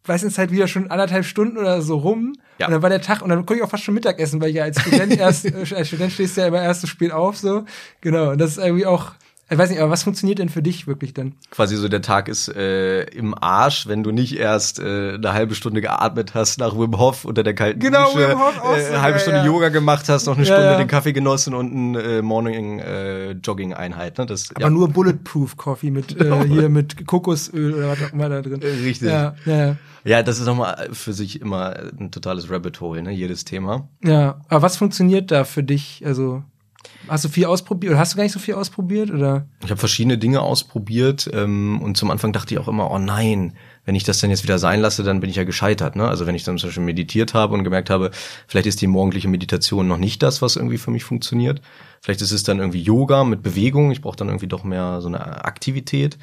[0.05, 2.33] weiß jetzt halt wieder schon anderthalb Stunden oder so rum.
[2.57, 2.65] Ja.
[2.65, 4.55] Und dann war der Tag und dann konnte ich auch fast schon Mittagessen, weil ich
[4.55, 7.37] ja als Student erst, äh, als Student stehst du ja immer erst so spät auf,
[7.37, 7.65] so.
[8.01, 8.31] Genau.
[8.31, 9.11] Und das ist irgendwie auch,
[9.51, 11.33] ich weiß nicht, aber was funktioniert denn für dich wirklich dann?
[11.51, 15.53] Quasi so der Tag ist äh, im Arsch, wenn du nicht erst äh, eine halbe
[15.55, 18.85] Stunde geatmet hast nach Wim Hof unter der kalten Genau, Dusche, Wim Hof auch äh,
[18.87, 19.45] eine halbe ja, Stunde ja.
[19.45, 23.31] Yoga gemacht hast, noch eine Ja, Stunde den Kaffee genossen und eine äh, Morning äh,
[23.31, 24.17] Jogging Einheit.
[24.17, 24.25] Ne?
[24.25, 28.41] Das, Aber nur Bulletproof Coffee mit, äh, hier mit Kokosöl oder was auch immer da
[28.41, 28.61] drin.
[28.61, 29.09] Äh, richtig.
[29.09, 33.11] Ja, ja, Ja, das ist nochmal für sich immer ein totales Rabbit Hole, ne?
[33.11, 33.89] jedes Thema.
[34.03, 34.39] ja.
[34.47, 36.03] Aber was funktioniert da für dich?
[36.05, 36.43] Also,
[37.07, 39.47] hast du viel ausprobiert oder hast du gar nicht so viel ausprobiert oder?
[39.63, 43.53] Ich habe verschiedene Dinge ausprobiert ähm, und zum Anfang dachte ich auch immer, oh nein,
[43.85, 45.95] wenn ich das dann jetzt wieder sein lasse, dann bin ich ja gescheitert.
[45.95, 46.07] Ne?
[46.07, 48.11] Also wenn ich dann zum Beispiel meditiert habe und gemerkt habe,
[48.47, 51.61] vielleicht ist die morgendliche Meditation noch nicht das, was irgendwie für mich funktioniert.
[52.01, 53.91] Vielleicht ist es dann irgendwie Yoga mit Bewegung.
[53.91, 56.17] Ich brauche dann irgendwie doch mehr so eine Aktivität.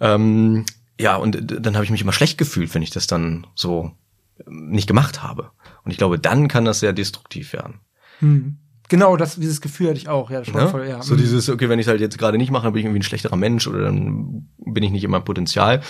[0.00, 0.64] Ähm,
[0.98, 3.90] ja, und dann habe ich mich immer schlecht gefühlt, wenn ich das dann so
[4.46, 5.50] ähm, nicht gemacht habe.
[5.84, 7.80] Und ich glaube, dann kann das sehr destruktiv werden.
[8.20, 8.58] Hm.
[8.94, 10.68] Genau, das, dieses Gefühl hatte ich auch, ja, schon Ne?
[10.68, 11.02] voll, ja.
[11.02, 11.18] So Hm.
[11.20, 13.02] dieses, okay, wenn ich es halt jetzt gerade nicht mache, dann bin ich irgendwie ein
[13.02, 15.80] schlechterer Mensch oder dann bin ich nicht in meinem Potenzial.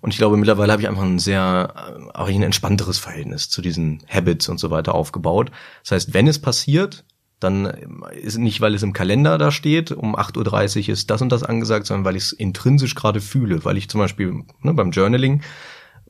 [0.00, 3.60] Und ich glaube, mittlerweile habe ich einfach ein sehr, äh, auch ein entspannteres Verhältnis zu
[3.60, 5.50] diesen Habits und so weiter aufgebaut.
[5.82, 7.04] Das heißt, wenn es passiert,
[7.40, 7.66] dann
[8.22, 11.42] ist nicht, weil es im Kalender da steht, um 8.30 Uhr ist das und das
[11.42, 13.66] angesagt, sondern weil ich es intrinsisch gerade fühle.
[13.66, 14.32] Weil ich zum Beispiel
[14.62, 15.42] ne, beim Journaling,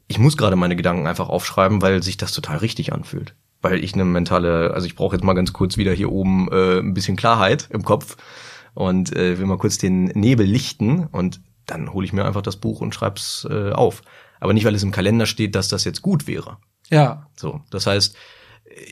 [0.07, 3.35] ich muss gerade meine Gedanken einfach aufschreiben, weil sich das total richtig anfühlt.
[3.63, 6.79] Weil ich eine mentale, also ich brauche jetzt mal ganz kurz wieder hier oben äh,
[6.79, 8.17] ein bisschen Klarheit im Kopf
[8.75, 12.57] und äh, will mal kurz den Nebel lichten und dann hole ich mir einfach das
[12.57, 14.03] Buch und schreib's äh, auf.
[14.39, 16.59] aber nicht, weil es im Kalender steht, dass das jetzt gut wäre.
[16.91, 17.27] Ja.
[17.35, 18.17] So, das heißt,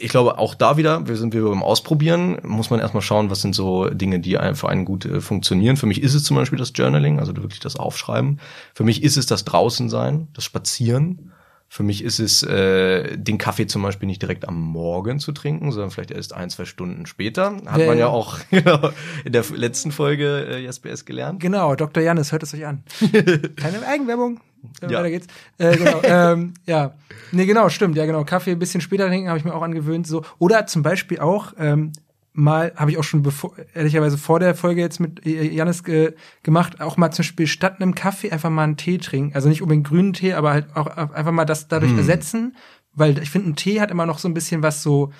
[0.00, 3.42] ich glaube, auch da wieder, wir sind wieder beim Ausprobieren, muss man erstmal schauen, was
[3.42, 5.76] sind so Dinge, die für einen gut äh, funktionieren.
[5.76, 8.40] Für mich ist es zum Beispiel das Journaling, also wirklich das Aufschreiben.
[8.72, 11.32] Für mich ist es das Draußensein, das Spazieren.
[11.74, 15.72] Für mich ist es, äh, den Kaffee zum Beispiel nicht direkt am Morgen zu trinken,
[15.72, 17.56] sondern vielleicht erst ein, zwei Stunden später.
[17.66, 18.06] Hat Ja, man ja ja.
[18.10, 18.90] auch genau,
[19.24, 21.40] in der letzten Folge äh, JSBS gelernt.
[21.40, 22.00] Genau, Dr.
[22.00, 22.84] Janis, hört es euch an.
[23.56, 24.38] Keine Eigenwerbung.
[24.82, 24.98] Äh, Ja.
[25.00, 25.26] Weiter geht's.
[25.58, 26.94] Äh, genau, ähm, ja.
[27.32, 27.96] Nee, genau, stimmt.
[27.96, 28.22] Ja, genau.
[28.22, 30.06] Kaffee ein bisschen später trinken, habe ich mir auch angewöhnt.
[30.06, 30.22] So.
[30.38, 31.90] Oder zum Beispiel auch, ähm,
[32.34, 36.80] mal, habe ich auch schon bevor, ehrlicherweise vor der Folge jetzt mit Janis ge gemacht,
[36.80, 39.34] auch mal zum Beispiel statt einem Kaffee einfach mal einen Tee trinken.
[39.34, 41.98] Also nicht unbedingt grünen Tee, aber halt auch einfach mal das dadurch Hm.
[41.98, 42.56] ersetzen.
[42.92, 45.12] Weil ich finde, ein Tee hat immer noch so ein bisschen was so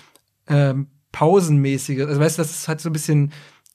[0.49, 2.07] ähm, Pausenmäßiges.
[2.09, 3.33] Also weißt du, das ist halt so ein bisschen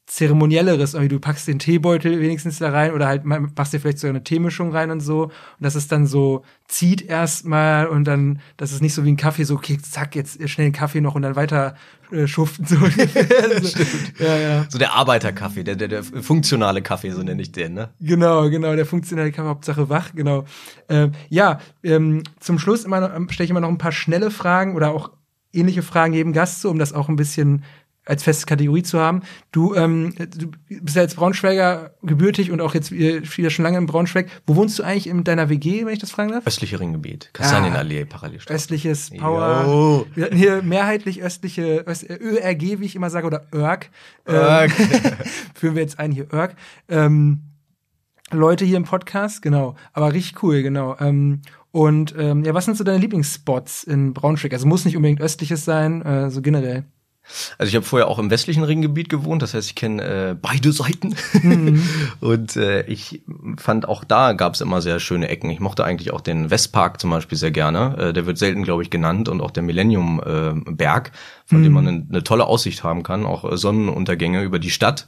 [0.09, 0.95] zeremonielleres.
[0.95, 4.23] Irgendwie du packst den Teebeutel wenigstens da rein oder halt machst dir vielleicht so eine
[4.23, 5.25] Teemischung rein und so.
[5.25, 9.17] Und das ist dann so, zieht erstmal und dann, das ist nicht so wie ein
[9.17, 11.75] Kaffee, so, okay, zack, jetzt schnell den Kaffee noch und dann weiter
[12.11, 12.65] äh, schuften.
[12.65, 12.75] So.
[13.61, 14.23] so.
[14.23, 14.65] Ja, ja.
[14.67, 17.89] So der Arbeiterkaffee, der, der, der funktionale Kaffee, so nenne ich den, ne?
[17.99, 20.45] Genau, genau, der funktionale Kaffee, Hauptsache wach, genau.
[20.89, 24.75] Ähm, ja, ähm, zum Schluss immer noch, stelle ich immer noch ein paar schnelle Fragen
[24.75, 25.11] oder auch
[25.53, 27.63] ähnliche Fragen jedem Gast so, um das auch ein bisschen
[28.09, 29.21] als feste Kategorie zu haben.
[29.51, 30.47] Du, ähm, du
[30.81, 34.29] bist ja jetzt Braunschweiger gebürtig und auch jetzt äh, wieder schon lange in Braunschweig.
[34.47, 36.45] Wo wohnst du eigentlich in deiner WG, wenn ich das fragen darf?
[36.47, 38.55] Östliche Ringgebiet, Kastanienallee, Parallelstraße.
[38.55, 39.63] Östliches Power.
[39.65, 40.05] Jo.
[40.15, 43.89] Wir hatten hier mehrheitlich östliche Öst, äh, ÖRG, wie ich immer sage, oder ÖRG.
[44.25, 44.71] Ähm, Örg.
[45.53, 46.55] führen wir jetzt ein hier ÖRG.
[46.87, 47.43] Ähm,
[48.31, 49.75] Leute hier im Podcast, genau.
[49.93, 50.95] Aber richtig cool, genau.
[50.99, 51.41] Ähm,
[51.71, 54.53] und ähm, ja, was sind so deine Lieblingsspots in Braunschweig?
[54.53, 56.85] Also muss nicht unbedingt östliches sein, äh, so generell.
[57.57, 60.71] Also ich habe vorher auch im westlichen Ringgebiet gewohnt, das heißt, ich kenne äh, beide
[60.71, 61.15] Seiten.
[62.19, 63.21] Und äh, ich
[63.57, 65.49] fand auch da gab es immer sehr schöne Ecken.
[65.49, 67.97] Ich mochte eigentlich auch den Westpark zum Beispiel sehr gerne.
[67.97, 71.11] Äh, der wird selten, glaube ich, genannt und auch der Millennium äh, Berg,
[71.45, 75.07] von dem man eine, eine tolle Aussicht haben kann, auch äh, Sonnenuntergänge über die Stadt.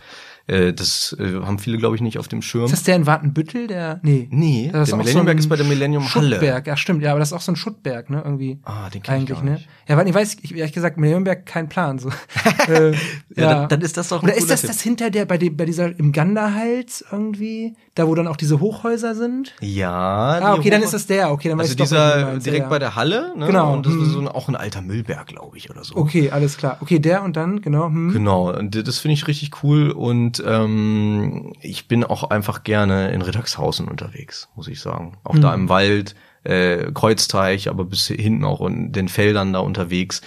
[0.52, 2.66] Äh, das äh, haben viele, glaube ich, nicht auf dem Schirm.
[2.66, 4.00] Ist das der in Wartenbüttel, der?
[4.04, 4.28] Nee.
[4.32, 6.36] Nee, Das der Millenniumberg ein ist bei der Millennium Halle.
[6.36, 8.60] Schuttberg, ja stimmt, ja, aber das ist auch so ein Schuttberg, ne, irgendwie.
[8.64, 9.60] Ah, den kenn ich eigentlich, gar ne?
[9.88, 12.10] Ja, weil ich weiß, ich, ehrlich gesagt, Millenniumberg kein Plan, so.
[12.68, 12.92] äh,
[13.36, 14.70] Ja, dann- dann ist das doch ein Oder ist das Tipp.
[14.70, 17.76] das hinter der, bei dem, bei dieser, im Ganderhals irgendwie?
[17.96, 19.54] Da, wo dann auch diese Hochhäuser sind?
[19.62, 19.90] Ja.
[19.92, 22.64] Ah, okay, dann ist das der, okay, dann weiß Also ich doch, dieser meinst, direkt
[22.64, 22.80] ja, bei ja.
[22.80, 23.48] der Halle, ne?
[23.48, 24.12] Genau, Und das ist hm.
[24.12, 25.96] so ein, auch ein alter Müllberg, glaube ich, oder so.
[25.96, 26.78] Okay, alles klar.
[26.82, 27.88] Okay, der und dann, genau.
[27.88, 28.12] Hm.
[28.14, 33.22] Genau, und das finde ich richtig cool und ähm, ich bin auch einfach gerne in
[33.22, 35.18] Rittagshausen unterwegs, muss ich sagen.
[35.24, 40.22] Auch da im Wald, äh, Kreuzteich, aber bis hinten auch in den Feldern da unterwegs.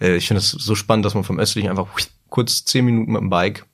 [0.00, 1.86] Äh, ich finde es so spannend, dass man vom Östlichen einfach
[2.28, 3.66] kurz zehn Minuten mit dem Bike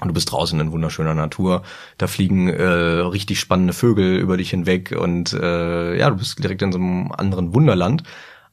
[0.00, 1.62] und du bist draußen in wunderschöner Natur.
[1.96, 6.62] Da fliegen äh, richtig spannende Vögel über dich hinweg und äh, ja, du bist direkt
[6.62, 8.04] in so einem anderen Wunderland.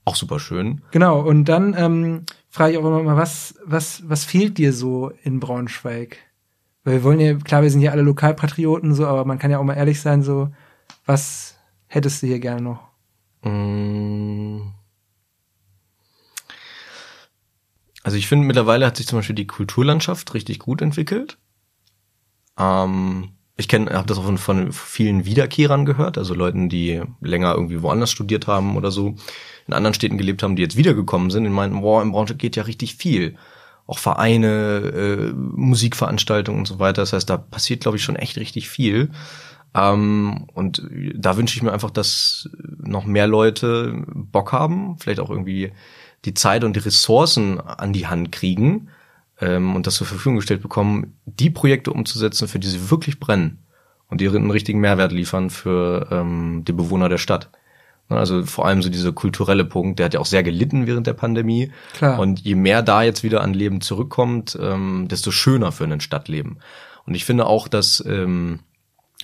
[0.05, 0.81] Auch super schön.
[0.91, 5.11] Genau, und dann ähm, frage ich auch immer mal, was, was, was fehlt dir so
[5.23, 6.17] in Braunschweig?
[6.85, 9.57] Weil wir wollen ja, klar, wir sind ja alle Lokalpatrioten, so, aber man kann ja
[9.57, 10.49] auch mal ehrlich sein, so,
[11.05, 11.57] was
[11.87, 12.87] hättest du hier gerne noch?
[13.41, 14.69] Mm.
[18.03, 21.39] Also ich finde, mittlerweile hat sich zum Beispiel die Kulturlandschaft richtig gut entwickelt.
[22.57, 27.55] Ähm, ich kenne, habe das auch von, von vielen Wiederkehrern gehört, also Leuten, die länger
[27.55, 29.15] irgendwie woanders studiert haben oder so,
[29.65, 32.55] in anderen Städten gelebt haben, die jetzt wiedergekommen sind und meinten, boah, in Branche geht
[32.55, 33.37] ja richtig viel.
[33.87, 37.01] Auch Vereine, äh, Musikveranstaltungen und so weiter.
[37.01, 39.11] Das heißt, da passiert, glaube ich, schon echt richtig viel.
[39.75, 40.81] Ähm, und
[41.15, 45.71] da wünsche ich mir einfach, dass noch mehr Leute Bock haben, vielleicht auch irgendwie
[46.23, 48.89] die Zeit und die Ressourcen an die Hand kriegen
[49.39, 53.59] ähm, und das zur Verfügung gestellt bekommen, die Projekte umzusetzen, für die sie wirklich brennen
[54.09, 57.49] und einen richtigen Mehrwert liefern für ähm, die Bewohner der Stadt.
[58.09, 61.07] Ne, Also vor allem so dieser kulturelle Punkt, der hat ja auch sehr gelitten während
[61.07, 61.71] der Pandemie.
[61.93, 62.19] Klar.
[62.19, 66.57] Und je mehr da jetzt wieder an Leben zurückkommt, ähm, desto schöner für ein Stadtleben.
[67.05, 68.59] Und ich finde auch, dass ähm,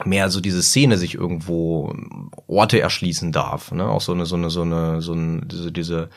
[0.06, 1.94] mehr so diese Szene sich irgendwo
[2.48, 3.72] Orte erschließen darf.
[3.72, 3.88] Ne?
[3.88, 6.10] Auch so eine, so eine, so eine, so eine, diese, diese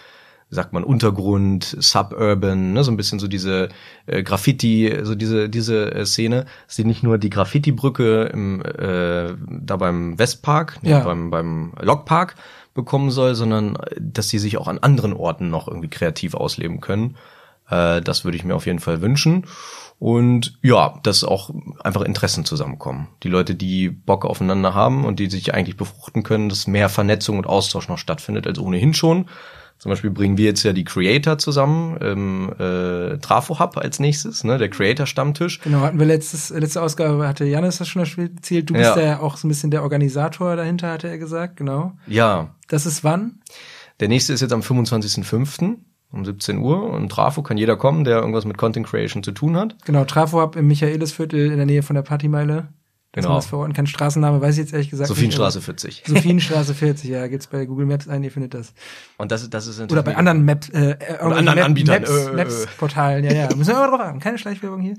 [0.50, 3.68] sagt man Untergrund, Suburban, ne, so ein bisschen so diese
[4.06, 9.34] äh, Graffiti, so diese diese äh, Szene, dass sie nicht nur die Graffiti-Brücke im äh,
[9.48, 11.00] da beim Westpark, Ja.
[11.00, 12.36] beim beim Lokpark
[12.74, 16.80] bekommen soll, sondern äh, dass sie sich auch an anderen Orten noch irgendwie kreativ ausleben
[16.80, 17.16] können.
[17.70, 19.46] Äh, das würde ich mir auf jeden Fall wünschen.
[20.00, 21.50] Und ja, dass auch
[21.82, 23.08] einfach Interessen zusammenkommen.
[23.22, 27.38] Die Leute, die Bock aufeinander haben und die sich eigentlich befruchten können, dass mehr Vernetzung
[27.38, 29.26] und Austausch noch stattfindet als ohnehin schon.
[29.84, 34.42] Zum Beispiel bringen wir jetzt ja die Creator zusammen im äh, Trafo Hub als nächstes,
[34.42, 35.60] ne, der Creator Stammtisch.
[35.60, 38.70] Genau, hatten wir letztes, letzte Ausgabe, hatte Janis das schon erzählt.
[38.70, 39.02] Du bist Ja.
[39.02, 41.92] ja auch so ein bisschen der Organisator dahinter, hatte er gesagt, genau.
[42.06, 43.42] Ja, Das ist wann?
[44.00, 45.76] der nächste ist jetzt am 25.05.
[46.12, 49.54] um 17 Uhr und Trafo kann jeder kommen, der irgendwas mit Content Creation zu tun
[49.54, 49.76] hat.
[49.84, 52.68] Genau, Trafo Hub im Michaelisviertel in der Nähe von der Partymeile.
[53.14, 53.34] Dass Genau.
[53.34, 53.86] man das verorten kann.
[53.86, 55.64] Straßenname weiß ich jetzt ehrlich gesagt Sophienstraße nicht.
[55.66, 56.02] 40.
[56.06, 58.72] aber- Sophienstraße 40, ja, gibt's bei Google Maps ein, ihr findet das.
[59.18, 62.30] Und das, das ist Oder bei anderen Maps, äh, äh, irgendwelchen anderen Anbietern, Maps, äh,
[62.30, 62.32] äh.
[62.34, 63.54] Maps Portalen, ja, ja.
[63.54, 64.18] Müssen wir aber drauf achten.
[64.18, 64.94] Keine Schleichwerbung hier.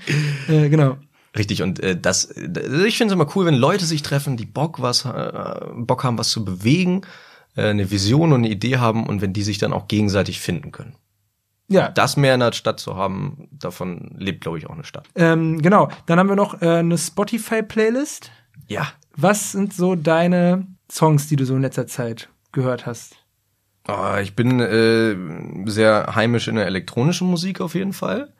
[0.47, 0.95] Äh, genau.
[1.37, 4.45] Richtig, und äh, das, äh, ich finde es immer cool, wenn Leute sich treffen, die
[4.45, 5.31] Bock, was, äh,
[5.75, 7.01] Bock haben, was zu bewegen,
[7.57, 10.71] äh, eine Vision und eine Idee haben und wenn die sich dann auch gegenseitig finden
[10.71, 10.95] können.
[11.67, 15.07] Ja, Das mehr in der Stadt zu haben, davon lebt, glaube ich, auch eine Stadt.
[15.15, 15.89] ähm, genau.
[16.05, 18.31] Dann haben wir noch äh, eine Spotify-Playlist.
[18.67, 18.87] Ja.
[19.15, 23.15] Was sind so deine Songs, die du so in letzter Zeit gehört hast?
[23.87, 25.15] Oh, ich bin äh,
[25.69, 28.33] sehr heimisch in der elektronischen Musik auf jeden Fall.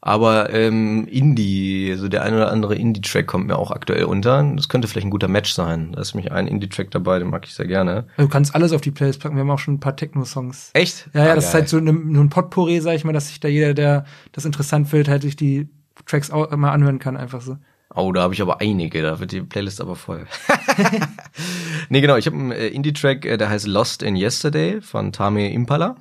[0.00, 4.44] Aber ähm, Indie, so der ein oder andere Indie-Track kommt mir auch aktuell unter.
[4.54, 5.90] Das könnte vielleicht ein guter Match sein.
[5.92, 8.06] Da ist nämlich ein Indie-Track dabei, den mag ich sehr gerne.
[8.16, 9.34] Du kannst alles auf die Playlist packen.
[9.34, 10.70] Wir haben auch schon ein paar Techno-Songs.
[10.74, 11.08] Echt?
[11.14, 11.62] Ja, ja, Ah, das ist geil.
[11.62, 14.44] halt so ein, so ein Potpourri, sag ich mal, dass sich da jeder, der das
[14.44, 15.68] interessant findet, halt sich die
[16.06, 17.56] Tracks auch mal anhören kann, einfach so.
[17.94, 20.26] Oh, da habe ich aber einige, da wird die Playlist aber voll.
[21.88, 25.50] nee, genau, ich habe einen äh, Indie-Track, äh, der heißt Lost in Yesterday von Tame
[25.52, 25.96] Impala.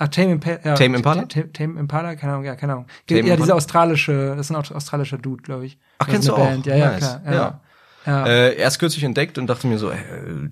[0.00, 0.58] Ach, Tame Impala.
[0.64, 1.22] Ja, Tame Impala?
[1.26, 2.86] Tame, Tame Impala, keine Ahnung, ja, keine Ahnung.
[3.06, 3.42] Tame ja, Impala?
[3.42, 5.78] diese australische, das ist ein aust- australischer Dude, glaube ich.
[5.98, 6.38] Ach, Das kennst du auch?
[6.38, 6.66] Band.
[6.66, 6.98] Ja, ja, Nice.
[6.98, 7.22] klar.
[7.26, 7.32] Ja.
[7.32, 7.60] Ja.
[8.06, 8.26] Ja.
[8.26, 9.96] Äh, erst kürzlich entdeckt und dachte mir so, äh,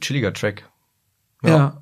[0.01, 0.69] chilliger Track.
[1.43, 1.81] ja.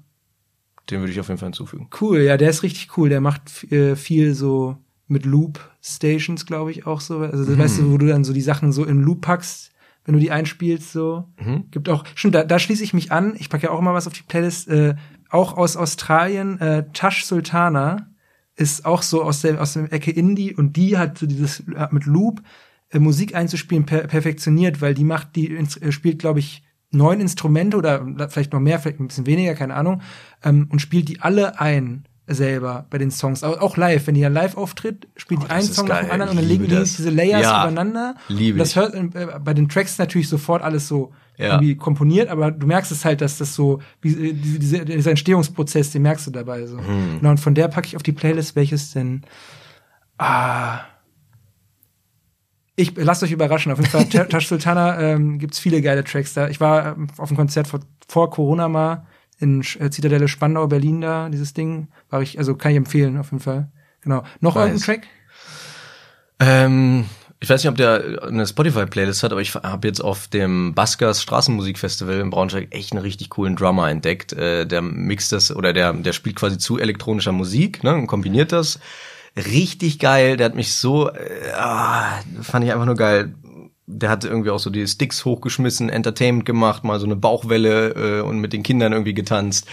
[0.90, 1.88] Den würde ich auf jeden Fall hinzufügen.
[1.98, 3.08] Cool, ja, der ist richtig cool.
[3.08, 4.76] Der macht äh, viel so
[5.08, 7.20] mit Loop Stations, glaube ich, auch so.
[7.20, 7.58] Also, Mhm.
[7.58, 9.72] weißt du, wo du dann so die Sachen so in Loop packst,
[10.04, 11.24] wenn du die einspielst, so.
[11.42, 11.70] Mhm.
[11.70, 13.34] Gibt auch, stimmt, da, da schließe ich mich an.
[13.38, 14.68] Ich packe ja auch immer was auf die Playlist.
[14.68, 14.96] Äh,
[15.34, 18.08] auch aus Australien, äh, Tash Sultana
[18.56, 21.88] ist auch so aus der, aus der Ecke Indie und die hat so dieses äh,
[21.90, 22.40] mit Loop
[22.90, 26.62] äh, Musik einzuspielen per perfektioniert, weil die macht, die äh, spielt, glaube ich,
[26.92, 30.02] neun Instrumente oder vielleicht noch mehr, vielleicht ein bisschen weniger, keine Ahnung,
[30.44, 33.42] ähm, und spielt die alle ein selber bei den Songs.
[33.42, 36.04] Auch, auch live, wenn die ja live auftritt, spielt Oh, die einen Song nach geil.
[36.04, 36.94] dem anderen und dann legen die das.
[36.96, 37.62] diese Layers Ja.
[37.62, 38.14] übereinander.
[38.28, 41.54] Liebe und das hört äh, bei den Tracks natürlich sofort alles so Ja.
[41.54, 45.10] irgendwie komponiert, aber du merkst es halt, dass das so, wie, äh, diese, diese, dieser
[45.10, 46.76] Entstehungsprozess, den merkst du dabei so.
[46.76, 49.22] Genau, und von der packe ich auf die Playlist, welches denn,
[50.18, 50.80] ah,
[52.76, 53.72] ich lasst euch überraschen.
[53.72, 56.48] Auf jeden Fall, Ta- Tash Sultana ähm, gibt's viele geile Tracks da.
[56.48, 59.06] Ich war ähm, auf einem Konzert vor, vor Corona mal
[59.38, 61.88] in äh, Zitadelle Spandau, Berlin da, dieses Ding.
[62.10, 63.70] War ich, also kann ich empfehlen, auf jeden Fall.
[64.00, 64.22] Genau.
[64.40, 64.64] Noch Nice.
[64.66, 65.06] irgendein Track?
[66.40, 67.04] Ähm,
[67.44, 71.20] ich weiß nicht, ob der eine Spotify-Playlist hat, aber ich habe jetzt auf dem Baskers
[71.20, 74.32] Straßenmusikfestival in Braunschweig echt einen richtig coolen Drummer entdeckt.
[74.32, 78.50] Äh, der mixt das oder der, der spielt quasi zu elektronischer Musik ne, und kombiniert
[78.50, 78.78] das.
[79.36, 80.38] Richtig geil.
[80.38, 83.34] Der hat mich so, äh, ah, fand ich einfach nur geil.
[83.86, 88.20] Der hat irgendwie auch so die Sticks hochgeschmissen, Entertainment gemacht, mal so eine Bauchwelle äh,
[88.22, 89.66] und mit den Kindern irgendwie getanzt.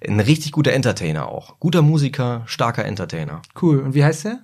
[0.00, 1.60] Ein richtig guter Entertainer auch.
[1.60, 3.80] Guter Musiker, starker Entertainer Cool.
[3.80, 4.38] Und wie heißt der?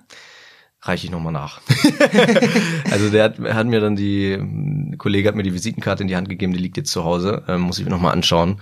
[0.87, 1.61] Reiche ich nochmal nach.
[2.91, 6.15] also der hat, hat mir dann die, ein Kollege hat mir die Visitenkarte in die
[6.15, 8.61] Hand gegeben, die liegt jetzt zu Hause, ähm, muss ich mir nochmal anschauen.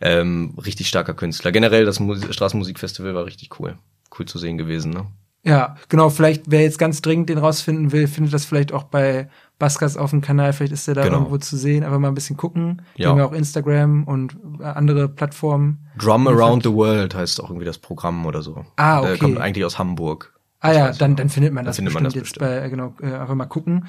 [0.00, 1.52] Ähm, richtig starker Künstler.
[1.52, 3.76] Generell das Musi Straßenmusikfestival war richtig cool.
[4.18, 5.06] Cool zu sehen gewesen, ne?
[5.42, 9.30] Ja, genau, vielleicht, wer jetzt ganz dringend den rausfinden will, findet das vielleicht auch bei
[9.60, 11.18] Baskas auf dem Kanal, vielleicht ist der da Genau.
[11.18, 12.82] irgendwo zu sehen, aber mal ein bisschen gucken.
[12.96, 13.10] Ja.
[13.10, 15.86] haben ja auch Instagram und äh, andere Plattformen.
[15.98, 18.64] Drum Around the World heißt auch irgendwie das Programm oder so.
[18.74, 19.18] Ah, Der okay.
[19.20, 20.35] kommt eigentlich aus Hamburg.
[20.60, 22.40] Ah ja, dann, dann findet man Dann das findet bestimmt man das jetzt bestimmt.
[22.50, 23.86] bei, äh, genau, äh, einfach mal gucken.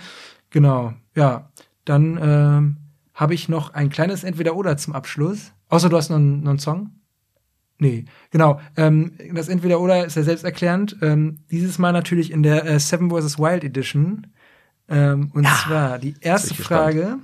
[0.49, 1.49] Genau, ja.
[1.85, 2.77] Dann ähm,
[3.13, 5.53] habe ich noch ein kleines Entweder-Oder zum Abschluss.
[5.69, 6.91] Außer du hast noch, einen- noch einen Song?
[7.79, 8.59] Nee, genau.
[8.75, 10.97] Ähm, das Entweder-Oder ist ja selbsterklärend.
[11.01, 13.37] Ähm, dieses Mal natürlich in der äh, Seven vs.
[13.39, 14.27] Wild Edition.
[14.89, 16.81] Ähm, und zwar die erste ich gespannt.
[16.95, 17.17] Frage.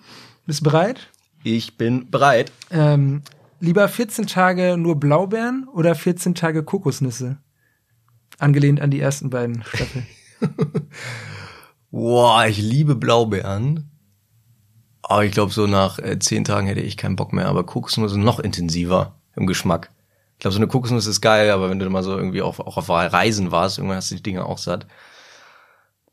[0.46, 1.10] Bist du bereit?
[1.44, 2.52] Ich bin bereit.
[2.72, 3.22] Ähm,
[3.60, 7.38] lieber 14 Tage nur Blaubeeren oder 14 Tage Kokosnüsse?
[8.40, 10.08] Angelehnt an die ersten beiden Staffeln.
[11.92, 13.90] Boah, ich liebe Blaubeeren.
[15.04, 17.48] Aber ich glaube, so nach äh, zehn Tagen hätte ich keinen Bock mehr.
[17.48, 19.92] Aber Kokosnuss ist noch intensiver im Geschmack.
[20.34, 22.78] Ich glaube, so eine Kokosnuss ist geil, aber wenn du mal so irgendwie auch, auch
[22.78, 24.88] auf Reisen warst, irgendwann hast du die Dinge auch satt.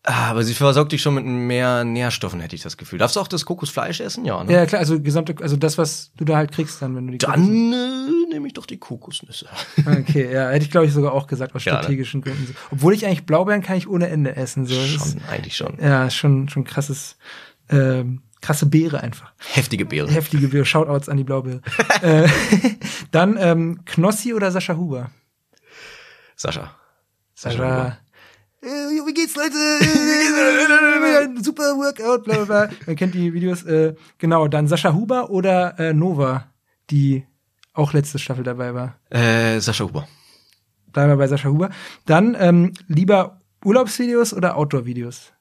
[0.03, 2.99] Ah, Aber sie versorgt dich schon mit mehr Nährstoffen, hätte ich das Gefühl.
[2.99, 4.25] Darfst du auch das Kokosfleisch essen?
[4.25, 4.51] Ja, ne?
[4.51, 7.19] Ja, klar, also gesamte, also das, was du da halt kriegst dann, wenn du die
[7.19, 9.47] Dann äh, nehme ich doch die Kokosnüsse.
[9.85, 11.79] Okay, ja, hätte ich glaube ich sogar auch gesagt aus Ja, ne?
[11.81, 12.47] strategischen Gründen.
[12.47, 12.55] So.
[12.71, 14.65] Obwohl ich eigentlich Blaubeeren kann ich ohne Ende essen.
[14.65, 14.75] So.
[14.75, 15.79] Das ist, schon, eigentlich schon.
[15.79, 17.19] ja, schon, schon krasses,
[17.69, 19.35] ähm, krasse Beere einfach.
[19.53, 20.11] Heftige Beere.
[20.11, 21.61] Heftige Beere, Shoutouts an die Blaubeere.
[22.01, 22.27] äh,
[23.11, 25.11] dann ähm, Knossi oder Sascha Huber?
[26.37, 26.75] Sascha.
[27.35, 27.89] Sascha.
[27.89, 27.93] Äh,
[28.63, 29.57] wie geht's, Leute?
[31.43, 32.71] Super Workout, bla bla bla.
[32.87, 33.63] Man kennt die Videos.
[33.65, 36.47] Äh, genau, dann Sascha Huber oder äh, Nova,
[36.91, 37.25] die
[37.73, 38.97] auch letzte Staffel dabei war.
[39.11, 40.07] Äh, Sascha Huber.
[40.93, 41.71] Bleiben wir bei Sascha Huber.
[42.07, 45.33] Dann ähm, lieber Urlaubsvideos oder Outdoor-Videos?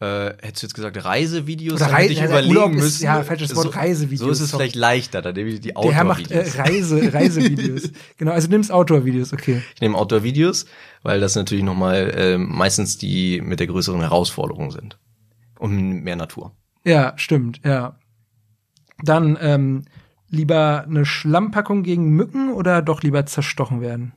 [0.00, 1.80] Äh, hättest du jetzt gesagt Reisevideos?
[1.82, 3.04] Oder Reise, hätte ich ja, überlegen Urlaub ist- müssen.
[3.04, 6.04] ja, falsches Wort, Reisevideos, So ist es vielleicht leichter, dann nehme ich die Der Herr
[6.04, 6.58] macht äh, Outdoor-Videos.
[6.58, 7.90] Reise, Reisevideos.
[8.16, 9.60] genau, also du nimmst Outdoor-Videos, okay.
[9.74, 10.66] ich nehme Outdoor-Videos,
[11.02, 14.98] weil das natürlich nochmal äh, meistens die mit der größeren Herausforderung sind.
[15.58, 16.52] Um mehr Natur.
[16.84, 17.98] Ja, stimmt, ja.
[19.02, 19.82] Dann ähm,
[20.28, 24.12] lieber eine Schlammpackung gegen Mücken oder doch lieber zerstochen werden?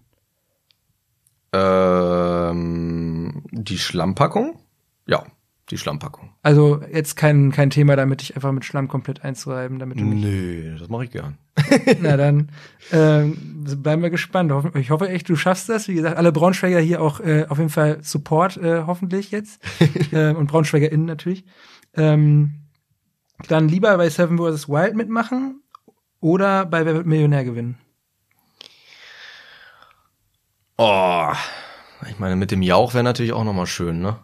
[1.53, 4.59] Ähm, die Schlammpackung?
[5.07, 5.23] Ja,
[5.71, 6.29] die Schlammpackung.
[6.43, 10.23] Also jetzt kein, kein Thema damit, dich einfach mit Schlamm komplett einzureiben, damit du nicht.
[10.23, 11.37] Nö, das mache ich gern.
[12.01, 12.49] Na dann
[12.91, 14.53] ähm, bleiben wir gespannt.
[14.75, 15.87] Ich hoffe echt, du schaffst das.
[15.87, 19.61] Wie gesagt, alle Braunschweiger hier auch äh, auf jeden Fall Support, äh, hoffentlich jetzt.
[20.11, 21.45] ähm, und BraunschweigerInnen natürlich.
[21.95, 22.61] Ähm,
[23.47, 24.69] dann lieber bei Seven vs.
[24.69, 25.61] Wild mitmachen
[26.19, 27.77] oder bei Wer wird Millionär gewinnen?
[30.77, 31.31] Oh,
[32.09, 34.17] ich meine, mit dem Jauch wäre natürlich auch nochmal schön, ne?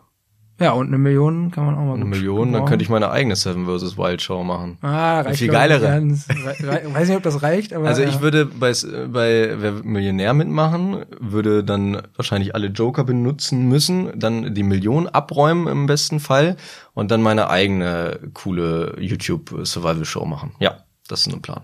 [0.60, 3.36] Ja, und eine Million kann man auch mal Eine Million, dann könnte ich meine eigene
[3.36, 3.96] Seven vs.
[3.96, 4.80] Wild Show machen.
[4.82, 5.88] Ah, reicht viel glaub ich, geilere.
[5.88, 6.28] ganz.
[6.28, 7.88] Weiß nicht, ob das reicht, aber.
[7.88, 8.10] Also ja.
[8.10, 8.74] ich würde bei,
[9.08, 15.68] bei Wer Millionär mitmachen, würde dann wahrscheinlich alle Joker benutzen müssen, dann die Million abräumen
[15.68, 16.58] im besten Fall
[16.96, 20.56] und dann meine eigene coole YouTube Survival Show machen.
[20.60, 21.62] Ja, das ist ein Plan.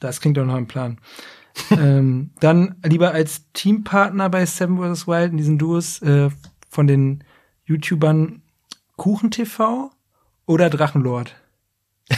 [0.00, 0.98] Das klingt doch nach einem Plan.
[1.70, 5.06] ähm, dann lieber als Teampartner bei Seven vs.
[5.06, 6.30] Wild in diesen Duos äh,
[6.68, 7.22] von den
[7.66, 8.42] YouTubern
[8.96, 9.90] KuchenTV
[10.46, 11.34] oder Drachenlord?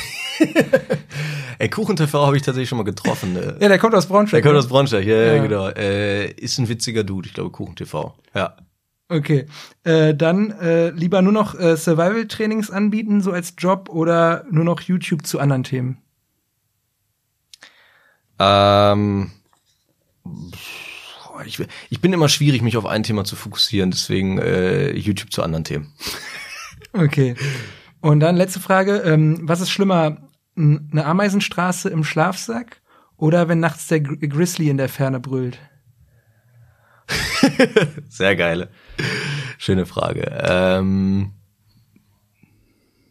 [1.59, 3.33] Ey, KuchenTV habe ich tatsächlich schon mal getroffen.
[3.33, 3.57] Ne?
[3.61, 4.43] Ja, der kommt aus Der Braunschweig.
[4.43, 4.59] kommt ne?
[4.59, 5.35] aus Braunschweig, ja, ja.
[5.37, 5.43] Ja.
[5.43, 5.69] genau.
[5.69, 8.13] Äh, ist ein witziger Dude, ich glaube KuchenTV.
[8.35, 8.57] Ja.
[9.09, 9.47] Okay.
[9.85, 14.81] Äh, dann äh, lieber nur noch äh, Survival-Trainings anbieten, so als Job, oder nur noch
[14.81, 15.99] YouTube zu anderen Themen?
[18.39, 19.31] Ähm,
[21.37, 21.59] boah, ich,
[21.91, 25.65] ich bin immer schwierig, mich auf ein Thema zu fokussieren, deswegen äh, YouTube zu anderen
[25.65, 25.93] Themen.
[26.93, 27.35] Okay.
[28.01, 29.03] Und dann letzte Frage.
[29.05, 30.31] Ähm, was ist schlimmer?
[30.57, 32.81] Eine Ameisenstraße im Schlafsack
[33.19, 35.59] oder wenn nachts der Gr Grizzly in der Ferne brüllt?
[38.09, 38.71] Sehr geile.
[39.59, 40.23] Schöne Frage.
[40.43, 41.33] Ähm,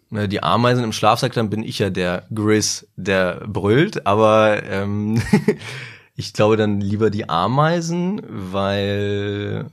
[0.10, 5.22] die Ameisen im Schlafsack, dann bin ich ja der Grizz, der brüllt, aber ähm,
[6.16, 9.68] ich glaube dann lieber die Ameisen, weil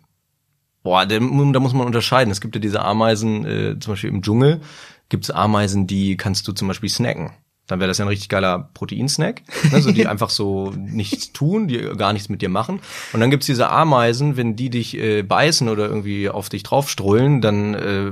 [0.82, 2.30] boah, da, da muss man unterscheiden.
[2.32, 4.60] Es gibt ja diese Ameisen, äh, zum Beispiel im Dschungel,
[5.08, 7.30] gibt es Ameisen, die kannst du zum Beispiel snacken.
[7.68, 11.68] Dann wäre das ja ein richtig geiler Proteinsnack, ne, so die einfach so nichts tun,
[11.68, 12.80] die gar nichts mit dir machen.
[13.12, 17.40] Und dann gibt's diese Ameisen, wenn die dich äh, beißen oder irgendwie auf dich draufstrollen,
[17.40, 18.10] dann äh,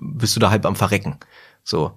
[0.00, 1.18] bist du da halb am Verrecken.
[1.62, 1.92] So.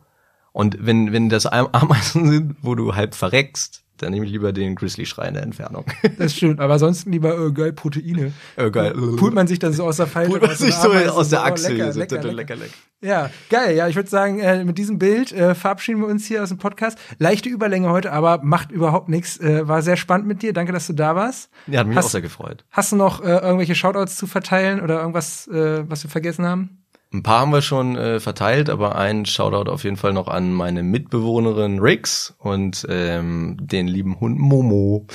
[0.51, 4.51] Und wenn, wenn das Am- Ameisen sind, wo du halb verreckst, dann nehme ich lieber
[4.51, 5.85] den Grizzly-Schrei in der Entfernung.
[6.17, 8.33] Das stimmt, aber ansonsten lieber äh, geil Proteine.
[8.55, 8.93] Äh, geil.
[9.17, 11.39] Pult man sich dann so aus der Falte Pult man sich so Ameisen aus der
[11.39, 11.73] oh, Achsel.
[11.73, 12.55] Lecker, so, lecker, lecker, lecker.
[12.55, 12.73] lecker.
[13.01, 13.75] Ja, geil.
[13.75, 16.59] Ja, ich würde sagen, äh, mit diesem Bild äh, verabschieden wir uns hier aus dem
[16.59, 16.99] Podcast.
[17.17, 19.39] Leichte Überlänge heute, aber macht überhaupt nichts.
[19.39, 20.53] Äh, war sehr spannend mit dir.
[20.53, 21.49] Danke, dass du da warst.
[21.67, 22.63] Ja, hat mich Hast- auch sehr gefreut.
[22.69, 26.80] Hast du noch äh, irgendwelche Shoutouts zu verteilen oder irgendwas, äh, was wir vergessen haben?
[27.13, 30.53] Ein paar haben wir schon äh, verteilt, aber ein Shoutout auf jeden Fall noch an
[30.53, 35.07] meine Mitbewohnerin Rix und ähm, den lieben Hund Momo,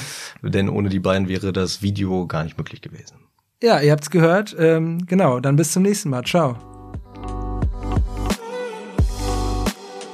[0.42, 3.16] denn ohne die beiden wäre das Video gar nicht möglich gewesen.
[3.62, 4.54] Ja, ihr habt's gehört.
[4.58, 6.22] Ähm, genau, dann bis zum nächsten Mal.
[6.24, 6.58] Ciao.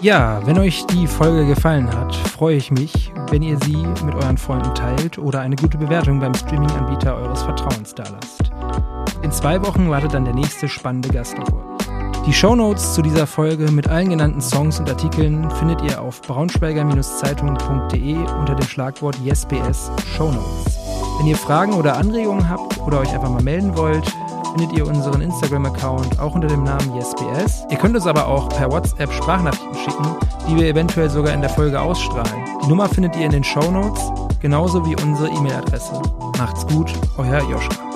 [0.01, 4.39] Ja, wenn euch die Folge gefallen hat, freue ich mich, wenn ihr sie mit euren
[4.39, 8.53] Freunden teilt oder eine gute Bewertung beim Streaming-Anbieter eures Vertrauens dalasst.
[9.23, 11.72] In zwei Wochen wartet dann der nächste spannende Gast auf euch.
[12.25, 18.17] Die Shownotes zu dieser Folge mit allen genannten Songs und Artikeln findet ihr auf braunschweiger-zeitung.de
[18.17, 20.79] unter dem Schlagwort YesBS Shownotes.
[21.19, 24.05] Wenn ihr Fragen oder Anregungen habt oder euch einfach mal melden wollt,
[24.53, 27.67] findet ihr unseren Instagram-Account auch unter dem Namen YesBS.
[27.71, 30.17] Ihr könnt uns aber auch per WhatsApp Sprachnachrichten schicken,
[30.49, 32.45] die wir eventuell sogar in der Folge ausstrahlen.
[32.65, 36.01] Die Nummer findet ihr in den Shownotes, genauso wie unsere E-Mail-Adresse.
[36.39, 37.92] Macht's gut, euer Joschka.